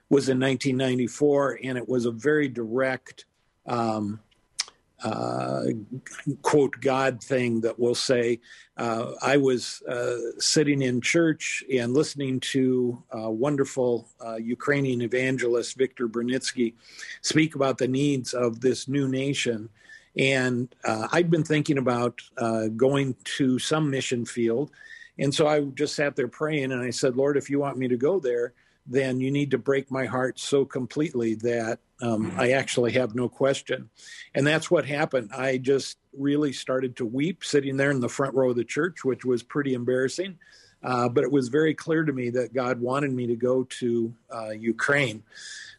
was 0.09 0.29
in 0.29 0.39
1994, 0.39 1.59
and 1.63 1.77
it 1.77 1.87
was 1.87 2.05
a 2.05 2.11
very 2.11 2.47
direct, 2.47 3.25
um, 3.65 4.19
uh, 5.03 5.63
quote, 6.41 6.79
God 6.81 7.23
thing 7.23 7.61
that 7.61 7.79
we'll 7.79 7.95
say. 7.95 8.39
Uh, 8.77 9.13
I 9.21 9.37
was 9.37 9.81
sitting 10.37 10.81
in 10.81 11.01
church 11.01 11.63
and 11.73 11.93
listening 11.93 12.39
to 12.51 13.01
wonderful 13.13 14.09
Ukrainian 14.39 15.01
evangelist 15.01 15.77
Viktor 15.77 16.07
Brunitsky 16.07 16.73
speak 17.21 17.55
about 17.55 17.77
the 17.77 17.87
needs 17.87 18.33
of 18.33 18.59
this 18.59 18.87
new 18.87 19.07
nation. 19.07 19.69
And 20.19 20.75
uh, 20.83 21.07
I'd 21.13 21.31
been 21.31 21.45
thinking 21.45 21.77
about 21.77 22.21
uh, 22.37 22.67
going 22.67 23.15
to 23.37 23.57
some 23.57 23.89
mission 23.89 24.25
field. 24.25 24.69
And 25.17 25.33
so 25.33 25.47
I 25.47 25.61
just 25.61 25.95
sat 25.95 26.17
there 26.17 26.27
praying 26.27 26.73
and 26.73 26.81
I 26.81 26.89
said, 26.89 27.15
Lord, 27.15 27.37
if 27.37 27.49
you 27.49 27.57
want 27.57 27.77
me 27.77 27.87
to 27.87 27.95
go 27.95 28.19
there, 28.19 28.53
then 28.85 29.21
you 29.21 29.31
need 29.31 29.51
to 29.51 29.57
break 29.57 29.89
my 29.89 30.05
heart 30.05 30.37
so 30.37 30.65
completely 30.65 31.35
that 31.35 31.79
um, 32.01 32.33
I 32.37 32.51
actually 32.51 32.91
have 32.93 33.15
no 33.15 33.29
question. 33.29 33.89
And 34.35 34.45
that's 34.45 34.69
what 34.69 34.85
happened. 34.85 35.29
I 35.33 35.57
just 35.57 35.97
really 36.17 36.51
started 36.51 36.97
to 36.97 37.05
weep 37.05 37.45
sitting 37.45 37.77
there 37.77 37.91
in 37.91 38.01
the 38.01 38.09
front 38.09 38.35
row 38.35 38.49
of 38.49 38.57
the 38.57 38.63
church, 38.65 39.05
which 39.05 39.23
was 39.23 39.41
pretty 39.41 39.73
embarrassing. 39.73 40.37
Uh, 40.83 41.07
but 41.07 41.23
it 41.23 41.31
was 41.31 41.49
very 41.49 41.73
clear 41.73 42.03
to 42.03 42.11
me 42.11 42.29
that 42.31 42.53
God 42.53 42.81
wanted 42.81 43.11
me 43.11 43.27
to 43.27 43.35
go 43.35 43.63
to 43.63 44.13
uh, 44.33 44.49
Ukraine. 44.49 45.23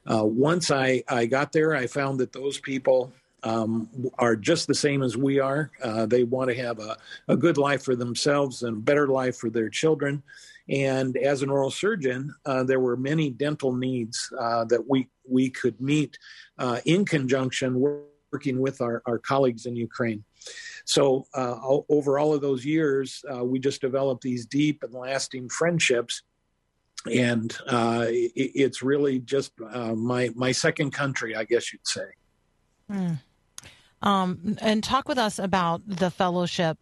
Uh, 0.06 0.24
once 0.24 0.70
I, 0.70 1.02
I 1.08 1.26
got 1.26 1.52
there, 1.52 1.74
I 1.74 1.86
found 1.86 2.20
that 2.20 2.32
those 2.32 2.58
people 2.58 3.12
um, 3.42 3.88
are 4.18 4.36
just 4.36 4.66
the 4.66 4.74
same 4.74 5.02
as 5.02 5.16
we 5.16 5.38
are. 5.38 5.70
Uh, 5.82 6.06
they 6.06 6.24
want 6.24 6.50
to 6.50 6.56
have 6.56 6.78
a, 6.78 6.96
a 7.28 7.36
good 7.36 7.58
life 7.58 7.82
for 7.82 7.96
themselves 7.96 8.62
and 8.62 8.76
a 8.76 8.80
better 8.80 9.08
life 9.08 9.36
for 9.36 9.50
their 9.50 9.68
children. 9.68 10.22
And 10.68 11.16
as 11.16 11.42
an 11.42 11.50
oral 11.50 11.70
surgeon, 11.70 12.34
uh, 12.46 12.62
there 12.64 12.80
were 12.80 12.96
many 12.96 13.30
dental 13.30 13.74
needs 13.74 14.32
uh, 14.38 14.64
that 14.66 14.88
we 14.88 15.08
we 15.28 15.50
could 15.50 15.80
meet 15.80 16.18
uh, 16.58 16.80
in 16.84 17.04
conjunction 17.04 17.80
working 18.32 18.60
with 18.60 18.80
our, 18.80 19.02
our 19.06 19.18
colleagues 19.18 19.66
in 19.66 19.74
Ukraine. 19.76 20.24
So 20.84 21.26
uh, 21.34 21.56
over 21.88 22.18
all 22.18 22.32
of 22.32 22.40
those 22.40 22.64
years, 22.64 23.24
uh, 23.32 23.44
we 23.44 23.58
just 23.58 23.80
developed 23.80 24.22
these 24.22 24.46
deep 24.46 24.82
and 24.82 24.92
lasting 24.92 25.48
friendships. 25.48 26.22
And 27.10 27.56
uh, 27.66 28.06
it, 28.08 28.32
it's 28.54 28.82
really 28.82 29.20
just 29.20 29.52
my 29.58 30.30
my 30.34 30.52
second 30.52 30.92
country, 30.92 31.34
I 31.34 31.44
guess 31.44 31.72
you'd 31.72 31.86
say. 31.86 32.10
Um, 34.02 34.56
and 34.60 34.82
talk 34.82 35.08
with 35.08 35.18
us 35.18 35.38
about 35.38 35.82
the 35.86 36.10
fellowship 36.10 36.78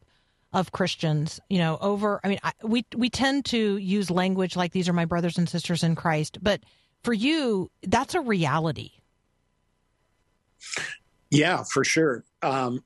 of 0.52 0.72
Christians. 0.72 1.40
You 1.48 1.58
know, 1.58 1.78
over. 1.80 2.20
I 2.22 2.28
mean, 2.28 2.38
I, 2.42 2.52
we 2.62 2.84
we 2.96 3.10
tend 3.10 3.44
to 3.46 3.76
use 3.76 4.10
language 4.10 4.56
like 4.56 4.72
these 4.72 4.88
are 4.88 4.92
my 4.92 5.04
brothers 5.04 5.38
and 5.38 5.48
sisters 5.48 5.82
in 5.82 5.94
Christ, 5.94 6.38
but 6.42 6.60
for 7.02 7.12
you, 7.12 7.70
that's 7.82 8.14
a 8.14 8.20
reality. 8.20 8.92
Yeah, 11.30 11.64
for 11.64 11.84
sure. 11.84 12.24
Um, 12.42 12.82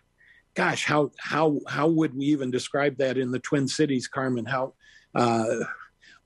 gosh, 0.54 0.84
how 0.84 1.10
how 1.18 1.60
how 1.68 1.88
would 1.88 2.16
we 2.16 2.26
even 2.26 2.50
describe 2.50 2.98
that 2.98 3.18
in 3.18 3.30
the 3.30 3.38
Twin 3.38 3.68
Cities, 3.68 4.08
Carmen? 4.08 4.46
How 4.46 4.74
uh, 5.14 5.64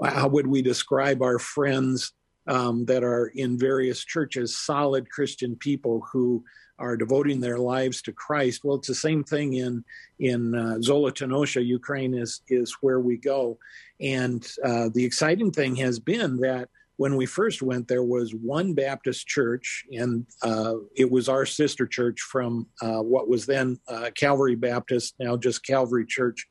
how 0.05 0.29
would 0.29 0.47
we 0.47 0.63
describe 0.63 1.23
our 1.23 1.39
friends 1.39 2.13
um, 2.47 2.85
that 2.87 3.03
are 3.03 3.27
in 3.35 3.59
various 3.59 4.05
churches, 4.05 4.57
solid 4.57 5.11
Christian 5.11 5.57
people 5.57 6.07
who 6.13 6.45
are 6.79 6.97
devoting 6.97 7.41
their 7.41 7.59
lives 7.59 8.03
to 8.03 8.13
Christ? 8.13 8.65
Well, 8.65 8.77
it's 8.77 8.89
the 8.89 8.95
same 8.95 9.25
thing 9.25 9.55
in 9.55 9.85
in 10.19 10.55
uh, 10.55 10.77
Zolotonosha, 10.79 11.65
Ukraine 11.65 12.15
is 12.15 12.43
is 12.49 12.77
where 12.81 13.01
we 13.01 13.17
go, 13.17 13.59
and 14.01 14.47
uh, 14.65 14.91
the 14.93 15.05
exciting 15.05 15.51
thing 15.51 15.77
has 15.77 15.99
been 15.99 16.39
that 16.39 16.69
when 16.97 17.17
we 17.17 17.27
first 17.27 17.63
went, 17.63 17.89
there 17.89 18.03
was 18.05 18.35
one 18.35 18.73
Baptist 18.73 19.27
church, 19.27 19.85
and 19.93 20.27
uh, 20.43 20.75
it 20.97 21.11
was 21.11 21.29
our 21.29 21.45
sister 21.45 21.87
church 21.87 22.21
from 22.23 22.67
uh, 22.81 23.03
what 23.03 23.29
was 23.29 23.45
then 23.45 23.79
uh, 23.89 24.11
Calvary 24.15 24.55
Baptist, 24.55 25.15
now 25.19 25.37
just 25.37 25.65
Calvary 25.65 26.07
Church 26.07 26.47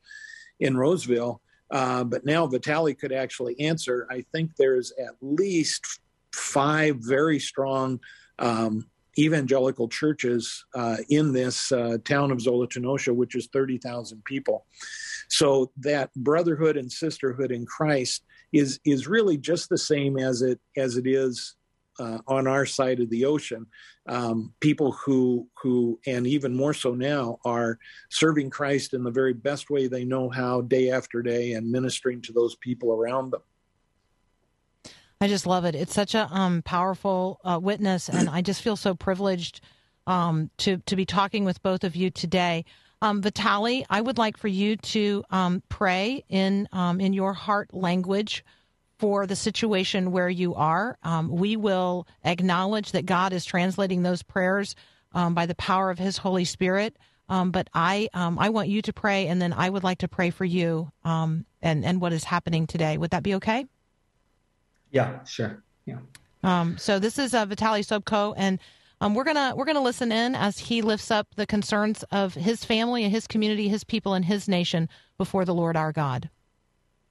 in 0.60 0.76
Roseville. 0.76 1.40
Uh, 1.70 2.04
but 2.04 2.24
now 2.24 2.46
Vitaliy 2.46 2.96
could 2.96 3.12
actually 3.12 3.58
answer. 3.58 4.06
I 4.08 4.24
think 4.32 4.54
there's 4.56 4.92
at 4.92 5.14
least 5.20 5.84
five 6.32 6.98
very 7.00 7.40
strong 7.40 7.98
um, 8.38 8.86
evangelical 9.18 9.88
churches 9.88 10.64
uh, 10.74 10.96
in 11.08 11.32
this 11.32 11.72
uh, 11.72 11.98
town 12.04 12.30
of 12.30 12.38
Zolotonosha, 12.38 13.14
which 13.14 13.34
is 13.34 13.48
30,000 13.52 14.24
people. 14.24 14.66
So 15.28 15.70
that 15.78 16.14
brotherhood 16.14 16.76
and 16.76 16.90
sisterhood 16.90 17.50
in 17.50 17.66
Christ 17.66 18.22
is 18.52 18.78
is 18.84 19.08
really 19.08 19.36
just 19.36 19.68
the 19.68 19.78
same 19.78 20.18
as 20.18 20.42
it 20.42 20.60
as 20.76 20.96
it 20.96 21.06
is 21.06 21.56
uh, 21.98 22.18
on 22.26 22.46
our 22.46 22.66
side 22.66 23.00
of 23.00 23.10
the 23.10 23.24
ocean. 23.24 23.66
Um, 24.08 24.52
people 24.60 24.92
who 24.92 25.48
who 25.60 25.98
and 26.06 26.26
even 26.26 26.54
more 26.54 26.74
so 26.74 26.94
now 26.94 27.38
are 27.44 27.78
serving 28.10 28.50
Christ 28.50 28.94
in 28.94 29.02
the 29.02 29.10
very 29.10 29.32
best 29.32 29.70
way 29.70 29.88
they 29.88 30.04
know 30.04 30.28
how, 30.28 30.60
day 30.60 30.90
after 30.90 31.22
day, 31.22 31.52
and 31.52 31.70
ministering 31.70 32.22
to 32.22 32.32
those 32.32 32.54
people 32.56 32.92
around 32.92 33.32
them. 33.32 33.42
I 35.20 35.28
just 35.28 35.46
love 35.46 35.64
it. 35.64 35.74
It's 35.74 35.94
such 35.94 36.14
a 36.14 36.28
um, 36.30 36.62
powerful 36.62 37.40
uh, 37.42 37.58
witness, 37.62 38.08
and 38.10 38.28
I 38.28 38.42
just 38.42 38.60
feel 38.60 38.76
so 38.76 38.94
privileged 38.94 39.62
um, 40.06 40.50
to 40.58 40.76
to 40.86 40.94
be 40.96 41.06
talking 41.06 41.44
with 41.44 41.62
both 41.62 41.84
of 41.84 41.96
you 41.96 42.10
today. 42.10 42.64
Um, 43.00 43.22
Vitaliy, 43.22 43.84
I 43.88 44.00
would 44.00 44.18
like 44.18 44.36
for 44.36 44.48
you 44.48 44.76
to 44.76 45.24
um, 45.30 45.62
pray 45.70 46.22
in 46.28 46.68
um, 46.72 47.00
in 47.00 47.14
your 47.14 47.32
heart 47.32 47.72
language 47.72 48.44
for 48.98 49.26
the 49.26 49.36
situation 49.36 50.12
where 50.12 50.28
you 50.28 50.54
are. 50.54 50.98
Um, 51.02 51.30
we 51.30 51.56
will 51.56 52.06
acknowledge 52.24 52.92
that 52.92 53.06
God 53.06 53.32
is 53.32 53.44
translating 53.44 54.02
those 54.02 54.22
prayers 54.22 54.74
by 55.14 55.46
the 55.46 55.54
power 55.54 55.88
of 55.88 55.98
His 55.98 56.18
Holy 56.18 56.44
Spirit. 56.44 56.94
But 57.26 57.70
I 57.72 58.10
I 58.14 58.50
want 58.50 58.68
you 58.68 58.82
to 58.82 58.92
pray, 58.92 59.28
and 59.28 59.40
then 59.40 59.54
I 59.54 59.70
would 59.70 59.82
like 59.82 59.98
to 59.98 60.08
pray 60.08 60.28
for 60.28 60.44
you 60.44 60.90
and 61.04 61.44
and 61.62 62.00
what 62.02 62.12
is 62.12 62.24
happening 62.24 62.66
today. 62.66 62.98
Would 62.98 63.12
that 63.12 63.22
be 63.22 63.36
okay? 63.36 63.64
Yeah, 64.96 65.22
sure. 65.24 65.62
Yeah. 65.84 65.98
Um, 66.42 66.78
so 66.78 66.98
this 66.98 67.18
is 67.18 67.34
uh, 67.34 67.44
Vitaliy 67.44 67.84
Sobko, 67.84 68.32
and 68.36 68.58
um, 69.02 69.14
we're 69.14 69.24
gonna 69.24 69.52
we're 69.54 69.66
gonna 69.66 69.82
listen 69.82 70.10
in 70.10 70.34
as 70.34 70.58
he 70.58 70.80
lifts 70.80 71.10
up 71.10 71.26
the 71.36 71.46
concerns 71.46 72.02
of 72.04 72.32
his 72.32 72.64
family 72.64 73.04
and 73.04 73.12
his 73.12 73.26
community, 73.26 73.68
his 73.68 73.84
people, 73.84 74.14
and 74.14 74.24
his 74.24 74.48
nation 74.48 74.88
before 75.18 75.44
the 75.44 75.54
Lord 75.54 75.76
our 75.76 75.92
God. 75.92 76.30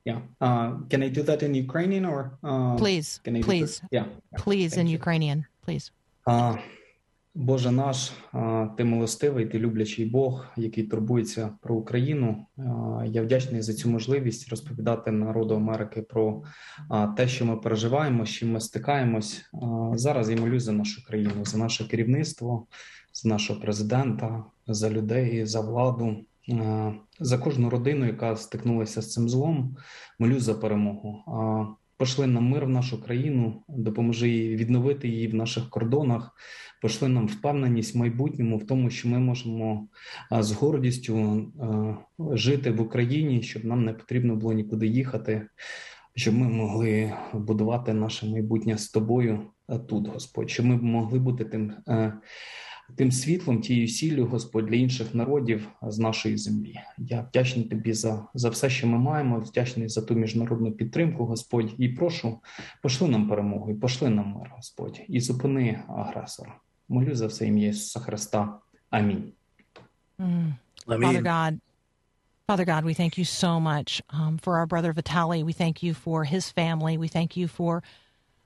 Yeah. 0.04 0.20
Uh, 0.42 0.78
can 0.90 1.04
I 1.04 1.10
do 1.10 1.22
that 1.24 1.44
in 1.44 1.54
Ukrainian 1.54 2.06
or? 2.06 2.38
Uh, 2.44 2.76
Please, 2.76 3.20
can 3.24 3.36
I 3.36 3.42
please? 3.42 3.82
Yeah. 3.92 4.06
please, 4.38 4.78
in 4.78 4.88
you. 4.88 4.94
Ukrainian, 4.94 5.46
please. 5.62 5.92
А, 6.28 6.58
Боже 7.38 7.72
наш, 7.72 8.12
ти 8.78 8.84
милостивий, 8.84 9.46
ти 9.46 9.60
люблячий 9.60 10.06
Бог, 10.06 10.46
який 10.58 10.84
турбується 10.84 11.50
про 11.62 11.76
Україну. 11.76 12.46
Я 13.06 13.22
вдячний 13.22 13.62
за 13.62 13.74
цю 13.74 13.90
можливість 13.90 14.50
розповідати 14.50 15.12
народу 15.12 15.56
Америки 15.56 16.02
про 16.02 16.44
те, 17.18 17.28
що 17.28 17.46
ми 17.46 17.58
переживаємо, 17.58 18.26
з 18.26 18.30
чим 18.30 18.52
ми 18.52 18.60
стикаємось. 18.60 19.46
Зараз 19.94 20.30
я 20.30 20.38
молюсь 20.38 20.64
за 20.64 20.72
нашу 20.72 21.06
країну, 21.06 21.46
за 21.46 21.58
наше 21.58 21.88
керівництво, 21.88 22.66
за 23.14 23.30
нашого 23.30 23.62
президента, 23.62 24.44
за 24.68 24.90
людей, 24.90 25.46
за 25.46 25.62
владу, 25.62 26.16
за 27.20 27.38
кожну 27.38 27.70
родину, 27.70 28.06
яка 28.06 28.36
стикнулася 28.36 29.02
з 29.02 29.14
цим 29.14 29.30
злом. 29.30 29.78
Молюсь 30.20 30.44
за 30.44 30.54
перемогу. 30.54 31.24
Пошли 31.98 32.28
нам 32.28 32.44
мир 32.44 32.66
в 32.66 32.70
нашу 32.70 33.04
країну, 33.04 33.64
допоможи 33.68 34.30
їй 34.30 34.56
відновити 34.56 35.08
її 35.08 35.28
в 35.28 35.36
наших 35.36 35.70
кордонах, 35.70 36.32
пошли 36.82 37.08
нам 37.08 37.28
впевненість 37.28 37.96
в 37.96 37.98
майбутньому, 37.98 38.58
в 38.58 38.68
тому, 38.68 38.90
що 38.90 39.10
ми 39.10 39.20
можемо 39.20 39.88
з 40.32 40.52
гордістю 40.52 41.46
жити 42.32 42.72
в 42.72 42.82
Україні, 42.82 43.42
щоб 43.42 43.66
нам 43.66 43.86
не 43.86 43.94
потрібно 43.94 44.36
було 44.36 44.54
нікуди 44.54 44.88
їхати, 44.88 45.48
щоб 46.16 46.36
ми 46.36 46.50
могли 46.50 47.14
будувати 47.34 47.94
наше 47.94 48.26
майбутнє 48.26 48.78
з 48.78 48.90
тобою 48.90 49.40
тут, 49.90 50.08
Господь, 50.08 50.50
щоб 50.50 50.66
ми 50.66 50.78
могли 50.78 51.20
бути 51.20 51.46
тим. 51.46 51.74
Тим 52.96 53.12
світлом, 53.12 53.62
тією 53.62 53.88
сіллю, 53.88 54.26
Господь, 54.26 54.66
для 54.66 54.76
інших 54.76 55.16
народів 55.16 55.68
з 55.82 56.00
нашої 56.00 56.38
землі. 56.38 56.76
Я 56.98 57.22
вдячний 57.22 57.66
тобі 57.66 57.94
за, 57.94 58.28
за 58.34 58.50
все, 58.50 58.70
що 58.70 58.88
ми 58.88 58.98
маємо, 58.98 59.40
вдячний 59.40 59.90
за 59.90 60.02
ту 60.02 60.16
міжнародну 60.16 60.72
підтримку, 60.72 61.26
Господь, 61.26 61.74
і 61.78 61.90
прошу, 61.90 62.40
пошли 62.82 63.08
нам 63.08 63.30
перемогу, 63.30 63.72
і 63.72 63.74
пошли 63.74 64.10
нам 64.10 64.36
мир, 64.40 64.52
Господь, 64.56 65.02
і 65.08 65.20
зупини 65.20 65.80
агресора. 65.88 66.56
Молю 66.90 67.16
за 67.16 67.28
все 67.28 67.48
ім'я 67.48 67.70
Ісуса 67.70 68.00
Христа. 68.00 68.60
Амінь. 68.90 69.32
Mm. 70.20 70.54
Father 70.88 71.22
God, 71.22 71.60
Father 72.48 72.66
God, 72.66 72.86
we 72.86 72.94
thank 72.94 73.18
you 73.18 73.26
so 73.26 73.60
much 73.60 74.02
um, 74.12 74.38
for 74.38 74.58
our 74.60 74.68
brother 74.68 74.94
Vitali. 74.94 75.44
We 75.44 75.54
thank 75.54 75.82
you 75.82 75.94
for 75.94 76.24
his 76.24 76.52
family. 76.52 76.98
We 76.98 77.08
thank 77.08 77.36
you 77.36 77.48
for 77.48 77.84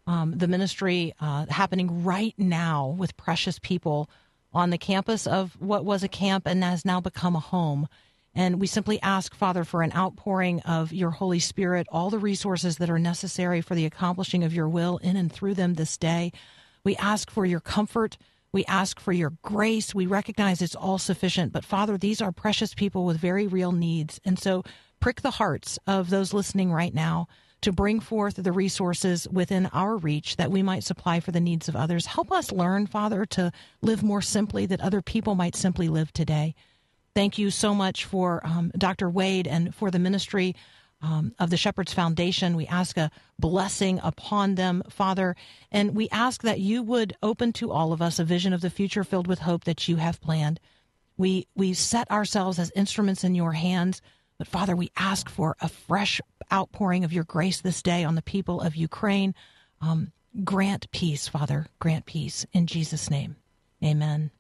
um, 0.07 0.37
the 0.37 0.47
ministry 0.47 1.13
uh, 1.19 1.45
happening 1.49 2.03
right 2.03 2.33
now 2.37 2.95
with 2.97 3.15
precious 3.17 3.59
people 3.59 4.09
on 4.54 4.70
the 4.70 4.78
campus 4.78 5.28
of 5.28 5.56
what 5.60 5.86
was 5.86 6.04
a 6.04 6.08
camp 6.08 6.45
and 6.45 6.64
has 6.64 6.86
now 6.86 7.00
become 7.00 7.36
a 7.36 7.39
home. 7.39 7.88
And 8.34 8.60
we 8.60 8.68
simply 8.68 9.02
ask, 9.02 9.34
Father, 9.36 9.64
for 9.64 9.82
an 9.82 9.93
outpouring 9.93 10.62
of 10.62 10.93
your 10.93 11.12
Holy 11.12 11.39
Spirit, 11.39 11.88
all 11.91 12.10
the 12.10 12.20
resources 12.20 12.78
that 12.78 12.89
are 12.89 13.00
necessary 13.00 13.62
for 13.62 13.76
the 13.76 13.86
accomplishing 13.86 14.43
of 14.43 14.54
your 14.54 14.70
will 14.70 14.97
in 14.97 15.18
and 15.18 15.32
through 15.32 15.56
them 15.56 15.74
this 15.74 15.97
day. 15.97 16.32
We 16.84 16.95
ask 16.97 17.30
for 17.30 17.45
your 17.45 17.60
comfort. 17.60 18.18
We 18.52 18.66
ask 18.66 19.00
for 19.00 19.12
your 19.12 19.34
grace. 19.41 19.93
We 19.93 20.06
recognize 20.06 20.62
it's 20.62 20.76
all 20.76 20.97
sufficient. 20.97 21.52
But 21.52 21.66
Father, 21.66 21.97
these 21.97 22.22
are 22.22 22.32
precious 22.32 22.74
people 22.74 23.06
with 23.06 23.18
very 23.18 23.47
real 23.47 23.72
needs. 23.72 24.20
And 24.24 24.39
so 24.39 24.64
prick 25.00 25.22
the 25.22 25.32
hearts 25.32 25.80
of 25.88 26.10
those 26.10 26.34
listening 26.34 26.72
right 26.72 26.93
now 26.93 27.28
to 27.62 27.72
bring 27.72 27.99
forth 27.99 28.36
the 28.36 28.51
resources 28.51 29.28
within 29.30 29.66
our 29.68 29.97
reach 29.97 30.38
that 30.38 30.51
we 30.51 30.64
might 30.64 30.84
supply 30.84 31.20
for 31.20 31.32
the 31.32 31.39
needs 31.39 31.68
of 31.68 31.76
others. 31.76 32.05
Help 32.05 32.32
us 32.32 32.51
learn, 32.51 32.88
Father, 32.88 33.26
to 33.26 33.51
live 33.82 34.03
more 34.03 34.22
simply 34.22 34.66
that 34.66 34.82
other 34.82 35.01
people 35.01 35.36
might 35.36 35.55
simply 35.55 35.89
live 35.89 36.14
today. 36.14 36.55
Thank 37.16 37.38
you 37.38 37.51
so 37.51 37.74
much 37.74 38.05
for 38.05 38.41
um, 38.45 38.72
Dr. 38.78 39.10
Wade 39.10 39.47
and 39.47 39.76
for 39.76 39.91
the 39.91 39.99
ministry 39.99 40.55
um, 41.01 41.34
of 41.39 41.49
the 41.49 41.57
Shepherd's 41.57 41.93
Foundation. 41.93 42.55
We 42.55 42.68
ask 42.68 42.97
a 42.97 43.12
blessing 43.38 43.99
upon 44.03 44.55
them, 44.55 44.84
Father, 44.89 45.36
and 45.72 45.95
we 45.95 46.10
ask 46.10 46.41
that 46.43 46.60
you 46.60 46.84
would 46.84 47.16
open 47.24 47.53
to 47.53 47.72
all 47.72 47.93
of 47.93 48.01
us 48.01 48.20
a 48.20 48.24
vision 48.24 48.53
of 48.53 48.62
the 48.62 48.70
future 48.70 49.03
filled 49.03 49.28
with 49.28 49.39
hope 49.39 49.64
that 49.64 49.88
you 49.88 49.97
have 49.97 50.22
planned. 50.22 50.60
We 51.18 51.47
we 51.55 51.74
set 51.74 52.10
ourselves 52.12 52.60
as 52.60 52.72
instruments 52.76 53.24
in 53.24 53.36
your 53.36 53.53
hands, 53.53 54.01
but 54.39 54.47
Father, 54.47 54.75
we 54.75 54.89
ask 54.97 55.29
for 55.29 55.55
a 55.61 55.69
fresh 55.69 56.19
outpouring 56.51 57.03
of 57.03 57.13
your 57.13 57.25
grace 57.25 57.61
this 57.61 57.83
day 57.83 58.03
on 58.03 58.15
the 58.15 58.21
people 58.21 58.61
of 58.61 58.75
Ukraine. 58.75 59.35
Um, 59.81 60.13
grant 60.43 60.89
peace, 60.91 61.27
Father. 61.27 61.67
Grant 61.77 62.05
peace 62.05 62.45
in 62.53 62.65
Jesus' 62.65 63.11
name. 63.11 63.35
Amen. 63.83 64.31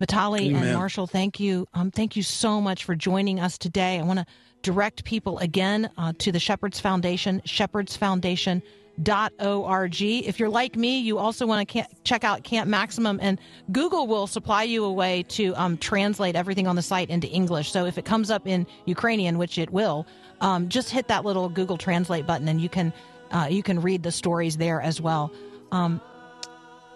Vitaliy 0.00 0.54
and 0.54 0.72
Marshall, 0.72 1.08
thank 1.08 1.40
you. 1.40 1.66
Um, 1.74 1.90
thank 1.90 2.14
you 2.14 2.22
so 2.22 2.60
much 2.60 2.84
for 2.84 2.94
joining 2.94 3.40
us 3.40 3.58
today. 3.58 3.98
I 3.98 4.04
want 4.04 4.20
to 4.20 4.26
direct 4.62 5.04
people 5.04 5.38
again 5.38 5.90
uh, 5.98 6.12
to 6.20 6.30
the 6.30 6.38
Shepherds 6.38 6.78
Foundation, 6.78 7.42
shepherdsfoundation.org. 7.44 8.62
If 9.02 10.40
you're 10.40 10.48
like 10.48 10.76
me, 10.76 10.98
you 10.98 11.18
also 11.18 11.46
want 11.46 11.68
to 11.68 11.86
check 12.04 12.24
out 12.24 12.42
Camp 12.44 12.68
Maximum, 12.68 13.18
and 13.22 13.40
Google 13.70 14.06
will 14.06 14.26
supply 14.26 14.64
you 14.64 14.84
a 14.84 14.92
way 14.92 15.22
to 15.28 15.54
um, 15.54 15.76
translate 15.78 16.36
everything 16.36 16.66
on 16.66 16.76
the 16.76 16.82
site 16.82 17.10
into 17.10 17.28
English. 17.28 17.70
So 17.70 17.86
if 17.86 17.98
it 17.98 18.04
comes 18.04 18.30
up 18.30 18.46
in 18.46 18.66
Ukrainian, 18.86 19.38
which 19.38 19.58
it 19.58 19.70
will, 19.70 20.06
um, 20.40 20.68
just 20.68 20.90
hit 20.90 21.08
that 21.08 21.24
little 21.24 21.48
Google 21.48 21.78
Translate 21.78 22.26
button, 22.26 22.48
and 22.48 22.60
you 22.60 22.68
can 22.68 22.92
uh, 23.30 23.48
you 23.50 23.62
can 23.62 23.80
read 23.80 24.02
the 24.02 24.12
stories 24.12 24.56
there 24.56 24.80
as 24.80 25.00
well. 25.00 25.32
Um, 25.70 26.00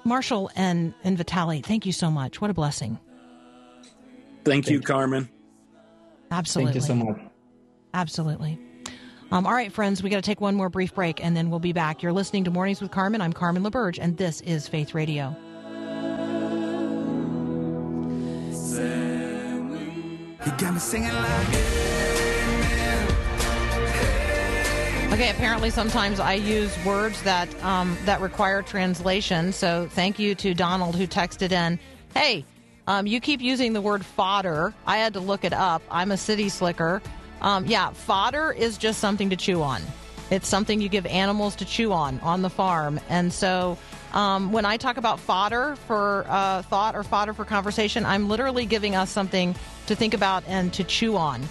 Marshall 0.04 0.50
and, 0.56 0.94
and 1.04 1.16
Vitaliy, 1.18 1.64
thank 1.64 1.86
you 1.86 1.92
so 1.92 2.10
much. 2.10 2.40
What 2.40 2.50
a 2.50 2.54
blessing. 2.54 2.98
Thank 4.44 4.68
you, 4.68 4.80
Carmen. 4.80 5.28
Absolutely. 6.30 6.72
Thank 6.72 6.82
you 6.82 6.88
so 6.88 6.94
much. 6.94 7.20
Absolutely. 7.94 8.58
Um, 9.32 9.46
all 9.46 9.54
right, 9.54 9.72
friends, 9.72 10.02
we 10.02 10.10
got 10.10 10.16
to 10.16 10.22
take 10.22 10.42
one 10.42 10.54
more 10.54 10.68
brief 10.68 10.94
break 10.94 11.24
and 11.24 11.34
then 11.34 11.48
we'll 11.48 11.58
be 11.58 11.72
back. 11.72 12.02
You're 12.02 12.12
listening 12.12 12.44
to 12.44 12.50
Mornings 12.50 12.82
with 12.82 12.90
Carmen. 12.90 13.22
I'm 13.22 13.32
Carmen 13.32 13.62
LaBerge, 13.62 13.98
and 13.98 14.14
this 14.18 14.42
is 14.42 14.68
Faith 14.68 14.94
Radio. 14.94 15.34
You 20.44 20.52
got 20.58 20.74
me 20.74 20.80
singing 20.80 21.14
like 21.14 21.48
Okay, 25.14 25.30
apparently 25.30 25.70
sometimes 25.70 26.20
I 26.20 26.34
use 26.34 26.76
words 26.84 27.22
that 27.22 27.48
um, 27.64 27.96
that 28.04 28.20
require 28.20 28.60
translation. 28.60 29.54
So 29.54 29.88
thank 29.92 30.18
you 30.18 30.34
to 30.34 30.52
Donald 30.52 30.94
who 30.94 31.06
texted 31.06 31.52
in, 31.52 31.78
"Hey, 32.12 32.44
um, 32.86 33.06
you 33.06 33.18
keep 33.18 33.40
using 33.40 33.72
the 33.72 33.80
word 33.80 34.04
fodder. 34.04 34.74
I 34.86 34.98
had 34.98 35.14
to 35.14 35.20
look 35.20 35.44
it 35.44 35.54
up. 35.54 35.80
I'm 35.90 36.10
a 36.10 36.18
city 36.18 36.50
slicker. 36.50 37.00
Um, 37.42 37.66
yeah, 37.66 37.90
fodder 37.90 38.52
is 38.52 38.78
just 38.78 39.00
something 39.00 39.28
to 39.30 39.36
chew 39.36 39.62
on. 39.62 39.82
It's 40.30 40.48
something 40.48 40.80
you 40.80 40.88
give 40.88 41.04
animals 41.06 41.54
to 41.56 41.66
chew 41.66 41.92
on 41.92 42.18
on 42.20 42.40
the 42.40 42.48
farm. 42.48 42.98
And 43.10 43.30
so 43.30 43.76
um, 44.12 44.50
when 44.52 44.64
I 44.64 44.78
talk 44.78 44.96
about 44.96 45.20
fodder 45.20 45.76
for 45.86 46.24
uh, 46.28 46.62
thought 46.62 46.96
or 46.96 47.02
fodder 47.02 47.34
for 47.34 47.44
conversation, 47.44 48.06
I'm 48.06 48.28
literally 48.28 48.64
giving 48.64 48.94
us 48.94 49.10
something 49.10 49.54
to 49.86 49.94
think 49.94 50.14
about 50.14 50.44
and 50.46 50.72
to 50.72 50.84
chew 50.84 51.16
on. 51.16 51.42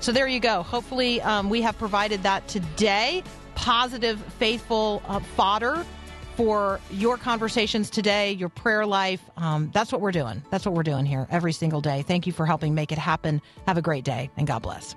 So 0.00 0.12
there 0.12 0.26
you 0.26 0.40
go. 0.40 0.62
Hopefully, 0.62 1.20
um, 1.20 1.50
we 1.50 1.60
have 1.60 1.76
provided 1.78 2.22
that 2.22 2.48
today. 2.48 3.22
Positive, 3.54 4.18
faithful 4.38 5.02
uh, 5.06 5.20
fodder 5.20 5.84
for 6.36 6.80
your 6.90 7.18
conversations 7.18 7.90
today, 7.90 8.32
your 8.32 8.48
prayer 8.48 8.86
life. 8.86 9.20
Um, 9.36 9.70
that's 9.74 9.92
what 9.92 10.00
we're 10.00 10.12
doing. 10.12 10.42
That's 10.50 10.64
what 10.64 10.74
we're 10.74 10.84
doing 10.84 11.04
here 11.04 11.26
every 11.30 11.52
single 11.52 11.82
day. 11.82 12.00
Thank 12.00 12.26
you 12.26 12.32
for 12.32 12.46
helping 12.46 12.74
make 12.74 12.92
it 12.92 12.98
happen. 12.98 13.42
Have 13.66 13.76
a 13.76 13.82
great 13.82 14.04
day, 14.04 14.30
and 14.38 14.46
God 14.46 14.62
bless. 14.62 14.96